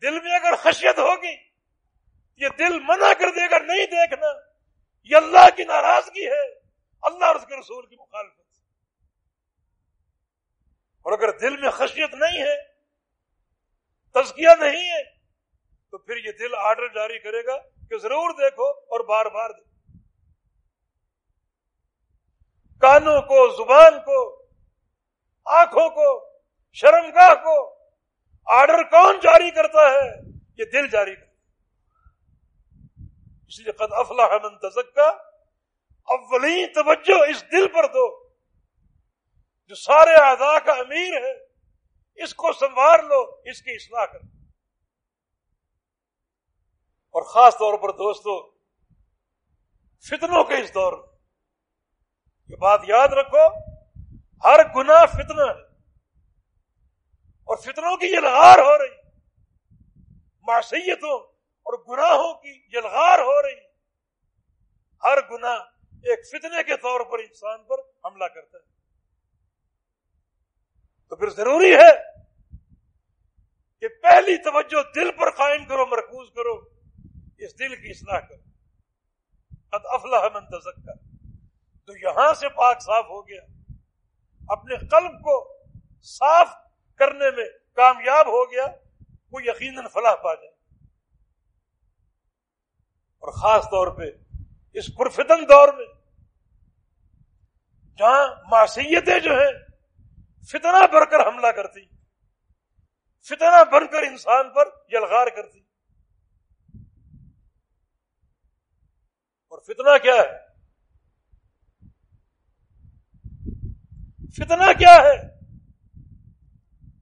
دل 0.01 0.19
میں 0.21 0.39
اگر 0.39 0.55
خشیت 0.55 0.97
ہوگی، 0.99 1.35
یہ 2.37 2.47
دل 2.57 2.79
منع 2.79 3.13
کر 3.13 3.27
دے 3.27 3.51
گا، 3.51 3.57
نہیں 3.57 3.85
دیکھنا۔ 3.85 4.27
یہ 5.03 5.15
اللہ 5.15 5.55
کی 5.55 5.63
ناراضگی 5.63 6.27
ہے۔ 6.27 6.60
اللہ 7.01 7.25
اور 7.25 7.35
اس 7.35 7.45
کے 7.45 7.55
رسول 7.55 7.85
کی 7.85 7.95
مخالفت 7.95 8.41
اور 11.01 11.13
اگر 11.13 11.39
دل 11.39 11.57
میں 11.57 11.69
خشیت 11.69 12.13
نہیں 12.13 12.41
ہے، 12.41 12.73
تزکیہ 14.13 14.49
نہیں 14.59 14.91
ہے، 14.91 15.03
تو 15.89 15.97
پھر 15.97 16.17
یہ 16.17 16.31
دل 16.31 16.55
آرڈر 16.55 16.87
جاری 16.87 17.19
کرے 17.19 17.45
گا 17.45 17.57
کہ 17.59 17.97
ضرور 17.97 18.29
دیکھو 18.29 18.69
اور 18.69 18.99
بار 18.99 19.25
بار 19.25 19.49
دیکھو۔ 19.49 19.71
کانوں 22.79 23.21
کو، 23.21 23.63
زبان 23.63 23.99
کو، 23.99 24.45
آنکھوں 25.45 25.89
کو، 25.89 26.39
شرمگاہ 26.73 27.35
کو 27.35 27.85
آرڈر 28.45 28.83
کون 28.83 29.19
جاری 29.19 29.51
کرتا 29.51 29.91
ہے؟ 29.91 30.31
یہ 30.57 30.65
دل 30.65 30.87
جاری 30.87 31.15
کرتا 31.15 31.25
ہے۔ 31.25 31.31
اس 33.47 33.59
لیے 33.59 33.71
قد 33.71 33.91
افلاح 33.91 34.29
من 34.43 34.57
تزکا 34.57 35.30
اولین 36.07 36.67
توجہ 36.73 37.29
اس 37.29 37.43
دل 37.51 37.67
پر 37.67 37.87
دو، 37.87 38.29
جو 39.65 39.75
سارے 39.75 40.15
اعضاء 40.15 40.57
کا 40.65 40.71
امیر 40.71 41.13
ہے، 41.13 41.33
اس 42.23 42.33
کو 42.35 42.53
سنوار 42.53 42.99
لو، 42.99 43.21
اس 43.45 43.61
کی 43.61 43.71
اصلاح 43.71 44.05
کر 44.05 44.19
اور 47.15 47.23
خاص 47.23 47.53
طور 47.53 47.77
پر 47.77 47.89
دوستو، 47.89 48.51
فتنوں 50.09 50.43
کے 50.43 50.55
اس 50.55 50.73
دور 50.73 50.93
میں، 50.93 51.07
یہ 52.47 52.55
بات 52.55 52.81
یاد 52.87 53.07
رکھو، 53.07 53.47
ہر 54.43 54.59
گناہ 54.75 55.05
فتنہ 55.05 55.41
ہے۔ 55.41 55.71
اور 57.49 57.57
فتنوں 57.57 57.97
کی 57.97 58.07
یلغار 58.07 58.59
ہو 58.59 58.77
رہی، 58.77 58.95
معصیتوں 60.41 61.19
اور 61.65 61.79
گناہوں 61.89 62.33
کی 62.33 62.63
یلغار 62.73 63.19
ہو 63.19 63.41
رہی۔ 63.41 63.59
ہر 65.03 65.17
گناہ 65.31 65.70
ایک 66.03 66.27
فتنے 66.27 66.63
کے 66.63 66.77
طور 66.77 67.01
پر 67.11 67.19
انسان 67.19 67.63
پر 67.63 67.79
حملہ 68.05 68.25
کرتا 68.25 68.57
ہے۔ 68.57 68.71
تو 71.09 71.15
پھر 71.15 71.29
ضروری 71.29 71.75
ہے 71.75 72.21
کہ 73.79 73.87
پہلی 73.87 74.37
توجہ 74.37 74.93
دل 74.95 75.11
پر 75.11 75.31
قائم 75.31 75.65
کرو، 75.65 75.85
مرکوز 75.85 76.29
کرو، 76.35 76.69
اس 77.37 77.59
دل 77.59 77.75
کی 77.75 77.89
اصلاح 77.89 78.19
کرو۔ 78.19 78.51
قد 79.69 79.85
افلاح 79.85 80.29
من 80.33 80.45
تزکا 80.45 80.93
تو 81.85 81.97
یہاں 81.97 82.33
سے 82.33 82.49
پاک 82.49 82.81
صاف 82.81 83.05
ہو 83.05 83.27
گیا۔ 83.27 83.41
اپنے 84.47 84.77
قلب 84.77 85.11
کو 85.11 85.57
صاف 86.01 86.47
کرنے 86.95 87.31
میں 87.31 87.45
کامیاب 87.75 88.27
ہو 88.27 88.51
گیا، 88.51 88.65
وہ 89.31 89.43
یقیناً 89.43 89.85
فلاح 89.93 90.15
پا 90.15 90.35
جائے۔ 90.35 90.51
اور 93.19 93.31
خاص 93.31 93.63
طور 93.63 93.87
پہ 93.87 94.30
اس 94.73 94.85
پرفتن 94.95 95.43
دور 95.43 95.73
میں 95.73 95.85
جہاں 97.97 98.27
معصیتیں 98.51 99.19
جو 99.19 99.31
ہیں، 99.31 99.51
فتنہ 100.49 100.87
بھر 100.87 101.05
کر 101.05 101.27
حملہ 101.27 101.47
کرتی، 101.47 101.85
فتنہ 103.29 103.63
بن 103.71 103.87
کر 103.87 104.01
انسان 104.03 104.53
پر 104.53 104.65
یلغار 104.87 105.27
کرتی۔ 105.27 105.59
اور 109.51 109.59
فتنہ 109.59 109.97
کیا 109.97 110.13
ہے؟ 110.13 110.51
فتنہ 114.35 114.73
کیا 114.73 114.95
ہے؟ 114.95 115.31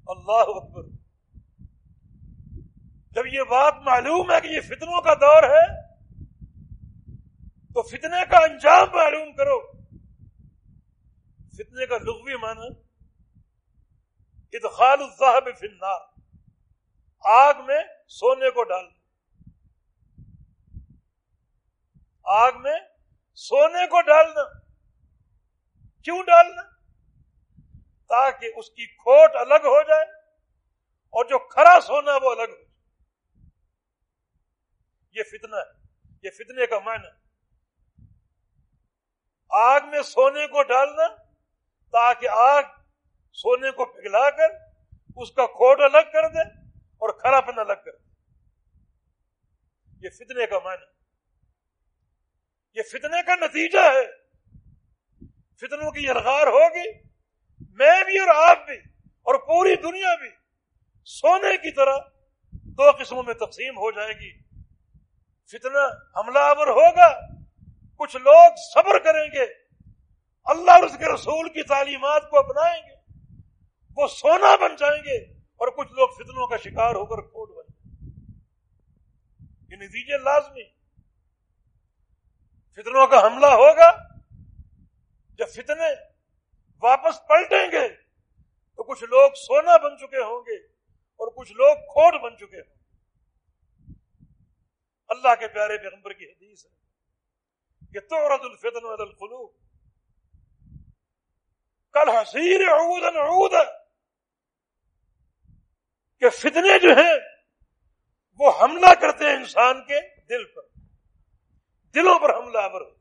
اللہ 0.08 0.50
اکبر۔ 0.56 0.84
جب 3.12 3.26
یہ 3.26 3.42
بات 3.50 3.74
معلوم 3.76 4.32
ہے 4.32 4.42
کہ 4.42 4.48
یہ 4.48 4.62
فتنوں 4.62 5.02
کا 5.02 5.14
دور 5.14 5.44
ہے 5.44 5.89
تو 7.80 7.84
فتنے 7.84 8.26
کا 8.26 8.38
انجام 8.38 8.88
معلوم 8.94 9.36
کرو۔ 9.36 9.72
فتنے 11.52 11.86
کا 11.86 11.98
لغوی 11.98 12.36
معنی 12.36 12.68
ادخال 14.54 15.02
الزہب 15.02 15.60
فی 15.60 15.68
النار، 15.68 16.00
آگ 17.20 17.54
میں 17.66 17.80
سونے 18.08 18.50
کو 18.50 18.64
ڈالنا 18.64 18.90
آگ 22.24 22.52
میں 22.62 22.80
سونے 23.36 23.88
کو 23.88 24.02
ڈالنا۔ 24.02 24.44
کیوں 26.04 26.24
ڈالنا؟ 26.24 26.62
تاکہ 28.10 28.46
اس 28.56 28.70
کی 28.70 28.88
کھوٹ 28.88 29.36
الگ 29.36 29.68
ہو 29.68 29.84
جائے 29.84 30.06
اور 31.14 31.26
جو 31.26 31.48
کھرا 31.48 31.80
سونا 31.82 32.12
وہ 32.12 32.32
الگ 32.32 32.52
ہو 32.52 32.56
جائے۔ 32.56 32.70
یہ 35.12 35.24
فتنہ 35.24 35.56
ہے، 35.56 35.88
یہ 36.24 36.30
فتنے 36.30 36.68
کا 36.68 36.80
معنی۔ 36.80 37.19
آگ 39.50 39.80
میں 39.84 40.02
سونے 40.02 40.48
کو 40.48 40.64
ڈالنا 40.64 41.16
تاکہ 41.92 42.30
آگ 42.32 42.64
سونے 43.34 43.72
کو 43.72 43.86
پگھلا 43.86 44.30
کر 44.30 44.54
اس 45.16 45.32
کا 45.32 45.46
کھوٹ 45.46 45.82
الگ 45.82 46.12
کر 46.14 46.28
دے 46.28 46.42
اور 46.74 47.10
کھراپن 47.20 47.60
الگ 47.60 47.74
کر 47.74 47.92
دے۔ 47.92 48.10
یہ 50.02 50.10
فتنے 50.10 50.46
کا 50.46 50.60
معنی۔ 50.60 50.86
یہ 52.74 52.82
فتنے 52.84 53.24
کا 53.26 53.36
نتیجہ 53.36 53.80
ہے۔ 53.80 54.06
فتنوں 55.62 55.92
کی 55.92 56.04
یلغار 56.04 56.48
ہوگی۔ 56.48 57.10
میں 57.60 58.04
بھی 58.04 58.20
اور 58.20 58.50
آپ 58.50 58.66
بھی 58.66 58.78
اور 59.04 59.36
پوری 59.36 59.76
دنیا 59.76 60.16
بھی 60.16 60.30
سونے 61.06 61.58
کی 61.58 61.72
طرح 61.72 61.98
دو 62.52 62.92
قسموں 62.92 63.24
میں 63.24 63.34
تقسیم 63.34 63.78
ہو 63.78 63.92
جائے 63.92 64.14
گی۔ 64.14 64.42
فتنہ 65.52 65.80
حملہ 66.18 66.40
آور 66.40 66.68
ہوگا۔ 66.68 67.39
کچھ 68.00 68.18
لوگ 68.18 68.52
صبر 68.74 69.00
کریں 69.00 69.28
گے۔ 69.34 69.46
اللہ 70.46 70.72
اور 70.72 70.84
اس 70.84 70.98
کے 70.98 71.14
رسول 71.14 71.50
کی 71.50 71.64
تعلیمات 71.64 72.30
کو 72.30 72.40
اپنائیں 72.40 72.84
گے۔ 72.84 72.96
وہ 73.98 74.08
سونا 74.08 74.56
بن 74.56 74.76
جائیں 74.76 75.02
گے 75.04 75.18
اور 75.34 75.68
کچھ 75.68 75.94
لوگ 75.94 76.08
فتنوں 76.08 76.48
کا 76.48 76.58
شکار 76.58 76.96
ہو 76.96 77.06
کر 77.06 77.22
کھوٹ 77.22 77.50
بن 77.50 77.64
جائیں 77.64 77.80
یہ 79.72 79.76
نتیجے 79.76 80.18
لازمی۔ 80.18 80.64
فتنوں 82.76 83.08
کا 83.08 83.28
حملہ 83.28 83.46
ہوگا۔ 83.46 83.92
جب 85.38 85.46
فتنے 85.48 85.94
واپس 86.84 87.28
پلٹیں 87.28 87.72
گے 87.72 87.88
تو 88.76 88.84
کچھ 88.84 89.04
لوگ 89.04 89.32
سونا 89.36 89.78
بن 89.78 89.98
چکے 89.98 90.18
ہوں 90.18 90.42
گے 90.42 90.66
اور 91.20 91.32
کچھ 91.36 91.52
لوگ 91.52 91.76
کھوٹ 91.76 92.22
بن 92.22 92.38
چکے 92.38 92.62
ہوں 92.62 92.74
گے۔ 92.74 92.80
اللہ 95.08 95.36
کے 95.40 95.48
پیارے 95.48 95.78
پیغمبر 95.78 96.14
کی 96.14 96.26
حدیث 96.26 96.66
ہے۔ 96.66 96.79
کہ 97.94 98.00
تو 98.00 98.36
رد 98.36 98.40
الفتن 98.42 98.86
القلوب۔ 99.02 99.52
کل 101.94 102.10
حسیر 102.10 102.68
عود 102.68 103.54
کہ 106.20 106.30
فتنے 106.30 106.80
جو 106.80 106.90
ہیں، 106.90 107.14
وہ 108.40 108.52
حملہ 108.62 108.94
کرتے 109.02 109.26
ہیں 109.26 109.36
انسان 109.36 109.82
کے 109.82 110.26
دل 110.30 110.46
پر۔ 110.46 110.62
دلوں 111.96 112.20
پر 112.20 112.38
حملہ 112.38 112.58
آور 112.58 112.82
ہوتے 112.82 113.00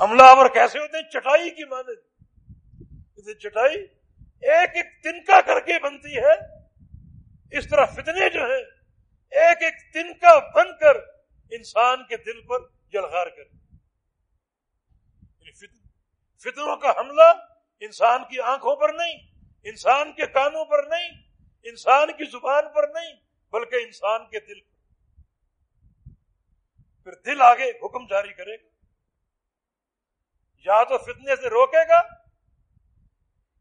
حملہ 0.00 0.22
آور 0.22 0.46
کیسے 0.48 0.78
ہوتے 0.78 0.96
ہیں؟ 0.96 1.10
چٹائی 1.10 1.50
کی 1.50 1.64
مانند۔ 1.64 3.38
چٹائی 3.38 3.82
ایک 4.42 4.70
ایک 4.74 5.02
تنکا 5.02 5.40
کر 5.40 5.60
کے 5.60 5.72
بنتی 5.78 6.16
ہے۔ 6.16 6.56
اس 7.58 7.68
طرح 7.68 7.84
فتنے 7.84 8.30
جو 8.30 8.40
ہیں، 8.40 8.64
ایک 9.30 9.62
ایک 9.62 9.92
تنکا 9.92 10.38
بن 10.38 10.78
کر 10.78 11.15
انسان 11.50 12.04
کے 12.04 12.16
دل 12.16 12.46
پر 12.46 12.58
جلغار 12.92 13.26
کر 13.26 13.44
یعنی 15.38 15.66
فتنوں 16.38 16.76
کا 16.76 16.90
حملہ 16.90 17.32
انسان 17.80 18.24
کی 18.24 18.40
آنکھوں 18.40 18.76
پر 18.76 18.88
نہیں، 18.88 19.18
انسان 19.64 20.12
کے 20.12 20.26
کانوں 20.26 20.64
پر 20.64 20.84
نہیں، 20.84 21.08
انسان 21.62 22.12
کی 22.12 22.30
زبان 22.30 22.64
پر 22.74 22.88
نہیں، 22.88 23.14
بلکہ 23.52 23.76
انسان 23.76 24.26
کے 24.26 24.40
دل 24.40 24.60
پر۔ 24.60 24.76
پھر 27.04 27.12
دل 27.12 27.42
آگے 27.42 27.70
حکم 27.70 28.06
جاری 28.06 28.32
کرے 28.32 28.56
گا۔ 28.56 28.68
یا 30.56 30.84
تو 30.84 30.98
فتنے 30.98 31.36
سے 31.36 31.48
روکے 31.48 31.88
گا، 31.88 32.02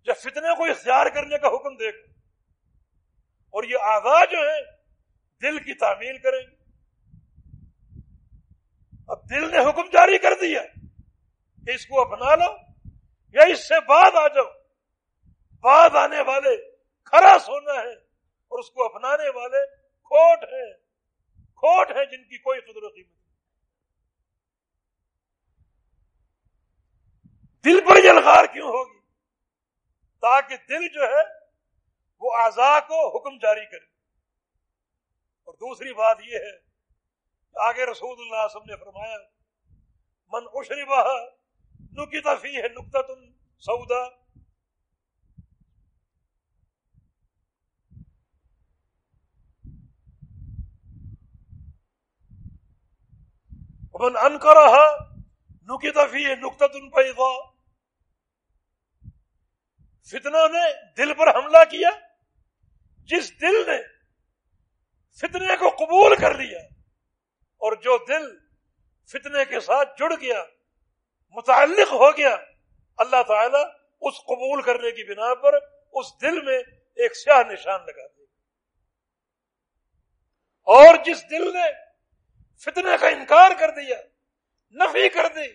یا 0.04 0.14
فتنے 0.14 0.56
کو 0.56 0.64
اختیار 0.64 1.06
کرنے 1.06 1.38
کا 1.38 1.48
حکم 1.48 1.76
دے 1.76 1.90
گا۔ 1.90 2.12
اور 3.50 3.64
یہ 3.64 3.78
آغاز 3.82 4.28
جو 4.32 4.38
ہے 4.38 4.60
دل 5.42 5.60
کی 5.60 5.74
تعمیل 5.74 6.18
کریں 6.18 6.42
گے 6.42 6.55
اب 9.08 9.30
دل 9.30 9.52
نے 9.52 9.70
حکم 9.70 9.82
جاری 9.82 10.18
کر 10.18 10.32
دیا 10.42 10.62
کہ 11.66 11.72
اس 11.72 11.86
کو 11.86 12.02
اپنا 12.02 12.36
لو 12.36 12.56
یا 13.34 13.44
اس 13.44 13.68
سے 13.68 13.80
بعد 13.88 14.12
آ 14.16 14.28
جاؤ۔ 14.28 14.46
بعد 15.60 15.96
آنے 15.96 16.22
والے 16.22 16.72
کھرا 17.04 17.40
سونا 17.40 17.74
ہے 17.74 17.94
اور 18.48 18.60
اس 18.60 18.72
کو 18.72 18.86
اپنانے 18.86 19.30
والے 19.30 19.76
کھوٹ 19.78 20.44
ہیں۔ 20.44 20.74
کھوٹ 21.38 21.92
ہیں 21.92 22.06
جن 22.06 22.24
کی 22.24 22.38
کوئی 22.38 22.62
قدر 22.62 22.90
قیمت 22.90 23.08
نہیں۔ 23.08 23.26
دل 27.66 27.80
پر 27.90 27.96
جلغار 28.02 28.46
کیوں 28.46 28.68
ہوگی؟ 28.68 29.00
تاکہ 30.22 30.56
دل 30.70 30.88
جو 30.88 31.04
ہے 31.04 31.46
وہ 32.20 32.32
آزاد 32.38 32.82
کو 32.82 33.18
حکم 33.18 33.38
جاری 33.38 33.66
کرے۔ 33.66 33.86
اور 35.44 35.54
دوسری 35.54 35.94
بات 35.94 36.18
یہ 36.22 36.38
ہے 36.38 36.65
آگے 37.56 37.86
رسول 37.86 38.18
اللہ 38.20 38.46
وسلم 38.46 38.70
نے 38.70 38.76
فرمایا، 38.76 39.18
من 40.34 40.46
اشری 40.54 40.86
بہا 40.86 41.16
نکی 41.98 42.20
ہے 42.56 42.68
نقطہ 42.70 43.02
تم 43.08 43.20
سودا 43.64 44.04
من 54.00 54.18
انکرہا 54.24 54.86
نکت 55.70 55.98
فی 56.12 56.24
نقطہ 56.36 56.66
پیغا 56.96 57.32
فتنوں 60.08 60.48
نے 60.50 60.64
دل 60.98 61.14
پر 61.20 61.36
حملہ 61.36 61.64
کیا، 61.72 61.90
جس 63.10 63.32
دل 63.42 63.56
نے 63.68 63.82
فتنے 65.20 65.56
کو 65.60 65.70
قبول 65.80 66.16
کر 66.22 66.38
لیا 66.38 66.60
اور 67.66 67.76
جو 67.84 67.98
دل 68.08 68.26
فتنے 69.10 69.44
کے 69.46 69.60
ساتھ 69.60 69.98
جڑ 70.00 70.12
گیا، 70.22 70.44
متعلق 71.38 71.92
ہو 71.92 72.10
گیا، 72.18 72.36
اللہ 73.00 73.22
تعالی 73.28 73.64
اس 74.02 74.16
قبول 74.26 74.62
کرنے 74.62 74.92
کی 74.92 75.04
بنا 75.04 75.34
پر 75.36 75.54
اس 75.94 76.08
دل 76.22 76.42
میں 76.42 76.58
ایک 76.98 77.16
سیاہ 77.16 77.42
نشان 77.52 77.86
لگا 77.86 78.06
دے 78.08 78.24
اور 80.68 80.96
جس 81.06 81.24
دل 81.32 81.54
نے 81.54 81.68
فتنے 82.64 82.98
کا 83.02 83.08
انکار 83.08 83.52
کر 83.60 83.70
دیا، 83.72 83.98
نفی 84.76 85.08
کر 85.10 85.28
دی، 85.36 85.48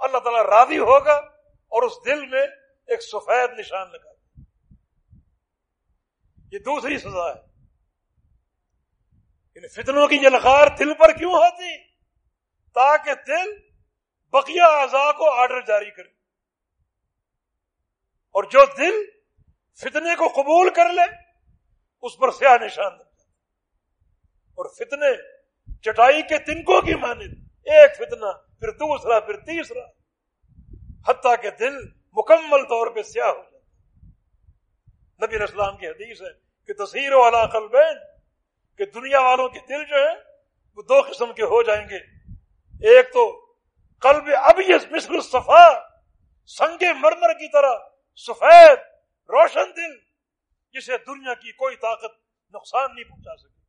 اللہ 0.00 0.18
تعالیٰ 0.18 0.44
راضی 0.46 0.78
ہوگا 0.80 1.16
اور 1.72 1.82
اس 1.82 1.92
دل 2.06 2.26
میں 2.26 2.46
ایک 2.88 3.02
سفید 3.02 3.58
نشان 3.58 3.90
لگا 3.90 4.12
دے 4.12 4.44
یہ 6.52 6.58
دوسری 6.58 6.98
سزا 6.98 7.28
ہے۔ 7.28 7.51
ان 9.54 9.68
فتنوں 9.68 10.06
کی 10.08 10.18
جلخار 10.18 10.66
دل 10.78 10.94
پر 10.94 11.12
کیوں 11.12 11.32
ہوتی؟ 11.32 11.76
تاکہ 12.72 13.14
دل 13.14 13.56
بقیہ 14.32 14.62
اعضاء 14.62 15.12
کو 15.12 15.30
آرڈر 15.30 15.60
جاری 15.60 15.90
کرے۔ 15.90 16.08
اور 18.34 18.44
جو 18.44 18.64
دل 18.78 18.94
فتنے 19.78 20.14
کو 20.16 20.28
قبول 20.28 20.70
کر 20.70 20.92
لے، 20.92 21.14
اس 22.02 22.18
پر 22.18 22.30
سیاہ 22.30 22.56
نشان 22.64 22.92
لگ 22.92 23.20
اور 24.58 24.70
فتنے 24.70 25.14
چٹائی 25.80 26.22
کے 26.22 26.38
تنکوں 26.38 26.80
کی 26.80 26.94
مانند، 26.94 27.48
ایک 27.62 27.96
فتنہ، 27.96 28.32
پھر 28.58 28.70
دوسرا، 28.70 29.20
پھر 29.20 29.36
تیسرا، 29.36 29.84
حتیٰ 31.08 31.34
کہ 31.42 31.50
دل 31.50 31.78
مکمل 32.16 32.64
طور 32.64 32.86
پہ 32.86 33.02
سیاہ 33.02 33.28
ہو 33.28 33.42
جاتا 33.42 35.26
نبی 35.26 35.42
اسلام 35.42 35.76
کی 35.76 35.88
حدیث 35.88 36.22
ہے 36.22 36.32
کہ 36.66 36.84
تصویر 36.84 37.12
والا 37.12 37.46
قلبین 37.46 38.11
کہ 38.78 38.84
دنیا 38.84 39.20
والوں 39.20 39.48
کے 39.48 39.58
دل 39.58 39.84
جو 39.84 39.96
ہے 39.96 40.14
وہ 40.76 40.82
دو 40.82 41.00
قسم 41.00 41.32
کے 41.32 41.42
ہو 41.42 41.62
جائیں 41.62 41.88
گے۔ 41.88 41.96
ایک 42.88 43.12
تو 43.12 43.54
قلب 44.02 44.28
اب 44.36 44.60
یہ 44.60 44.74
مصر 44.90 45.20
صفا 45.20 45.64
سنگ 46.46 46.82
مرمر 46.96 47.32
کی 47.32 47.48
طرح، 47.52 47.74
سفید، 48.16 48.78
روشن 49.28 49.70
دل، 49.76 49.98
جسے 50.74 50.98
دنیا 50.98 51.34
کی 51.34 51.52
کوئی 51.52 51.76
طاقت، 51.76 52.12
نقصان 52.54 52.94
نہیں 52.94 53.04
پہنچا 53.04 53.36
سکتی 53.36 53.60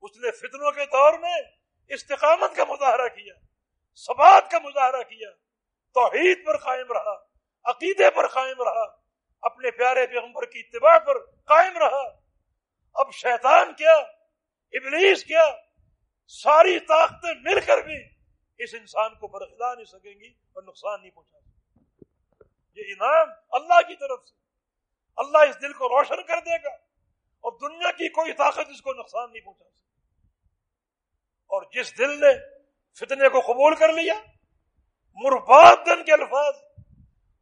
اس 0.00 0.16
نے 0.16 0.30
فتنوں 0.30 0.72
کے 0.72 0.84
دور 0.84 1.18
میں 1.18 1.36
استقامت 1.88 2.56
کا 2.56 2.64
مظاہرہ 2.64 3.08
کیا 3.08 3.34
سبات 3.94 4.50
کا 4.50 4.58
مظاہرہ 4.58 5.02
کیا، 5.02 5.30
توحید 5.94 6.46
پر 6.46 6.56
قائم 6.56 6.92
رہا، 6.92 7.14
عقیدے 7.64 8.10
پر 8.10 8.26
قائم 8.26 8.62
رہا، 8.62 8.84
اپنے 9.42 9.70
پیارے 9.70 10.06
پیغمبر 10.06 10.44
کی 10.44 10.60
اتباع 10.60 10.98
پر 10.98 11.18
قائم 11.24 11.78
رہا۔ 11.78 12.21
اب 12.94 13.12
شیطان 13.12 13.74
کیا، 13.74 13.94
ابلیس 14.74 15.24
کیا، 15.24 15.44
ساری 16.26 16.78
طاقتیں 16.78 17.34
مل 17.34 17.60
کر 17.60 17.82
بھی 17.82 17.96
اس 18.60 18.74
انسان 18.74 19.14
کو 19.14 19.28
برخلا 19.28 19.74
نہیں 19.74 19.84
سکیں 19.84 20.12
گی 20.12 20.28
اور 20.52 20.62
نقصان 20.62 21.00
نہیں 21.00 21.10
پہنچا 21.10 21.38
سکیں 21.40 22.78
یہ 22.78 22.92
انعام 22.92 23.28
اللہ 23.50 23.80
کی 23.88 23.96
طرف 23.96 24.24
سے۔ 24.24 24.34
اللہ 25.18 25.38
اس 25.38 25.62
دل 25.62 25.72
کو 25.72 25.88
روشن 25.88 26.22
کر 26.22 26.40
دے 26.40 26.56
گا 26.64 26.70
اور 27.44 27.52
دنیا 27.58 27.90
کی 27.90 28.08
کوئی 28.08 28.32
طاقت 28.32 28.70
اس 28.70 28.82
کو 28.82 28.92
نقصان 28.92 29.32
نہیں 29.32 29.42
پہنچا 29.42 29.64
سکتی 29.64 30.00
اور 31.50 31.62
جس 31.72 31.98
دل 31.98 32.20
نے 32.20 32.32
فتنے 33.00 33.28
کو 33.28 33.40
قبول 33.40 33.74
کر 33.74 33.92
لیا، 33.92 34.14
مرباد 35.20 35.76
دن 35.86 36.04
کے 36.04 36.12
الفاظ، 36.12 36.54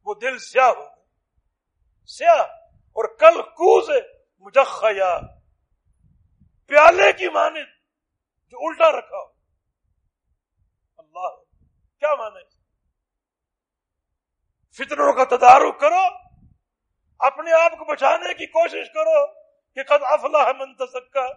وہ 0.06 0.14
دل 0.14 0.38
سیاہ 0.38 0.70
ہو 0.70 0.86
سیاہ 2.08 2.40
اور 2.96 3.04
کل 3.16 3.42
کو 3.42 3.80
سے 3.86 4.00
مجخیا 4.38 5.18
پیالے 6.70 7.12
کی 7.12 7.28
مانند 7.28 7.66
جو 8.48 8.68
الٹا 8.68 8.98
رکھا 8.98 9.16
ہو۔ 9.16 9.32
اللہ 10.96 11.42
کیا 11.98 12.14
مانے 12.14 12.40
فتنوں 14.76 15.12
کا 15.12 15.24
تدارک 15.24 15.80
کرو۔ 15.80 16.18
اپنے 17.18 17.52
آپ 17.52 17.72
کو 17.72 17.84
بچانے 17.84 18.34
کی 18.34 18.46
کوشش 18.46 18.92
کرو 18.94 19.26
کہ 19.74 19.82
قد 19.82 20.02
افلاح 20.02 20.52
من 20.58 20.74
تزکا۔ 20.74 21.32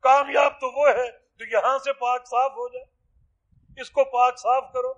کامیاب 0.00 0.52
تو 0.52 0.80
وہ 0.80 0.88
ہے 0.88 1.18
جو 1.36 1.44
یہاں 1.44 1.78
سے 1.78 1.92
پاک 1.92 2.26
صاف 2.26 2.50
ہو 2.50 2.68
جائے۔ 2.68 2.84
اس 3.80 3.90
کو 3.90 4.04
پاک 4.04 4.38
صاف 4.38 4.72
کرو۔ 4.72 4.94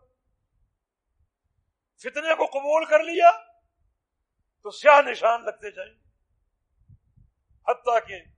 فتنے 2.03 2.35
کو 2.35 2.47
قبول 2.47 2.85
کر 2.85 3.03
لیا 3.03 3.31
تو 4.63 4.71
سیاہ 4.71 5.03
نشان 5.03 5.45
لگتے 5.45 5.71
جائیں۔ 5.71 5.93
حتیٰ 7.69 8.07
کہ 8.07 8.34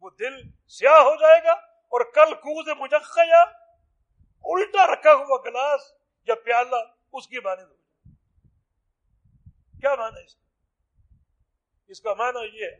وہ 0.00 0.10
دل 0.10 0.42
سیاہ 0.68 1.00
ہو 1.00 1.14
جائے 1.14 1.40
گا 1.44 1.52
اور 1.92 2.12
کل 2.12 2.34
کوز 2.34 2.68
مجخیا 2.78 3.42
الٹا 4.44 4.92
رکھا 4.92 5.12
ہوا 5.12 5.36
گلاس 5.46 5.80
یا 6.26 6.34
پیالہ 6.34 6.76
اس 7.12 7.28
کی 7.28 7.38
مانند 7.38 7.66
ہو 7.66 7.74
جائے۔ 7.74 7.78
کیا 9.80 9.94
مانا 9.94 10.20
اس 10.20 10.34
کا؟ 10.36 10.48
اس 11.88 12.00
کا 12.00 12.14
معنی 12.14 12.60
یہ 12.60 12.64
ہے، 12.64 12.76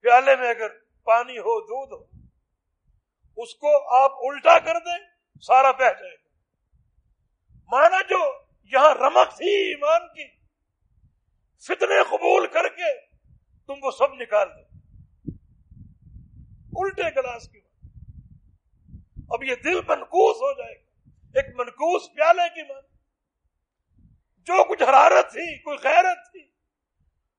پیالے 0.00 0.36
میں 0.36 0.50
اگر 0.50 0.68
پانی 1.04 1.38
ہو، 1.38 1.60
دودھ 1.60 1.92
ہو، 1.92 2.26
اس 3.36 3.54
کو 3.54 3.94
آپ 4.04 4.12
الٹا 4.14 4.58
کر 4.58 4.80
دیں، 4.80 5.06
سارا 5.40 5.70
بہ 5.70 6.00
جائے 6.00 6.14
گا۔ 6.14 6.28
مانا 7.70 8.02
جو 8.02 8.32
یہاں 8.64 8.94
رمک 8.94 9.36
تھی 9.36 9.68
ایمان 9.68 10.08
کی، 10.08 10.28
فتنے 11.66 12.02
قبول 12.04 12.46
کر 12.46 12.68
کے 12.68 13.00
تم 13.66 13.74
وہ 13.82 13.90
سب 13.90 14.14
نکال 14.14 14.48
دو۔ 14.48 14.65
الٹے 16.76 17.02
گلاس 17.02 17.48
کی 17.48 17.60
بات 17.60 17.76
اب 19.30 19.44
یہ 19.44 19.54
دل 19.54 19.74
منکوس 19.74 20.36
ہو 20.36 20.52
جائے 20.52 20.74
گا۔ 20.74 21.10
ایک 21.34 21.60
منکوس 21.60 22.14
پیالے 22.14 22.48
کی 22.54 22.62
مان 22.62 22.82
جو 24.38 24.64
کچھ 24.64 24.82
حرارت 24.82 25.30
تھی، 25.30 25.58
کوئی 25.58 25.78
غیرت 25.82 26.32
تھی، 26.32 26.40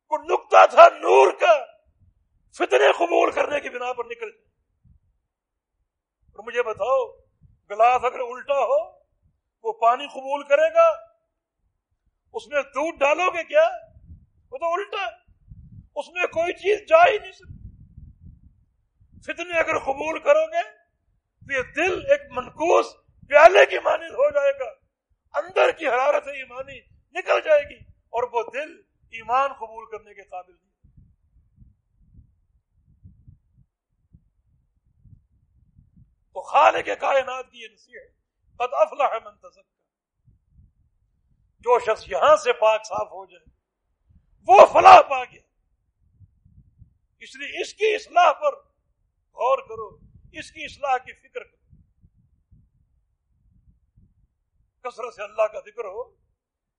کوئی 0.08 0.34
نکتا 0.34 0.66
تھا 0.66 0.84
نور 0.98 1.32
کا، 1.40 1.66
فتنے 2.58 2.92
قبول 2.98 3.32
کرنے 3.32 3.60
کی 3.60 3.70
بنا 3.70 3.94
پر 3.94 4.06
نکل 4.06 4.32
جائے۔ 4.32 4.48
اور 6.34 6.44
مجھے 6.48 6.64
بتاؤ، 6.64 7.12
گلاس 7.70 8.04
اگر 8.04 8.20
الٹا 8.20 8.60
ہو، 8.60 8.98
وہ 9.64 9.74
پانی 9.74 10.08
قبول 10.08 10.44
کرے 10.44 10.74
گا؟ 10.74 10.88
اس 12.34 12.48
میں 12.48 12.62
دودھ 12.62 12.98
ڈالو 12.98 13.32
گے 13.32 13.44
کیا؟ 13.44 13.70
وہ 14.52 14.58
تو 14.58 14.74
الٹا 14.74 15.06
اس 15.96 16.10
میں 16.10 16.26
کوئی 16.26 16.54
چیز 16.54 16.90
جا 16.90 17.06
ہی 17.12 17.18
نہیں 17.18 17.32
سکتی۔ 17.32 17.57
فتنے 19.26 19.60
اگر 19.60 19.80
قبول 19.80 20.20
کرو 20.20 20.46
گے 20.46 20.64
تو 21.48 21.54
یہ 21.54 21.62
دل 21.76 22.12
ایک 22.12 22.22
منکوس 22.32 22.86
پیالے 23.30 23.66
کی 23.66 23.80
مانند 23.80 24.12
ہو 24.12 24.30
جائے 24.30 24.52
گا۔ 24.60 24.88
اندر 25.40 25.72
کی 25.72 25.88
حرارت 25.88 26.28
ایمانی 26.28 26.80
نکل 27.12 27.42
جائے 27.46 27.62
گی 27.70 27.84
اور 27.86 28.24
وہ 28.32 28.44
دل 28.54 28.82
ایمان 29.12 29.54
قبول 29.54 29.86
کرنے 29.92 30.14
کے 30.14 30.22
قابل 30.24 30.54
نہیں۔ 30.54 30.68
تو 36.34 36.42
خالق 36.42 36.86
کے 36.86 36.96
کائنات 36.96 37.52
کی 37.52 37.62
یہ 37.62 37.68
نصیحت 37.74 38.18
قد 38.58 38.68
افلح 38.72 39.30
من 39.30 39.36
تزکا۔ 39.36 39.78
جو 41.60 41.80
شخص 41.80 42.04
یہاں 42.08 42.36
سے 42.36 42.54
پاک 42.54 42.86
صاف 42.86 43.08
ہو 43.08 43.26
جائے، 43.26 43.50
وہ 44.48 44.66
فلاح 44.66 45.02
پا 45.02 45.24
گیا۔ 45.24 45.42
اس 47.20 47.36
لیے 47.36 47.62
اس 47.62 47.74
کی 47.74 47.96
اصلاح 47.96 48.32
پر 48.32 48.67
غور 49.38 49.58
کرو، 49.58 50.00
اس 50.32 50.52
کی 50.52 50.64
اصلاح 50.64 50.98
کی 50.98 51.14
فکر 51.14 51.44
کرو۔ 51.44 51.58
کثرت 54.84 55.14
سے 55.14 55.24
اللہ 55.24 55.48
کا 55.48 55.60
ذکر 55.60 55.86
ہو، 55.86 56.16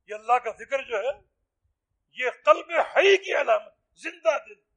یہ 0.07 0.15
اللہ 0.15 0.33
کا 0.33 0.51
ذکر 0.51 0.83
جو 0.83 0.97
ہے، 0.99 1.21
یہ 2.13 2.31
قلب 2.45 2.73
حی 2.97 3.17
کی 3.17 3.35
علامت، 3.35 3.99
زندہ 3.99 4.37
دل۔ 4.49 4.69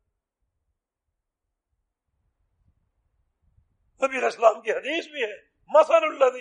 نبی 4.06 4.26
اسلام 4.26 4.62
کی 4.62 4.72
حدیث 4.72 5.08
بھی 5.08 5.24
ہے 5.24 5.42
مسل 5.68 6.04
اللہ 6.04 6.38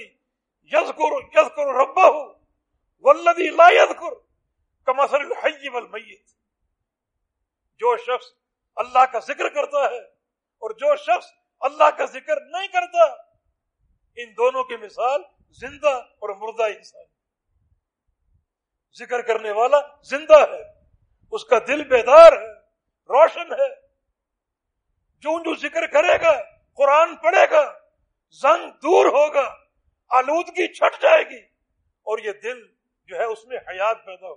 یزکر 0.62 1.12
یزکر 1.32 1.66
ربا 1.66 2.08
ہو 2.08 2.32
ولدی 2.98 3.50
لا 3.50 3.68
یذکر 3.70 4.14
کمسل 4.84 5.16
الحی 5.16 5.68
والمیت۔ 5.68 6.28
جو 7.78 7.96
شخص 7.96 8.26
اللہ 8.76 9.04
کا 9.12 9.18
ذکر 9.18 9.48
کرتا 9.48 9.90
ہے 9.90 10.19
اور 10.62 10.70
جو 10.70 10.96
شخص 10.96 11.26
اللہ 11.62 11.90
کا 11.90 12.04
ذکر 12.04 12.40
نہیں 12.40 12.68
کرتا، 12.68 13.04
ان 14.16 14.32
دونوں 14.36 14.64
کی 14.64 14.76
مثال 14.76 15.22
زندہ 15.60 15.88
اور 15.88 16.28
مردہ 16.36 16.62
انسان 16.62 17.04
ذکر 18.98 19.22
کرنے 19.22 19.50
والا 19.50 19.80
زندہ 20.02 20.38
ہے، 20.50 20.62
اس 21.32 21.44
کا 21.44 21.58
دل 21.66 21.84
بیدار 21.84 22.32
ہے، 22.32 22.52
روشن 23.10 23.52
ہے۔ 23.52 23.68
جو 25.24 25.38
جو 25.44 25.54
ذکر 25.54 25.86
کرے 25.86 26.16
گا، 26.22 26.32
قرآن 26.78 27.16
پڑھے 27.16 27.44
گا، 27.50 27.62
زنگ 28.42 28.68
دور 28.82 29.06
ہوگا، 29.06 29.46
آلودگی 30.10 30.66
چھٹ 30.74 31.02
جائے 31.02 31.22
گی، 31.30 31.40
اور 32.06 32.18
یہ 32.18 32.32
دل 32.32 32.66
جو 33.08 33.16
ہے، 33.16 33.24
اس 33.24 33.44
میں 33.44 33.58
حیات 33.68 34.04
پیدا 34.04 34.26
ہو 34.28 34.34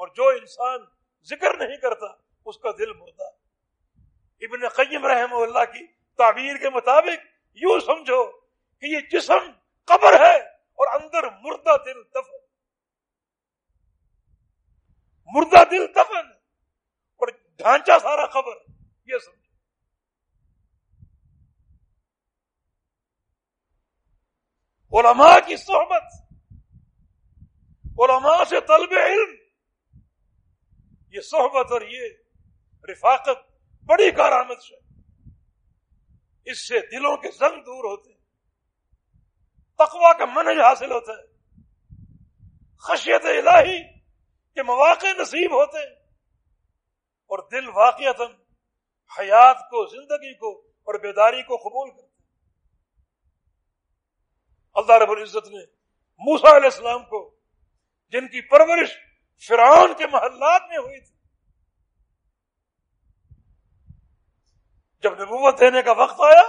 اور 0.00 0.08
جو 0.08 0.28
انسان 0.28 0.84
ذکر 1.28 1.56
نہیں 1.56 1.76
کرتا، 1.76 2.06
اس 2.46 2.58
کا 2.58 2.70
دل 2.78 2.92
مردہ 2.92 3.28
ابن 4.42 4.68
قیم 4.68 5.06
رحم 5.06 5.34
اللہ 5.34 5.64
کی 5.72 5.86
تعبیر 6.18 6.56
کے 6.56 6.70
مطابق 6.70 7.24
یوں 7.58 7.78
سمجھو 7.80 8.24
کہ 8.82 8.86
یہ 8.86 9.00
جسم 9.10 9.50
قبر 9.88 10.18
ہے 10.20 10.36
اور 10.78 11.00
اندر 11.00 11.28
مردہ 11.42 11.76
دل 11.84 12.02
دفن۔ 12.02 12.44
مردہ 15.28 15.62
دل 15.70 15.86
دفن 15.86 16.28
اور 17.22 17.28
ڈھانچہ 17.58 17.98
سارا 18.02 18.26
قبر، 18.26 18.56
یہ 19.06 19.18
سمجھ 19.18 19.44
علماء 24.92 25.34
کی 25.46 25.56
صحبت، 25.56 26.12
علماء 27.98 28.42
سے 28.44 28.60
طلب 28.60 28.92
علم، 28.98 29.34
یہ 31.14 31.20
صحبت 31.20 31.72
اور 31.72 31.80
یہ 31.80 32.08
رفاقت 32.88 33.45
بڑی 33.86 34.10
کارآمد 34.10 34.62
سے۔ 34.68 34.74
اس 36.44 36.68
سے 36.68 36.80
دلوں 36.80 37.16
کے 37.16 37.30
زنگ 37.30 37.62
دور 37.62 37.84
ہوتے 37.84 38.10
ہیں۔ 38.10 38.16
تقوا 39.74 40.12
کا 40.12 40.24
منج 40.24 40.60
حاصل 40.60 40.92
ہوتا 40.92 41.12
ہے۔ 41.12 41.36
خشیت 42.78 43.24
الہی 43.24 43.98
کے 44.54 44.62
مواقع 44.62 45.06
نصیب 45.18 45.52
ہوتے 45.52 45.78
ہیں۔ 45.78 45.94
اور 47.26 47.48
دل 47.50 47.68
واقعات 47.68 48.20
حیات 49.18 49.56
کو، 49.58 49.86
زندگی 49.86 50.34
کو 50.34 50.58
اور 50.68 50.98
بیداری 51.00 51.42
کو 51.42 51.56
قبول 51.56 51.90
کرتے 51.90 52.02
ہیں۔ 52.02 52.30
اللہ 54.74 54.92
رب 54.92 55.10
العزت 55.10 55.48
نے 55.48 55.64
موسا 56.18 56.56
علیہ 56.56 56.64
السلام 56.64 57.04
کو، 57.04 57.36
جن 58.08 58.28
کی 58.28 58.40
پرورش 58.40 58.90
فرعون 59.48 59.94
کے 59.98 60.06
محلات 60.06 60.62
میں 60.68 60.78
ہوئی 60.78 61.00
تھی 61.00 61.15
جب 65.02 65.12
نبوت 65.12 65.60
دینے 65.60 65.82
کا 65.82 65.92
وقت 65.92 66.20
آیا 66.20 66.42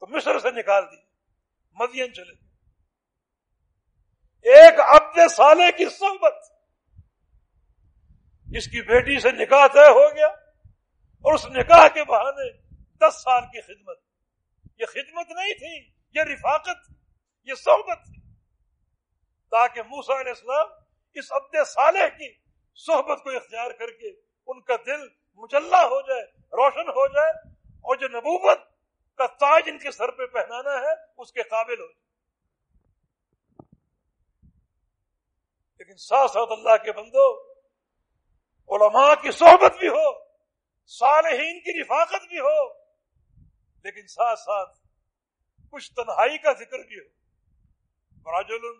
تو 0.00 0.06
مصر 0.06 0.38
سے 0.38 0.50
نکال 0.50 0.84
دی، 0.90 0.96
مدین 1.76 2.12
چلے 2.14 2.34
ایک 4.46 4.80
عبد 4.80 5.18
سالے 5.30 5.72
کی 5.72 5.88
صحبت 5.88 6.34
جس 8.46 8.66
کی 8.66 8.82
بیٹی 8.82 9.20
سے 9.20 9.30
نکاح 9.30 9.66
طے 9.66 9.86
ہو 9.88 10.16
گیا 10.16 10.26
اور 11.24 11.34
اس 11.34 11.46
نکاح 11.46 11.88
کے 11.88 12.04
بہانے 12.04 12.50
دس 12.96 13.14
سال 13.22 13.42
کی 13.42 13.60
خدمت۔ 13.60 13.98
یہ 14.78 14.86
خدمت 14.86 15.30
نہیں 15.30 15.54
تھی، 15.54 15.74
یہ 16.14 16.22
رفاقت، 16.22 16.92
یہ 17.44 17.54
صحبت 17.54 17.98
تھی۔ 18.04 18.20
تاکہ 19.50 19.82
موسا 19.82 20.20
علیہ 20.20 20.32
السلام 20.36 20.68
اس 21.14 21.32
عبد 21.32 21.56
صالح 21.66 22.06
کی 22.08 22.32
صحبت 22.74 23.22
کو 23.24 23.30
اختیار 23.30 23.70
کر 23.70 23.90
کے 23.90 24.10
ان 24.46 24.60
کا 24.60 24.76
دل 24.86 25.08
مچلہ 25.34 25.76
ہو 25.76 26.00
جائے۔ 26.00 26.35
روشن 26.52 26.88
ہو 26.88 27.06
جائے 27.06 27.32
اور 27.58 27.96
جو 27.96 28.08
نبوت 28.08 28.58
کا 29.18 29.26
تاج 29.26 29.62
ان 29.66 29.78
کے 29.78 29.90
سر 29.90 30.10
پہ 30.10 30.26
پہنانا 30.26 30.74
ہے، 30.80 30.94
اس 31.18 31.32
کے 31.32 31.42
قابل 31.42 31.80
ہو 31.80 31.86
جائے۔ 31.86 32.06
لیکن 35.78 35.96
ساتھ 35.96 36.30
ساتھ 36.30 36.52
اللہ 36.52 36.84
کے 36.84 36.92
بندو، 36.92 37.52
علماء 38.70 39.14
کی 39.14 39.30
صحبت 39.30 39.78
بھی 39.78 39.88
ہو، 39.88 40.24
صالحین 40.86 41.60
کی 41.60 41.80
رفاقت 41.82 42.28
بھی 42.28 42.38
ہو، 42.38 42.72
لیکن 43.84 44.06
ساتھ 44.06 44.38
ساتھ 44.38 44.78
کچھ 45.70 45.92
تنہائی 45.92 46.38
کا 46.38 46.52
ذکر 46.52 46.78
بھی 46.78 46.98
ہو۔ 46.98 47.16
راجل 48.32 48.72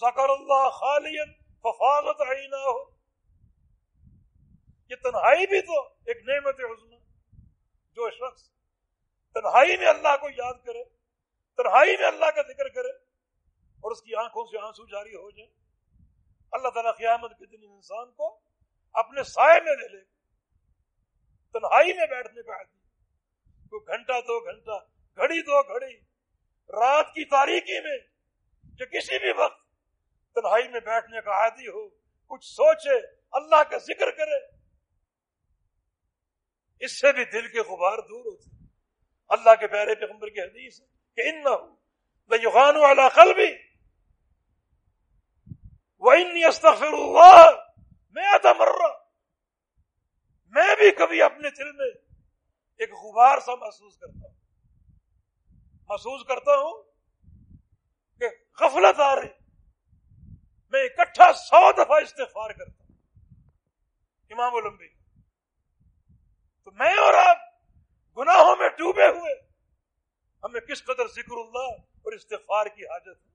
ذکر 0.00 0.28
اللہ 0.28 0.68
خالین 0.70 1.32
ففاظت 1.64 2.20
عینا 2.20 2.56
ہو 2.56 3.00
یہ 4.90 4.96
تنہائی 4.96 5.46
بھی 5.46 5.60
تو 5.60 5.80
ایک 5.82 6.28
نعمت 6.28 6.60
عظمہ 6.60 6.89
جو 7.96 8.10
شخص 8.10 8.48
تنہائی 9.36 9.76
میں 9.76 9.86
اللہ 9.86 10.16
کو 10.20 10.28
یاد 10.36 10.64
کرے، 10.66 10.82
تنہائی 11.58 11.96
میں 11.96 12.06
اللہ 12.06 12.30
کا 12.36 12.42
ذکر 12.48 12.68
کرے 12.68 12.90
اور 13.80 13.90
اس 13.90 14.02
کی 14.02 14.14
آنکھوں 14.16 14.44
سے 14.46 14.58
آنسو 14.58 14.86
جاری 14.86 15.14
ہو 15.14 15.30
جائے، 15.30 15.48
اللہ 16.52 16.68
تعالیٰ 16.68 16.96
قیامت 16.96 17.38
کے 17.38 17.46
دن 17.46 17.62
انسان 17.64 18.10
کو 18.12 18.28
اپنے 18.94 19.22
سائے 19.24 19.60
میں 19.60 19.74
لے 19.76 19.88
لے، 19.88 20.02
تنہائی 21.54 21.92
میں 21.92 22.06
بیٹھنے 22.06 22.42
کا 22.42 22.52
عادی 22.52 22.78
کوئی 23.68 23.86
گھنٹہ 23.86 24.20
دو 24.28 24.38
گھنٹہ، 24.40 24.78
گھڑی 25.18 25.40
دو 25.42 25.62
گھڑی، 25.64 25.94
رات 26.70 27.14
کی 27.14 27.24
تاریخی 27.30 27.80
میں 27.80 27.98
جو 28.78 28.86
کسی 28.92 29.18
بھی 29.18 29.32
وقت 29.38 29.58
تنہائی 30.36 30.68
میں 30.68 30.80
بیٹھنے 30.80 31.20
کا 31.20 31.30
عادی 31.36 31.68
ہو، 31.68 31.88
کچھ 32.30 32.44
سوچے، 32.46 32.98
اللہ 33.32 33.62
کا 33.70 33.78
ذکر 33.84 34.10
کرے 34.10 34.38
اس 36.80 37.00
سے 37.00 37.12
بھی 37.12 37.24
دل 37.24 37.48
کے 37.48 37.60
غبار 37.60 37.98
دور 37.98 38.24
ہوتے 38.24 38.64
اللہ 39.28 39.54
کے 39.60 39.66
پیارے 39.66 39.94
پیغمبر 39.94 40.28
کی 40.28 40.40
حدیث 40.40 40.80
ہے 40.80 40.86
کہ 41.16 41.28
ان 41.28 41.44
یوغان 42.42 42.76
والا 42.76 43.08
خل 43.08 43.34
بھی 43.34 43.70
وہ 45.98 46.12
استغفر 46.48 46.86
اللہ 46.86 47.50
میں 48.10 48.26
آتا 48.26 48.52
مر 48.52 48.66
رہا 48.66 49.00
میں 50.48 50.76
بھی 50.76 50.90
کبھی 50.90 51.22
اپنے 51.22 51.50
دل 51.50 51.72
میں 51.72 51.90
ایک 52.78 52.92
غبار 52.92 53.38
سا 53.40 53.54
محسوس 53.54 53.98
کرتا 53.98 54.28
ہوں۔ 54.28 54.34
محسوس 55.88 56.26
کرتا 56.26 56.52
ہوں 56.52 56.82
کہ 58.18 58.26
غفلت 58.60 59.00
آ 59.00 59.16
رہی۔ 59.16 59.28
میں 60.72 60.84
اکٹھا 60.84 61.32
سو 61.32 61.72
دفعہ 61.72 62.02
استغفار 62.02 62.50
کرتا 62.50 62.84
ہوں۔ 62.84 62.96
امام 64.30 64.58
لمبی 64.64 64.99
تو 66.70 66.84
میں 66.84 66.92
اور 66.92 67.14
آپ 67.14 67.38
گناہوں 68.18 68.56
میں 68.56 68.68
ڈوبے 68.68 69.06
ہوئے۔ 69.06 69.34
ہمیں 70.44 70.60
کس 70.60 70.84
قدر 70.84 71.08
ذکر 71.08 71.32
اللہ 71.32 71.82
اور 71.82 72.12
استغفار 72.12 72.66
کی 72.66 72.84
حاجت 72.84 73.08
ہے؟ 73.08 73.30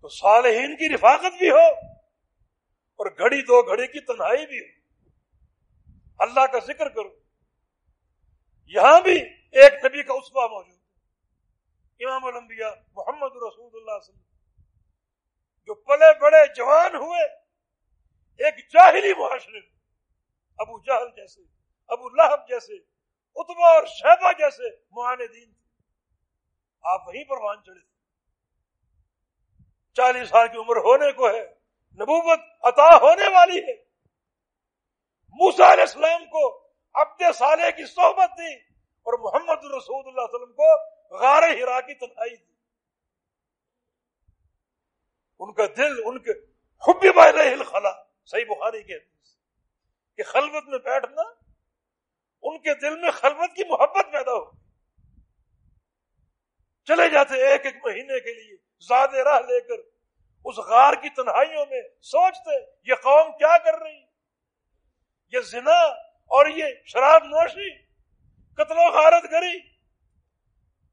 تو 0.00 0.08
صالحین 0.08 0.76
کی 0.76 0.94
رفاقت 0.94 1.38
بھی 1.38 1.50
ہو 1.50 1.68
اور 2.96 3.10
گھڑی 3.10 3.42
دو 3.42 3.62
گھڑی 3.62 3.86
کی 3.86 4.00
تنہائی 4.00 4.46
بھی 4.46 4.60
ہو۔ 4.60 4.80
اللہ 6.18 6.46
کا 6.46 6.58
ذکر 6.58 6.88
کرو۔ 6.88 7.20
یہاں 8.66 9.00
بھی 9.00 9.16
ایک 9.52 9.84
نبی 9.84 10.02
کا 10.02 10.12
اسبا 10.14 10.46
موجود 10.46 10.78
ہے۔ 10.78 12.04
امام 12.04 12.24
الانبیاء 12.24 12.70
محمد 12.70 13.30
رسول 13.36 13.70
اللہ 13.74 13.74
صلی 13.74 13.78
اللہ 13.78 13.90
علیہ 13.90 14.10
وسلم، 14.10 14.62
جو 15.66 15.74
پلے 15.74 16.18
بڑے 16.20 16.54
جوان 16.54 16.94
ہوئے 16.94 17.41
ایک 18.38 18.72
جاہلی 18.72 19.14
معاشرے 19.14 19.60
میں، 19.60 19.78
ابو 20.58 20.78
جہل 20.78 21.08
جیسے، 21.16 21.42
ابو 21.88 22.08
لہب 22.08 22.48
جیسے 22.48 22.74
اتبا 23.34 23.74
اور 23.74 23.84
شہبہ 23.86 24.32
جیسے 24.32 24.76
معاندین 24.90 25.52
تھے۔ 25.52 25.62
آپ 26.82 27.08
وہیں 27.08 27.24
پر 27.24 27.36
مان 27.36 27.62
چڑھے۔ 27.62 27.80
تھے 27.80 27.92
چالیس 29.94 30.28
سال 30.28 30.48
کی 30.48 30.58
عمر 30.58 30.76
ہونے 30.76 31.12
کو 31.12 31.28
ہے، 31.28 31.44
نبوت 31.94 32.40
عطا 32.62 32.96
ہونے 32.96 33.28
والی 33.28 33.58
ہے۔ 33.58 33.82
موسا 35.28 35.72
علیہ 35.72 35.80
السلام 35.80 36.24
کو 36.24 36.68
عبد 36.94 37.22
صالح 37.34 37.70
کی 37.70 37.86
صحبت 37.86 38.38
دی 38.38 38.54
اور 38.80 39.18
محمد 39.18 39.64
رسول 39.64 40.08
اللہ 40.08 40.20
علیہ 40.20 40.34
وسلم 40.34 40.52
کو 40.52 40.92
غار 41.18 41.42
ہرا 41.42 41.80
کی 41.80 41.94
تنہائی 41.94 42.36
دی۔ 42.36 42.52
ان 45.38 45.52
کا 45.52 45.66
دل، 45.76 46.02
ان 46.04 46.18
کے 46.18 46.30
حبی 46.88 47.08
حب 47.08 47.64
خلا 47.66 48.11
صحیح 48.24 48.44
بخاری 48.44 48.82
کے 48.82 48.98
کہ 50.16 50.22
خلوت 50.22 50.64
میں 50.68 50.78
بیٹھنا 50.78 51.22
ان 52.42 52.58
کے 52.58 52.74
دل 52.74 53.00
میں 53.00 53.10
خلوت 53.10 53.56
کی 53.56 53.64
محبت 53.68 54.12
پیدا 54.12 54.32
ہو 54.32 54.62
چلے 56.84 57.08
جاتے 57.08 57.48
ایک 57.48 57.64
ایک 57.64 57.76
مہینے 57.86 58.20
کے 58.20 58.34
لیے، 58.34 58.56
زیادہ 58.80 59.16
راہ 59.16 59.38
لے 59.38 59.60
کر 59.60 59.82
اس 60.44 60.56
غار 60.58 60.92
کی 60.92 61.08
تنہائیوں 61.08 61.66
میں 61.70 61.82
سوچتے، 62.00 62.50
یہ 62.84 62.94
قوم 62.94 63.32
کیا 63.32 63.58
کر 63.58 63.78
رہی؟ 63.78 64.02
یہ 65.32 65.40
زنا 65.40 65.80
اور 66.06 66.46
یہ 66.46 66.64
شراب 66.86 67.24
نوشی، 67.24 67.82
قتل 68.54 68.74
و 68.76 68.90
غارت 68.90 69.24
گری۔ 69.24 69.58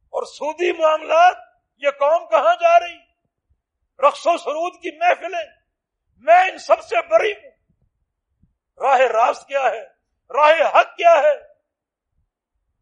اور 0.09 0.23
سودی 0.25 0.71
معاملات، 0.71 1.38
یہ 1.77 1.89
قوم 1.89 2.30
کہاں 2.30 2.55
جا 2.55 2.80
رہی؟ 2.80 2.97
رقص 4.07 4.27
و 4.27 4.38
سرود 4.38 4.73
کی 4.82 4.97
محفلیں۔ 4.97 5.59
میں 6.20 6.51
ان 6.51 6.57
سب 6.57 6.82
سے 6.82 6.95
بری 7.07 7.32
ہوں۔ 7.32 7.51
راہ 8.82 8.99
راست 8.99 9.47
کیا 9.47 9.63
ہے؟ 9.63 9.84
راہ 10.30 10.80
حق 10.80 10.97
کیا 10.97 11.11
ہے؟ 11.11 11.49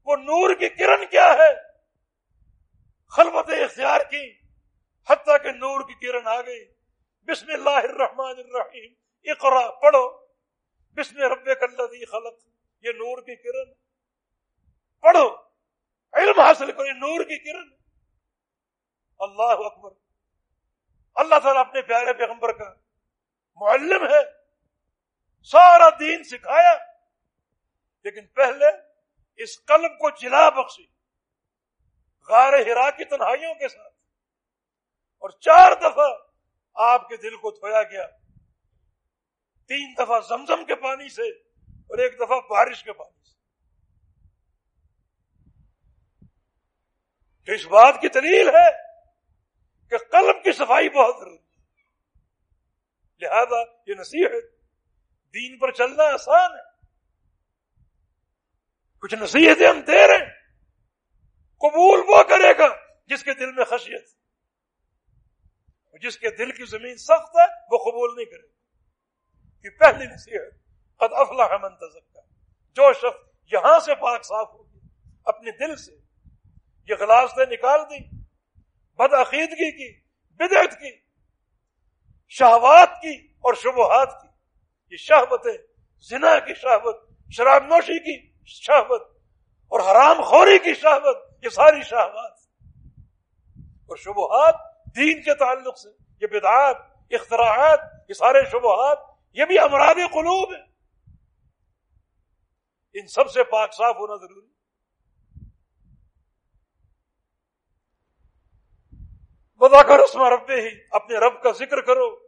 وہ 0.05 0.15
نور 0.15 0.55
کی 0.55 0.69
کرن 0.69 1.05
کیا 1.05 1.33
ہے؟ 1.33 1.67
خلبت 3.09 3.49
اختیار 3.49 4.01
کی، 4.01 4.31
حتیٰ 5.09 5.43
کہ 5.43 5.51
نور 5.51 5.81
کی 5.81 6.07
کرن 6.07 6.27
آ 6.27 6.41
گئی۔ 6.41 6.65
بسم 7.27 7.45
اللہ 7.53 7.69
الرحمن 7.69 8.25
الرحیم، 8.25 8.93
اقرا، 9.23 9.71
پڑھو۔ 9.71 10.27
بسم 10.95 11.17
رب 11.17 11.45
کلدی 11.45 12.05
خلق، 12.05 12.33
یہ 12.81 12.91
نور 12.91 13.21
کی 13.21 13.35
کرن۔ 13.35 13.73
پڑھو۔ 14.99 15.35
علم 16.13 16.39
حاصل 16.39 16.71
کرو، 16.71 16.85
یہ 16.85 16.91
نور 16.91 17.23
کی 17.23 17.37
کرن۔ 17.37 17.69
اللہ 19.19 19.65
اکبر۔ 19.65 19.91
اللہ 21.15 21.39
تعالیٰ 21.43 21.61
اپنے 21.61 21.81
پیارے 21.81 22.13
پیغمبر 22.13 22.51
کا 22.51 22.86
معلم 23.61 24.03
ہے۔ 24.03 24.37
سارا 25.43 25.89
دین 25.99 26.23
سکھایا۔ 26.23 26.75
لیکن 28.03 28.27
پہلے 28.27 28.65
اس 29.35 29.65
قلب 29.65 29.91
کو 29.91 30.09
جلا 30.09 30.49
بخشی۔ 30.49 30.85
غار 32.29 32.53
ہرا 32.53 32.89
کی 32.89 33.05
تنہائیوں 33.05 33.53
کے 33.53 33.67
ساتھ۔ 33.67 33.93
اور 35.19 35.29
چار 35.29 35.71
دفعہ 35.79 36.05
آپ 36.75 37.09
کے 37.09 37.17
دل 37.17 37.35
کو 37.35 37.51
دھویا 37.51 37.83
گیا۔ 37.83 38.07
تین 39.67 39.93
دفعہ 39.97 40.19
زمزم 40.19 40.65
کے 40.65 40.75
پانی 40.75 41.09
سے 41.09 41.29
اور 41.69 41.97
ایک 41.97 42.15
دفعہ 42.15 42.39
بارش 42.49 42.83
کے 42.83 42.93
پانی 42.93 43.23
سے۔ 43.23 43.37
تو 47.45 47.51
اس 47.51 47.65
بات 47.65 47.95
کی 48.01 48.09
دلیل 48.09 48.47
ہے 48.49 48.69
کہ 49.89 49.97
قلب 49.97 50.43
کی 50.43 50.51
صفائی 50.51 50.89
بہت 50.89 51.15
ضروری 51.19 51.46
لہذا 53.19 53.59
یہ 53.87 53.95
نصیحت 53.95 54.31
دین 55.33 55.57
پر 55.57 55.71
چلنا 55.71 56.03
آسان 56.03 56.51
ہے۔ 56.51 56.85
کچھ 59.01 59.15
نصیحتیں 59.15 59.67
ہم 59.67 59.79
دے 59.79 60.07
رہے 60.07 60.25
ہیں۔ 60.25 60.33
قبول 61.57 61.99
وہ 62.07 62.23
کرے 62.23 62.57
گا 62.57 62.75
جس 63.07 63.23
کے 63.23 63.33
دل 63.33 63.51
میں 63.51 63.65
خشیت 63.65 64.17
جس 66.01 66.17
کے 66.17 66.29
دل 66.29 66.51
کی 66.51 66.65
زمین 66.65 66.97
سخت 66.97 67.35
ہے، 67.35 67.45
وہ 67.71 67.77
قبول 67.77 68.15
نہیں 68.15 68.25
کرے 68.25 68.47
گا۔ 68.47 68.53
کہ 69.61 69.69
پہلی 69.69 70.05
نصیحت، 70.05 70.53
قد 70.97 71.07
افلاح 71.11 71.57
من 71.57 71.75
تزکا۔ 71.75 72.21
جو 72.75 72.93
شخص 72.93 73.53
یہاں 73.53 73.79
سے 73.79 73.95
پاک 73.95 74.25
صاف 74.25 74.47
ہوگی 74.47 74.79
اپنے 75.25 75.51
دل 75.51 75.75
سے 75.75 75.91
یہ 76.89 76.95
غلاس 76.99 77.37
نے 77.37 77.45
نکال 77.45 77.79
دی، 77.81 78.25
بدعقیدگی 78.97 79.71
کی، 79.71 80.01
بدعت 80.29 80.79
کی 80.79 81.06
شہوات 82.27 82.89
کی 83.01 83.27
اور 83.33 83.53
شبہات 83.53 84.21
کی۔ 84.21 84.27
یہ 84.91 84.97
شہوتیں 84.97 85.57
زنا 86.09 86.39
کی 86.39 86.53
شہوت، 86.53 87.09
شراب 87.31 87.63
نوشی 87.63 87.99
کی 87.99 88.31
شہوت 88.45 89.01
اور 89.67 89.79
حرام 89.79 90.21
خوری 90.21 90.59
کی 90.59 90.73
شہوت، 90.73 91.17
یہ 91.43 91.49
ساری 91.49 91.81
شہوات۔ 91.81 92.31
اور 93.57 93.95
شبہات 93.97 94.55
دین 94.95 95.21
کے 95.21 95.35
تعلق 95.35 95.77
سے، 95.77 95.89
یہ 96.21 96.27
بدعات، 96.27 96.75
اختراعات، 97.11 97.79
یہ 98.09 98.13
سارے 98.13 98.49
شبہات، 98.51 98.99
یہ 99.33 99.45
بھی 99.45 99.59
امراض 99.59 99.95
قلوب 99.95 100.53
ہیں 100.53 100.67
ان 102.93 103.07
سب 103.07 103.29
سے 103.29 103.43
پاک 103.43 103.73
صاف 103.73 103.95
ہونا 103.95 104.15
ضروری 104.15 104.47
بدا 109.59 109.83
کر 109.83 109.99
اس 109.99 110.15
میں 110.15 110.29
رب 110.29 110.51
ہی 110.51 110.79
اپنے 110.91 111.17
رب 111.17 111.43
کا 111.43 111.51
ذکر 111.51 111.81
کرو 111.81 112.27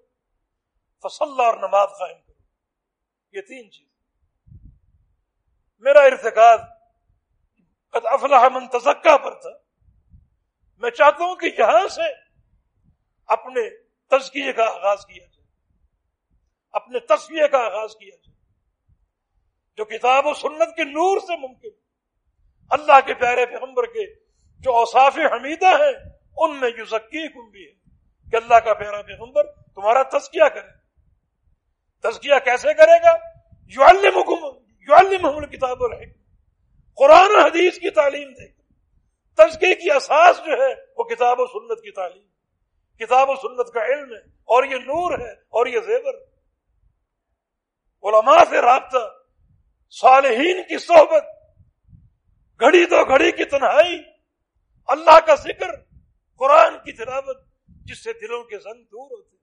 فصل 1.03 1.39
اور 1.39 1.53
نماز 1.57 1.89
قائم 1.99 2.17
کرو۔ 2.17 2.43
یہ 3.31 3.41
تین 3.41 3.71
چیز 3.71 3.89
میرا 5.79 5.99
ارتقاد 5.99 6.57
قد 7.89 8.05
افلاح 8.05 8.47
من 8.53 8.67
تزکا 8.67 9.17
پر 9.17 9.41
تھا۔ 9.41 9.49
میں 10.77 10.91
چاہتا 10.91 11.23
ہوں 11.23 11.35
کہ 11.35 11.45
یہاں 11.45 11.87
سے 11.87 12.01
اپنے 13.27 13.69
تزکیے 14.07 14.53
کا 14.53 14.63
آغاز 14.63 15.05
کیا 15.05 15.25
جائے۔ 15.25 15.39
اپنے 16.71 16.99
تصویے 16.99 17.47
کا 17.47 17.57
آغاز 17.57 17.95
کیا 17.95 18.15
جائے۔ 18.15 18.35
جو 19.77 19.85
کتاب 19.85 20.25
و 20.25 20.33
سنت 20.33 20.75
کے 20.75 20.83
نور 20.83 21.19
سے 21.19 21.37
ممکن۔ 21.37 21.69
اللہ 22.69 22.99
کے 23.05 23.13
پیارے 23.13 23.45
پیغمبر 23.45 23.85
کے 23.85 24.15
جو 24.59 24.73
اوصاف 24.75 25.17
حمیدہ 25.17 25.65
ہیں 25.65 26.18
ان 26.37 26.59
میں 26.59 26.69
یو 26.77 26.85
ذکی 26.85 27.49
بھی 27.51 27.65
ہے 27.65 27.71
کہ 28.31 28.35
اللہ 28.35 28.55
کا 28.55 28.73
پیارا 28.73 29.01
پیغمبر 29.01 29.43
تمہارا 29.51 30.03
تزکیہ 30.03 30.49
کرے۔ 30.53 30.79
تزکیہ 32.03 32.33
کیسے 32.45 32.73
کرے 32.73 33.03
گا؟ 33.03 33.15
یو 33.67 33.83
اللہ 33.83 35.45
کتاب 35.45 35.83
الحکم 35.83 36.19
قرآن 36.95 37.43
حدیث 37.45 37.79
کی 37.79 37.89
تعلیم 37.89 38.29
دے۔ 38.31 38.47
تزکے 39.37 39.75
کی 39.75 39.91
اساس 39.91 40.37
جو 40.45 40.51
ہے 40.51 40.73
وہ 40.97 41.03
کتاب 41.03 41.39
و 41.39 41.47
سنت 41.47 41.83
کی 41.83 41.91
تعلیم۔ 41.91 42.23
کتاب 42.99 43.29
و 43.29 43.35
سنت 43.35 43.73
کا 43.73 43.85
علم 43.85 44.13
ہے 44.13 44.19
اور 44.19 44.63
یہ 44.63 44.75
نور 44.75 45.19
ہے 45.19 45.31
اور 45.31 45.67
یہ 45.67 45.79
زیور۔ 45.79 46.13
علماء 48.03 48.43
سے 48.49 48.61
رابطہ، 48.61 49.19
صالحین 49.89 50.63
کی 50.63 50.77
صحبت، 50.77 51.23
گھڑی 52.59 52.85
تو 52.85 53.05
گھڑی 53.09 53.31
کی 53.31 53.45
تنہائی، 53.45 54.01
اللہ 54.87 55.19
کا 55.25 55.35
ذکر 55.35 55.88
قرآن 56.39 56.77
کی 56.77 56.91
تلاوت 56.91 57.37
جس 57.67 58.03
سے 58.03 58.13
دلوں 58.13 58.43
کے 58.43 58.59
زنگ 58.59 58.83
دور 58.83 59.17
ہوتے 59.17 59.37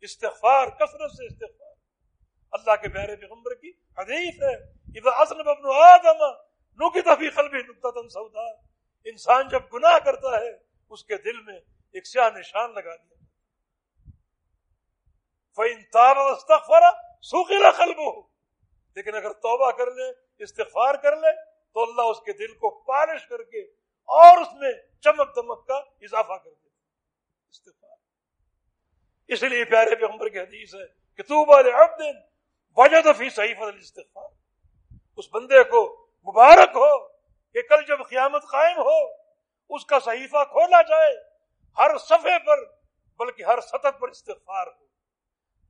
استغفار، 0.00 0.66
کثرت 0.66 1.10
سے 1.10 1.26
استغفار۔ 1.26 1.74
اللہ 2.50 2.76
کے 2.82 2.88
پیارے 2.88 3.16
پیغمبر 3.16 3.54
کی 3.54 3.72
حدیث 3.98 4.42
ہے 4.42 4.54
ابن 4.98 5.12
آدم 5.14 6.24
نو 6.72 6.90
کی 6.90 7.00
تفی 7.00 7.30
قلبی 7.30 7.58
نقطہ 7.58 8.08
سودا 8.08 8.50
انسان 9.04 9.48
جب 9.48 9.60
گناہ 9.74 9.98
کرتا 9.98 10.40
ہے، 10.40 10.50
اس 10.90 11.04
کے 11.04 11.16
دل 11.16 11.40
میں 11.40 11.60
ایک 11.92 12.06
سیاہ 12.06 12.30
نشان 12.30 12.74
لگا 12.74 12.96
دیا۔ 12.96 13.14
فَإِن 15.56 15.82
تَابَ 15.82 16.20
وَاسْتَغْفَرَ 16.20 16.82
سُقِلَ 17.22 17.66
قَلْبُهُ۔ 17.76 18.22
لیکن 18.96 19.14
اگر 19.14 19.32
توبہ 19.32 19.70
کر 19.70 19.94
لے، 19.94 20.10
استغفار 20.38 20.94
کر 20.94 21.16
لے، 21.16 21.44
تو 21.44 21.82
اللہ 21.82 22.02
اس 22.02 22.18
کے 22.18 22.32
دل 22.32 22.54
کو 22.54 22.84
پالش 22.84 23.26
کر 23.26 23.42
کے 23.42 23.81
اور 24.12 24.40
اس 24.40 24.52
میں 24.54 24.72
چمک 25.00 25.36
دمک 25.36 25.66
کا 25.66 25.74
اضافہ 25.74 26.32
کر 26.32 26.50
دے 26.50 26.68
استغفار۔ 27.50 27.96
اس 29.28 29.42
لیے 29.42 29.64
پیارے 29.64 29.94
پیغمبر 29.94 30.28
کی 30.28 30.38
حدیث 30.38 30.74
ہے 30.74 30.86
کہ 31.16 31.22
تو 31.22 31.44
بال 31.44 31.66
عبد 31.74 32.02
وجد 32.76 33.18
فی 33.18 33.30
صحیفہ 33.30 33.64
الاستغفار۔ 33.64 34.28
اس 35.16 35.24
بندے 35.32 35.64
کو 35.64 36.06
مبارک 36.26 36.70
ہو 36.74 37.08
کہ 37.52 37.62
کل 37.62 37.84
جب 37.88 37.98
قیامت 38.08 38.42
قائم 38.42 38.76
ہو، 38.78 39.10
اس 39.70 39.86
کا 39.86 40.00
صحیفہ 40.00 40.44
کھولا 40.44 40.82
جائے، 40.82 41.14
ہر 41.78 41.98
صفحے 41.98 42.38
پر، 42.46 42.58
بلکہ 43.18 43.42
ہر 43.42 43.60
سطح 43.60 43.88
پر 43.88 44.08
استغفار 44.08 44.66
ہو۔ 44.66 44.86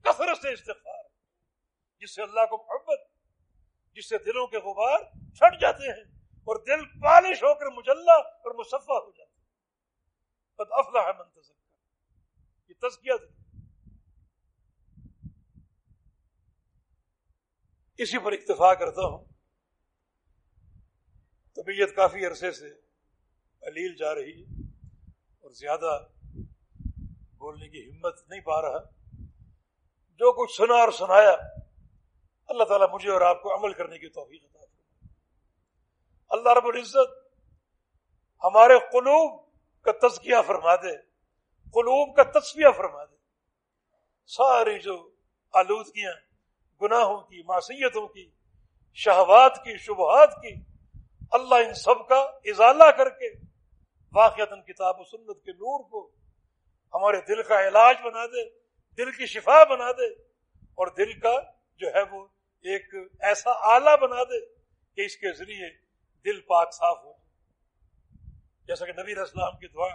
کثرت 0.01 0.37
سے 0.37 0.53
استغفار 0.53 1.03
جس 1.99 2.15
سے 2.15 2.21
اللہ 2.21 2.45
کو 2.49 2.57
محبت، 2.57 2.99
جس 3.95 4.09
سے 4.09 4.17
دلوں 4.17 4.47
کے 4.47 4.57
غبار 4.57 4.99
چھٹ 5.35 5.61
جاتے 5.61 5.91
ہیں۔ 5.91 6.12
اور 6.45 6.55
دل 6.55 6.85
پالش 6.85 7.43
ہو 7.43 7.55
کر 7.55 7.65
مجلہ 7.65 8.11
اور 8.11 8.55
مصفہ 8.59 8.93
ہو 8.93 9.11
جاتا 9.11 9.23
ہے۔ 9.23 9.33
افلا 10.59 11.01
ہے 11.01 11.11
منتظر 11.19 11.53
یہ 12.69 12.89
تزکیہ 12.89 13.11
دل۔ 13.21 13.27
اسی 17.97 18.17
پر 18.17 18.31
اکتفا 18.31 18.73
کرتا 18.73 19.01
ہوں۔ 19.01 19.25
طبیعت 21.55 21.95
کافی 21.95 22.25
عرصے 22.25 22.51
سے 22.51 22.67
علیل 23.61 23.95
جا 23.95 24.15
رہی 24.15 24.43
ہے 24.43 24.61
اور 25.39 25.51
زیادہ 25.51 26.05
بولنے 27.37 27.69
کی 27.69 27.91
ہمت 27.91 28.29
نہیں 28.29 28.41
پا 28.41 28.61
رہا۔ 28.61 28.77
جو 30.11 30.45
کچھ 30.45 30.55
سنا 30.55 30.73
اور 30.73 30.91
سنایا، 30.91 31.31
اللہ 32.47 32.63
تعالیٰ 32.63 32.87
مجھے 32.93 33.11
اور 33.11 33.21
آپ 33.21 33.43
کو 33.43 33.55
عمل 33.55 33.73
کرنے 33.73 33.99
کی 33.99 34.09
توفیق 34.09 34.52
اللہ 36.33 36.53
رب 36.53 36.67
العزت 36.67 37.11
ہمارے 38.43 38.77
قلوب 38.91 39.31
کا 39.85 39.91
تزکیہ 40.07 40.35
فرما 40.47 40.75
دے، 40.75 40.95
قلوب 41.73 42.15
کا 42.15 42.23
تصفیہ 42.39 42.71
فرما 42.77 43.03
دے۔ 43.03 43.15
ساری 44.29 44.77
جو 44.79 44.95
آلودگیاں، 45.53 46.13
گناہوں 46.81 47.19
کی، 47.21 47.41
معصیتوں 47.43 48.07
کی، 48.07 48.29
شہوات 48.97 49.63
کی، 49.63 49.77
شبہات 49.77 50.35
کی، 50.41 50.53
اللہ 51.31 51.55
ان 51.55 51.73
سب 51.73 52.07
کا 52.07 52.19
ازالہ 52.45 52.89
کر 52.97 53.09
کے 53.09 53.29
واقع 54.13 54.43
کتاب 54.67 54.99
و 54.99 55.03
سنت 55.03 55.43
کے 55.45 55.51
نور 55.51 55.83
کو 55.89 56.09
ہمارے 56.93 57.21
دل 57.27 57.41
کا 57.43 57.67
علاج 57.67 58.01
بنا 58.03 58.25
دے، 58.25 58.49
دل 58.99 59.11
کی 59.11 59.25
شفا 59.25 59.63
بنا 59.69 59.91
دے 59.91 60.09
اور 60.77 60.87
دل 60.97 61.13
کا 61.19 61.35
جو 61.79 61.93
ہے 61.95 62.01
وہ 62.11 62.25
ایک 62.65 62.93
ایسا 63.19 63.51
آلہ 63.75 63.95
بنا 64.01 64.23
دے 64.23 64.45
کہ 64.97 65.05
اس 65.05 65.17
کے 65.17 65.33
ذریعے 65.33 65.82
دل 66.25 66.41
پاک 66.41 66.73
صاف 66.73 66.97
ہو 67.03 67.13
جیسا 68.67 68.85
کہ 68.85 68.91
نبی 68.91 69.19
اسلام 69.19 69.57
کی 69.57 69.67
دعا 69.67 69.87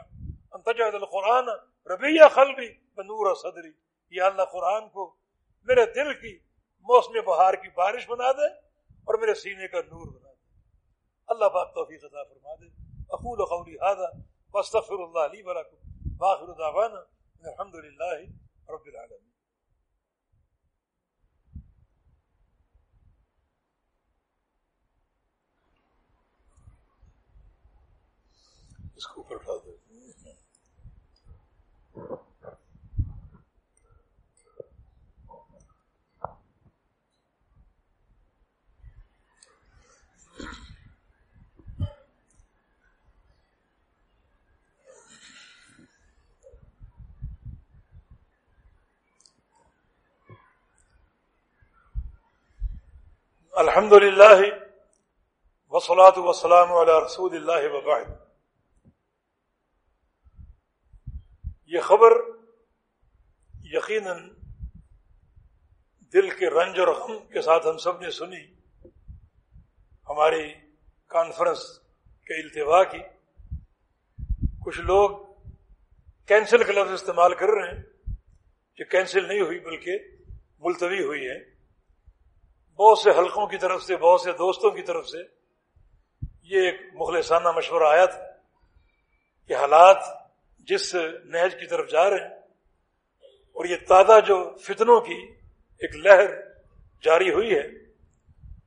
انتجاد 0.52 0.92
القرآن 0.94 1.48
ربیہ 1.90 2.28
خلبی 2.34 2.68
بنور 2.96 3.34
صدری. 3.34 3.72
یہ 4.10 4.22
اللہ 4.22 4.42
قرآن 4.42 4.88
کو 4.88 5.16
میرے 5.62 5.86
دل 5.86 6.14
کی 6.14 6.38
موسم 6.80 7.12
بہار 7.26 7.54
کی 7.54 7.68
بارش 7.68 8.08
بنا 8.08 8.32
دے 8.32 8.46
اور 9.08 9.18
میرے 9.18 9.34
سینے 9.34 9.68
کا 9.68 9.78
نور 9.78 10.06
بنا 10.06 10.32
دے۔ 10.32 10.44
اللہ 11.26 11.44
پاک 11.44 11.74
توفیق 11.74 12.04
عطا 12.04 12.22
فرما 12.24 12.54
دے۔ 12.54 12.88
اقول 13.10 13.44
قولی 13.44 13.76
هذا 13.76 14.06
واستغفر 14.54 14.98
الله 15.04 15.26
لي 15.32 15.42
ولكم 15.42 15.76
واخر 16.20 16.52
دعوانا 16.52 17.00
الحمد 17.48 17.74
لله 17.74 18.24
رب 18.68 18.86
العالمين 18.86 19.27
اس 28.98 29.06
کو 29.06 29.20
اوپر 29.20 29.34
اٹھا 29.34 29.54
دو 29.56 29.76
الحمد 53.54 53.92
للہ 53.92 54.34
وسلاۃ 55.72 56.18
وسلام 56.18 56.72
علیہ 56.72 57.04
رسول 57.04 57.34
اللہ 57.36 57.68
وبعد 57.72 58.27
یہ 61.72 61.80
خبر 61.80 62.12
یقیناً 63.64 64.28
دل 66.14 66.28
کے 66.30 66.50
رنج 66.50 66.78
اور 66.80 66.88
غم 66.88 67.18
کے 67.26 67.42
ساتھ 67.42 67.66
ہم 67.66 67.78
سب 67.78 68.00
نے 68.00 68.10
سنی، 68.10 68.44
ہماری 70.08 70.54
کانفرنس 71.06 71.64
کے 72.26 72.34
التوا 72.42 72.82
کی۔ 72.84 73.02
کچھ 74.64 74.80
لوگ 74.80 75.10
کینسل 76.28 76.62
کا 76.64 76.72
لفظ 76.72 76.92
استعمال 76.92 77.34
کر 77.34 77.48
رہے 77.48 77.68
ہیں، 77.68 77.82
جو 78.78 78.84
کینسل 78.84 79.28
نہیں 79.28 79.40
ہوئی 79.40 79.58
بلکہ 79.58 79.98
ملتوی 80.58 81.04
ہوئی 81.04 81.28
ہے 81.28 81.38
بہت 82.78 82.98
سے 82.98 83.10
حلقوں 83.10 83.46
کی 83.46 83.58
طرف 83.58 83.82
سے، 83.82 83.96
بہت 83.96 84.20
سے 84.20 84.32
دوستوں 84.32 84.70
کی 84.70 84.82
طرف 84.82 85.08
سے 85.08 85.22
یہ 86.42 86.60
ایک 86.60 86.80
مخلصانہ 86.94 87.50
مشورہ 87.56 87.92
آیا 87.92 88.06
تھا 88.06 88.24
کہ 89.46 89.56
حالات 89.56 89.96
جس 90.68 90.94
نہج 91.26 91.54
کی 91.60 91.66
طرف 91.66 91.90
جا 91.90 92.08
رہے 92.10 92.16
ہیں، 92.18 92.36
اور 93.56 93.64
یہ 93.64 93.76
تازہ 93.88 94.18
جو 94.26 94.36
فتنوں 94.64 95.00
کی 95.00 95.20
ایک 95.82 95.96
لہر 95.96 96.30
جاری 97.04 97.30
ہوئی 97.32 97.50
ہے، 97.52 97.66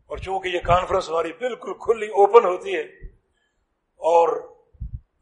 اور 0.10 0.18
چونکہ 0.18 0.48
یہ 0.48 0.60
کانفرنس 0.66 1.10
ہماری 1.10 1.32
بالکل 1.40 1.74
کھلی 1.84 2.08
اوپن 2.12 2.46
ہوتی 2.46 2.76
ہے، 2.76 2.84
اور 4.02 4.28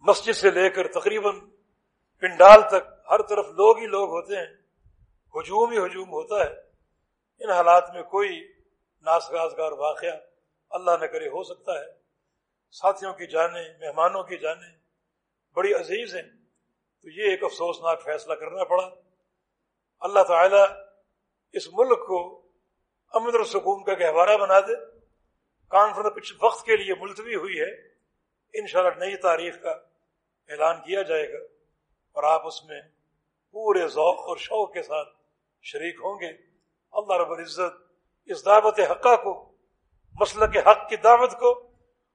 مسجد 0.03 0.35
سے 0.35 0.51
لے 0.51 0.69
کر 0.69 0.87
تقریباً 0.91 1.39
پنڈال 2.23 2.61
تک 2.69 2.87
ہر 3.11 3.21
طرف 3.29 3.45
لوگ 3.57 3.77
ہی 3.77 3.85
لوگ 3.87 4.09
ہوتے 4.09 4.35
ہیں، 4.37 4.49
ہجوم 5.35 5.71
ہی 5.71 5.77
ہجوم 5.77 6.09
ہوتا 6.11 6.39
ہے۔ 6.39 6.51
ان 7.41 7.51
حالات 7.51 7.93
میں 7.93 8.03
کوئی 8.11 8.39
ناسگازگار 9.05 9.71
واقعہ 9.79 10.15
اللہ 10.71 10.97
نہ 11.01 11.05
کرے 11.05 11.27
ہو 11.27 11.43
سکتا 11.43 11.79
ہے۔ 11.79 11.87
ساتھیوں 12.75 13.13
کی 13.13 13.27
جانیں، 13.27 13.63
مہمانوں 13.79 14.23
کی 14.23 14.37
جانیں، 14.37 14.73
بڑی 15.57 15.73
عزیز 15.73 16.15
ہیں۔ 16.15 16.27
تو 17.01 17.09
یہ 17.09 17.29
ایک 17.29 17.43
افسوسناک 17.43 18.03
فیصلہ 18.03 18.33
کرنا 18.33 18.63
پڑا۔ 18.63 18.89
اللہ 19.99 20.23
تعالی 20.23 20.61
اس 21.53 21.67
ملک 21.73 21.99
کو 21.99 22.41
امن 23.13 23.35
اور 23.35 23.43
سکون 23.43 23.83
کا 23.83 23.93
گہوارہ 23.93 24.37
بنا 24.37 24.59
دے۔ 24.59 24.75
کانفرنس 25.67 26.15
کچھ 26.15 26.33
وقت 26.41 26.65
کے 26.65 26.75
لیے 26.75 26.93
ملتوی 26.99 27.35
ہوئی 27.35 27.59
ہے۔ 27.59 27.87
انشاءاللہ 28.53 29.05
نئی 29.05 29.17
تاریخ 29.17 29.61
کا 29.61 29.71
اعلان 30.49 30.75
کیا 30.75 31.01
جائے 31.01 31.33
گا 31.33 31.37
اور 32.11 32.23
آپ 32.23 32.47
اس 32.47 32.65
میں 32.65 32.81
پورے 33.51 33.87
ذوق 33.87 34.19
اور 34.19 34.37
شوق 34.37 34.73
کے 34.73 34.81
ساتھ 34.81 35.09
شریک 35.61 35.95
ہوں 35.95 36.19
گے۔ 36.21 36.37
اللہ 36.91 37.13
رب 37.13 37.31
العزت 37.31 37.93
اس 38.25 38.45
دعوت 38.45 38.79
حقہ 38.79 39.15
کو 39.15 39.51
مسئلہ 40.19 40.45
کے 40.45 40.59
حق 40.59 40.89
کی 40.89 40.95
دعوت 40.95 41.31
کو 41.31 41.51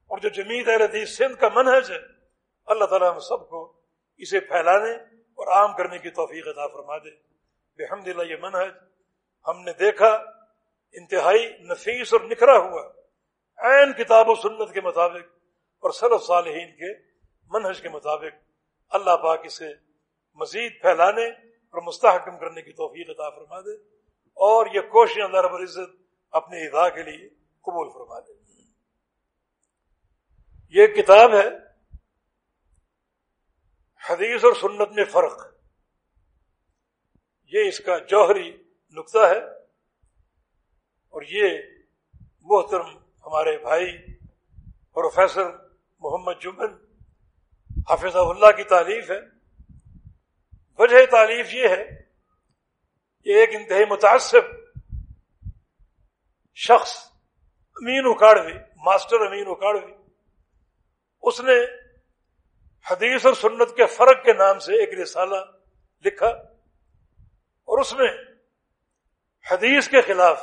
اور 0.06 0.18
جو 0.18 0.28
جمید 0.28 0.68
حدیث 0.68 1.16
سندھ 1.16 1.40
کا 1.40 1.48
منحج 1.54 1.92
ہے، 1.92 1.98
اللہ 2.66 2.84
تعالیٰ 2.84 3.12
ہم 3.12 3.18
سب 3.18 3.48
کو 3.48 3.73
اسے 4.16 4.40
پھیلانے 4.40 4.92
اور 5.38 5.46
عام 5.46 5.76
کرنے 5.76 5.98
کی 5.98 6.10
توفیق 6.10 6.48
عطا 6.48 6.66
فرما 6.66 6.98
دے۔ 6.98 7.10
بحمد 7.78 8.08
اللہ، 8.08 8.22
یہ 8.22 8.36
منحج 8.40 8.70
ہم 9.48 9.62
نے 9.62 9.72
دیکھا، 9.72 10.08
انتہائی 10.92 11.56
نفیس 11.58 12.12
اور 12.12 12.20
نکھرا 12.20 12.56
ہوا۔ 12.56 12.90
عین 13.58 13.92
کتاب 13.92 14.28
و 14.28 14.34
سنت 14.34 14.74
کے 14.74 14.80
مطابق 14.80 15.26
اور 15.80 15.90
صرف 15.90 16.22
صالحین 16.26 16.70
کے 16.76 16.92
منحج 17.50 17.80
کے 17.80 17.88
مطابق 17.88 18.34
اللہ 18.90 19.16
پاک 19.16 19.40
اسے 19.44 19.68
مزید 20.34 20.80
پھیلانے 20.80 21.28
اور 21.28 21.82
مستحکم 21.82 22.38
کرنے 22.38 22.62
کی 22.62 22.72
توفیق 22.72 23.10
عطا 23.10 23.30
فرما 23.30 23.60
دے 23.60 23.74
اور 24.36 24.66
یہ 24.74 24.80
کوشش 24.80 25.18
اللہ 25.18 25.40
رب 25.40 25.54
العزت 25.54 26.02
اپنی 26.30 26.66
ادا 26.66 26.88
کے 26.88 27.02
لیے 27.02 27.28
قبول 27.60 27.90
فرما 27.90 28.20
دے۔ 28.20 28.32
یہ 30.68 30.86
کتاب 30.86 31.34
ہے 31.34 31.63
حدیث 34.10 34.44
اور 34.44 34.52
سنت 34.52 34.92
میں 34.92 35.04
فرق۔ 35.04 35.54
یہ 37.52 37.68
اس 37.68 37.78
کا 37.78 37.98
جوہری 37.98 38.62
نقطہ 38.92 39.18
ہے 39.18 39.38
اور 41.14 41.22
یہ 41.22 41.58
محترم 42.42 42.96
ہمارے 42.96 43.58
بھائی 43.58 44.14
پروفیسر 44.92 45.44
محمد 45.98 46.32
جمن 46.42 46.72
حافظ 47.90 48.16
اللہ 48.16 48.56
کی 48.56 48.64
تعریف 48.64 49.10
ہے۔ 49.10 49.20
وجہ 50.78 51.06
تعریف 51.10 51.54
یہ 51.54 51.68
ہے 51.68 51.84
کہ 53.24 53.30
ایک 53.30 53.50
انتہائی 53.52 53.84
متاثر 53.84 54.40
شخص 56.54 56.96
امین 57.76 58.02
اکاڑوی، 58.06 58.54
ماسٹر 58.76 59.26
امین 59.26 59.44
اکاڑوی، 59.48 59.92
اس 61.22 61.40
نے 61.40 61.83
حدیث 62.90 63.26
اور 63.26 63.34
سنت 63.34 63.76
کے 63.76 63.86
فرق 63.86 64.24
کے 64.24 64.32
نام 64.32 64.58
سے 64.58 64.72
ایک 64.72 65.00
رسالہ 65.00 65.36
لکھا 66.04 66.26
اور 66.26 67.80
اس 67.80 67.92
میں 67.92 68.08
حدیث 69.50 69.88
کے 69.88 70.00
خلاف 70.02 70.42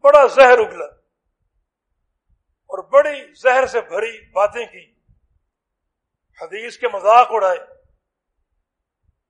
بڑا 0.00 0.26
زہر 0.26 0.58
اگلا 0.58 0.84
اور 2.70 2.84
بڑی 2.88 3.34
زہر 3.34 3.66
سے 3.66 3.80
بھری 3.80 4.30
باتیں 4.30 4.66
کی۔ 4.66 4.94
حدیث 6.42 6.78
کے 6.78 6.86
مذاق 6.88 7.26
اڑائے۔ 7.30 7.58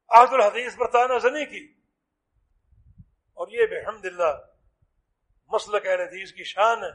آج 0.09 0.29
الحدیث 0.33 0.77
پر 0.77 0.91
تانہ 0.91 1.19
زنی 1.19 1.45
کی۔ 1.45 1.75
اور 3.35 3.49
یہ 3.49 3.67
بحمد 3.67 4.05
اللہ 4.05 4.37
مسلک 5.49 5.87
اہل 5.87 6.01
حدیث 6.01 6.33
کی 6.33 6.45
شان 6.45 6.85
ہے 6.85 6.91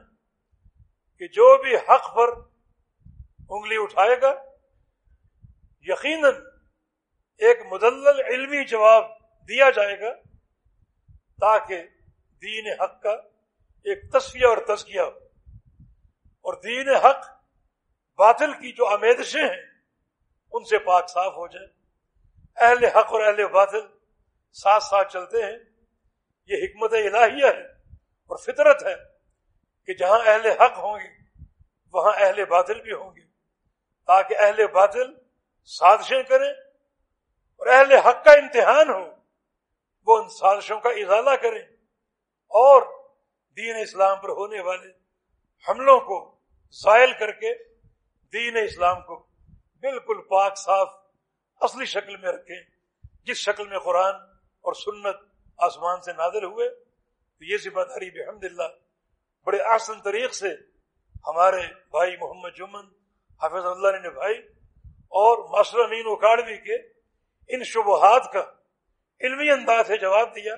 کہ 1.18 1.28
جو 1.28 1.64
بھی 1.64 1.76
حق 1.76 2.16
پر 2.16 2.30
انگلی 3.50 3.76
اٹھائے 3.78 4.22
گا 4.22 4.51
یقیناً 5.82 6.34
ایک 7.38 7.74
مدلل 7.74 8.22
علمی 8.26 8.66
جواب 8.66 9.04
دیا 9.50 9.70
جائے 9.70 10.00
گا 10.00 10.14
تاکہ 11.40 11.84
دین 12.42 12.82
حق 12.82 13.02
کا 13.02 13.12
ایک 13.84 14.14
تصفیہ 14.14 14.46
اور 14.46 14.58
تزکیہ 14.58 15.02
ہو۔ 15.02 15.10
اور 16.42 16.54
دین 16.62 16.96
حق 16.96 17.28
باطل 18.18 18.54
کی 18.54 18.72
جو 18.72 18.86
آمیدشیں 18.86 19.44
ہیں، 19.44 19.62
ان 20.52 20.64
سے 20.64 20.80
پاک 20.80 21.10
صاف 21.10 21.34
ہو 21.34 21.48
جائے۔ 21.48 21.68
اہل 22.56 22.86
حق 22.86 23.14
اور 23.14 23.22
اہل 23.22 23.48
باطل 23.48 23.82
ساتھ 24.54 24.84
ساتھ 24.84 25.14
چلتے 25.14 25.46
ہیں۔ 25.46 25.60
یہ 26.48 26.56
حکمت 26.64 26.94
الہیہ 26.94 27.46
ہے 27.46 27.68
اور 28.30 28.38
فطرت 28.38 28.84
ہے 28.84 28.96
کہ 29.86 29.94
جہاں 29.94 30.20
اہل 30.26 30.46
حق 30.46 30.78
ہوں 30.78 31.00
گے 31.00 31.44
وہاں 31.94 32.14
اہل 32.16 32.46
باطل 32.46 32.82
بھی 32.82 32.92
ہوں 32.92 33.16
گے 33.16 33.22
تاکہ 34.08 34.36
اہل 34.40 34.68
باطل 34.68 35.21
سازشیں 35.70 36.24
کریں 36.24 36.52
اور 37.62 37.68
اہل 37.68 37.92
حق 37.98 38.24
کا 38.26 38.32
امتحان 38.32 38.90
ہو، 38.90 39.04
وہ 40.08 40.18
ان 40.18 40.30
سازشوں 40.30 40.80
کا 40.80 40.90
ازالہ 40.90 41.36
کریں 41.36 41.62
اور 42.52 42.82
دین 43.58 43.76
اسلام 43.82 44.20
پر 44.20 44.30
ہونے 44.30 44.62
والے 44.62 44.90
حملوں 45.66 46.00
کو 46.00 46.20
زائل 46.84 47.12
کر 47.20 47.32
کے 47.32 47.54
دین 48.34 48.58
اسلام 48.58 49.02
کو 49.02 49.16
بالکل 49.84 50.22
پاک، 50.22 50.58
صاف، 50.58 50.90
اصلی 51.62 51.86
شکل 51.86 52.18
میں 52.18 52.32
رکھیں، 52.32 52.62
جس 53.24 53.38
شکل 53.38 53.68
میں 53.68 53.80
قرآن 53.80 54.16
اور 54.66 54.74
سنت 54.74 55.16
آسمان 55.60 56.02
سے 56.02 56.14
نازل 56.14 56.44
ہوئے۔ 56.44 56.70
تو 56.70 57.46
یہ 57.46 57.58
ذمہ 57.58 57.82
داری 57.82 58.10
بحمد 58.10 58.44
اللہ 58.44 58.74
بڑے 59.48 59.62
آسن 59.64 60.02
طریق 60.02 60.34
سے 60.34 60.50
ہمارے 61.28 61.62
بھائی 61.92 62.18
محمد 62.18 62.58
جمن، 62.58 62.86
حافظ 63.42 63.66
اللہ 63.66 64.00
نے 64.02 64.10
بھائی 64.10 64.42
اور 65.12 65.50
ماسٹر 65.50 65.80
امین 65.80 66.04
اکاڑوی 66.06 66.58
کے 66.58 66.76
ان 67.56 67.64
شبہات 67.64 68.34
کا 68.34 68.40
علمی 69.22 69.50
انداز 69.50 69.88
سے 69.88 69.98
جواب 69.98 70.36
دیا۔ 70.36 70.56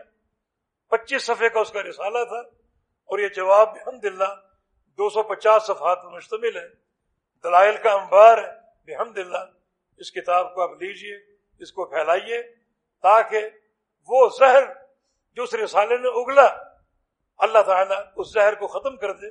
پچیس 0.89 1.23
صفحے 1.23 1.49
کا 1.49 1.59
اس 1.59 1.71
کا 1.71 1.83
رسالہ 1.83 2.23
تھا 2.23 2.39
اور 3.05 3.19
یہ 3.19 3.27
جواب 3.27 3.75
بحمد 3.75 4.05
اللہ 4.05 4.35
دو 4.97 5.09
سو 5.09 5.23
پچاس 5.23 5.63
صفحات 5.63 6.03
پر 6.03 6.09
مشتمل 6.09 6.57
ہے۔ 6.57 6.67
دلائل 7.43 7.77
کا 7.77 7.91
انبار 7.91 8.37
ہے۔ 8.37 8.63
بحمد 8.85 9.17
اللہ 9.17 9.37
اس 9.97 10.11
کتاب 10.11 10.55
کو 10.55 10.61
آپ 10.61 10.69
لیجیے، 10.69 11.17
اس 11.59 11.71
کو 11.71 11.85
پھیلائیے 11.85 12.41
تاکہ 13.01 13.49
وہ 14.07 14.29
زہر 14.39 14.63
جو 15.35 15.43
اس 15.43 15.53
رسالے 15.53 15.97
نے 15.97 16.07
اگلا، 16.07 16.45
اللہ 17.37 17.61
تعالیٰ 17.61 18.01
اس 18.15 18.33
زہر 18.33 18.55
کو 18.55 18.67
ختم 18.67 18.97
کر 18.97 19.13
دے 19.13 19.27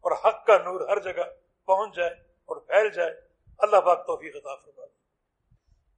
اور 0.00 0.12
حق 0.12 0.46
کا 0.46 0.58
نور 0.58 0.88
ہر 0.88 0.98
جگہ 0.98 1.22
پہنچ 1.66 1.96
جائے 1.96 2.10
اور 2.44 2.56
پھیل 2.56 2.90
جائے۔ 2.90 3.27
اللہ 3.58 3.76
پاک 3.76 4.06
توفیق 4.06 4.36
عطا 4.36 4.54
فرما 4.54 4.84
دے۔ 4.84 4.96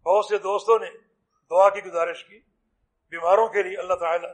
بہت 0.02 0.26
سے 0.26 0.38
دوستوں 0.38 0.78
نے 0.78 0.86
دعا 1.50 1.70
کی 1.70 1.84
گزارش 1.84 2.24
کی۔ 2.24 2.38
بیماروں 3.10 3.48
کے 3.48 3.62
لیے 3.62 3.78
اللہ 3.78 3.94
تعالیٰ 3.94 4.30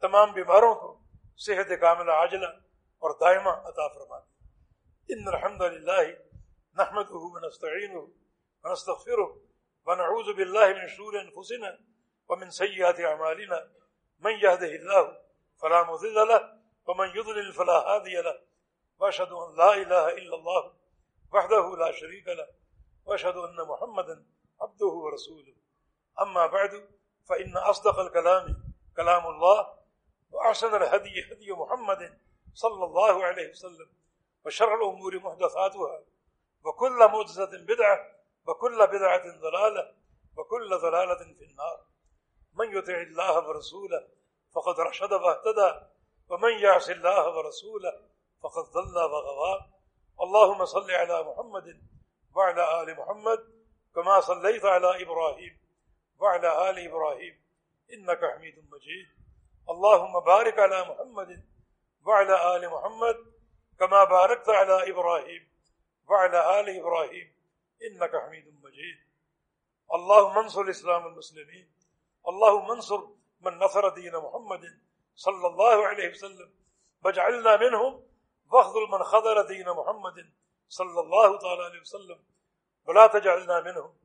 تمام 0.00 0.32
بیماروں 0.32 0.74
کو 0.74 0.98
صحت 1.36 1.80
کاملہ، 1.80 2.10
عاجلہ 2.10 2.46
اور 2.98 3.10
دائمہ 3.20 3.50
عطا 3.50 3.88
فرما 3.88 4.18
دے۔ 4.18 4.44
ان 5.08 5.28
الحمد 5.28 5.60
للہ 5.60 6.00
نحمد 6.78 7.04
ونستعین 7.10 7.96
ونستغفر 8.64 9.18
ونعوذ 9.86 10.36
باللہ 10.36 10.68
من 10.68 10.88
شور 10.88 11.14
انفسنا 11.14 11.68
ومن 12.28 12.50
سیئات 12.50 13.00
اعمالنا۔ 13.00 13.56
من 14.20 14.30
يهده 14.30 14.74
الله 14.74 15.12
فلا 15.60 15.82
مضل 15.82 16.14
له 16.14 16.38
ومن 16.86 17.08
يضلل 17.14 17.52
فلا 17.52 17.78
هادي 17.78 18.22
له۔ 18.22 18.36
واشهد 19.00 19.32
ان 19.32 19.56
لا 19.56 19.70
اله 19.70 20.08
الا 20.08 20.36
الله 20.36 20.68
وحده 21.32 21.84
لا 21.84 21.90
شريك 21.90 22.28
له۔ 22.28 22.65
وأشهد 23.06 23.36
أن 23.36 23.56
محمدا 23.68 24.26
عبده 24.60 24.86
ورسوله. 24.86 25.54
أما 26.20 26.46
بعد 26.46 26.88
فإن 27.28 27.56
أصدق 27.56 27.98
الكلام 27.98 28.74
كلام 28.96 29.26
الله 29.26 29.78
وأحسن 30.30 30.74
الهدي 30.74 31.32
هدي 31.32 31.52
محمد 31.52 32.18
صلى 32.54 32.84
الله 32.84 33.24
عليه 33.24 33.50
وسلم 33.50 33.88
وشر 34.44 34.74
الأمور 34.74 35.18
محدثاتها 35.18 36.02
وكل 36.64 36.98
محدثه 37.08 37.58
بدعة 37.64 38.12
وكل 38.46 38.86
بدعة 38.86 39.40
ضلالة 39.40 39.94
وكل 40.36 40.78
ضلالة 40.78 41.34
في 41.34 41.44
النار. 41.44 41.80
من 42.54 42.76
يطع 42.76 42.94
الله 42.94 43.48
ورسوله 43.48 44.08
فقد 44.54 44.80
رشد 44.80 45.12
واهتدى 45.12 45.86
ومن 46.28 46.52
يعص 46.58 46.88
الله 46.88 47.36
ورسوله 47.36 47.92
فقد 48.42 48.64
ضل 48.64 48.98
وغوى. 48.98 49.66
اللهم 50.20 50.64
صل 50.64 50.90
على 50.90 51.22
محمد 51.22 51.82
وعلى 52.36 52.82
آل 52.82 52.96
محمد 52.96 53.40
كما 53.94 54.20
صليت 54.20 54.64
على 54.64 55.02
إبراهيم 55.02 55.58
وعلى 56.18 56.70
آل 56.70 56.78
إبراهيم. 56.88 57.40
إنك 57.92 58.20
حميد 58.34 58.58
مجيد. 58.72 59.08
اللهم 59.70 60.20
بارك 60.20 60.58
على 60.58 60.80
محمد 60.90 61.44
وعلى 62.04 62.56
آل 62.56 62.70
محمد 62.70 63.16
كما 63.78 64.04
باركت 64.04 64.48
على 64.48 64.90
إبراهيم 64.90 65.48
وعلى 66.08 66.60
آل 66.60 66.80
إبراهيم. 66.80 67.36
إنك 67.82 68.16
حميد 68.16 68.46
مجيد. 68.64 68.98
اللهم 69.94 70.38
انصر 70.38 70.60
الإسلام 70.60 71.06
المسلمين 71.06 71.72
اللهم 72.28 72.70
انصر 72.70 73.00
من 73.40 73.58
نصر 73.58 73.88
دين 73.88 74.16
محمد 74.16 74.80
صلى 75.14 75.46
الله 75.46 75.86
عليه 75.86 76.10
وسلم. 76.10 76.50
واجعلنا 77.04 77.56
منهم 77.56 78.06
واخذل 78.52 78.82
من 78.92 79.02
خذل 79.02 79.46
دين 79.46 79.68
محمد 79.68 80.32
صلى 80.68 81.00
الله 81.00 81.38
تعالى 81.38 81.62
عليه 81.64 81.80
وسلم، 81.80 82.24
ولا 82.84 83.06
تجعلنا 83.06 83.60
منهم. 83.60 83.98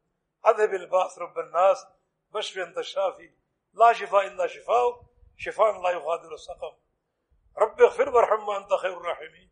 اذهب 0.47 0.74
الباس 0.74 1.20
رب 1.20 1.39
الناس 1.39 1.86
بشف 2.32 2.57
انت 2.57 2.78
الشافي. 2.78 3.32
لا 3.74 3.93
شفاء 3.93 4.28
الا 4.28 4.47
شفاء 4.47 5.01
شفاء 5.38 5.82
لا 5.82 5.89
يغادر 5.89 6.34
السقم 6.34 6.78
رب 7.57 7.82
اغفر 7.82 8.09
وارحم 8.09 8.47
وانت 8.47 8.74
خير 8.74 8.97
الراحمين. 8.97 9.51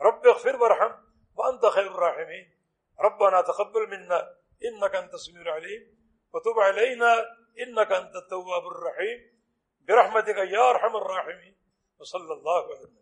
رب 0.00 0.26
اغفر 0.26 0.56
وارحم 0.56 0.92
وانت 1.34 1.66
خير 1.66 1.86
الراحمين. 1.86 2.58
ربنا 3.00 3.40
تقبل 3.40 3.90
منا 3.90 4.36
انك 4.64 4.94
انت 4.94 5.14
السميع 5.14 5.42
العليم. 5.42 5.98
وتب 6.32 6.58
علينا 6.58 7.36
انك 7.58 7.92
انت 7.92 8.16
التواب 8.16 8.66
الرحيم. 8.66 9.42
برحمتك 9.80 10.36
يا 10.36 10.70
ارحم 10.70 10.96
الراحمين. 10.96 11.56
وصلى 11.98 12.32
الله 12.32 12.64
عليه 12.64 12.74
وسلم 12.74 13.01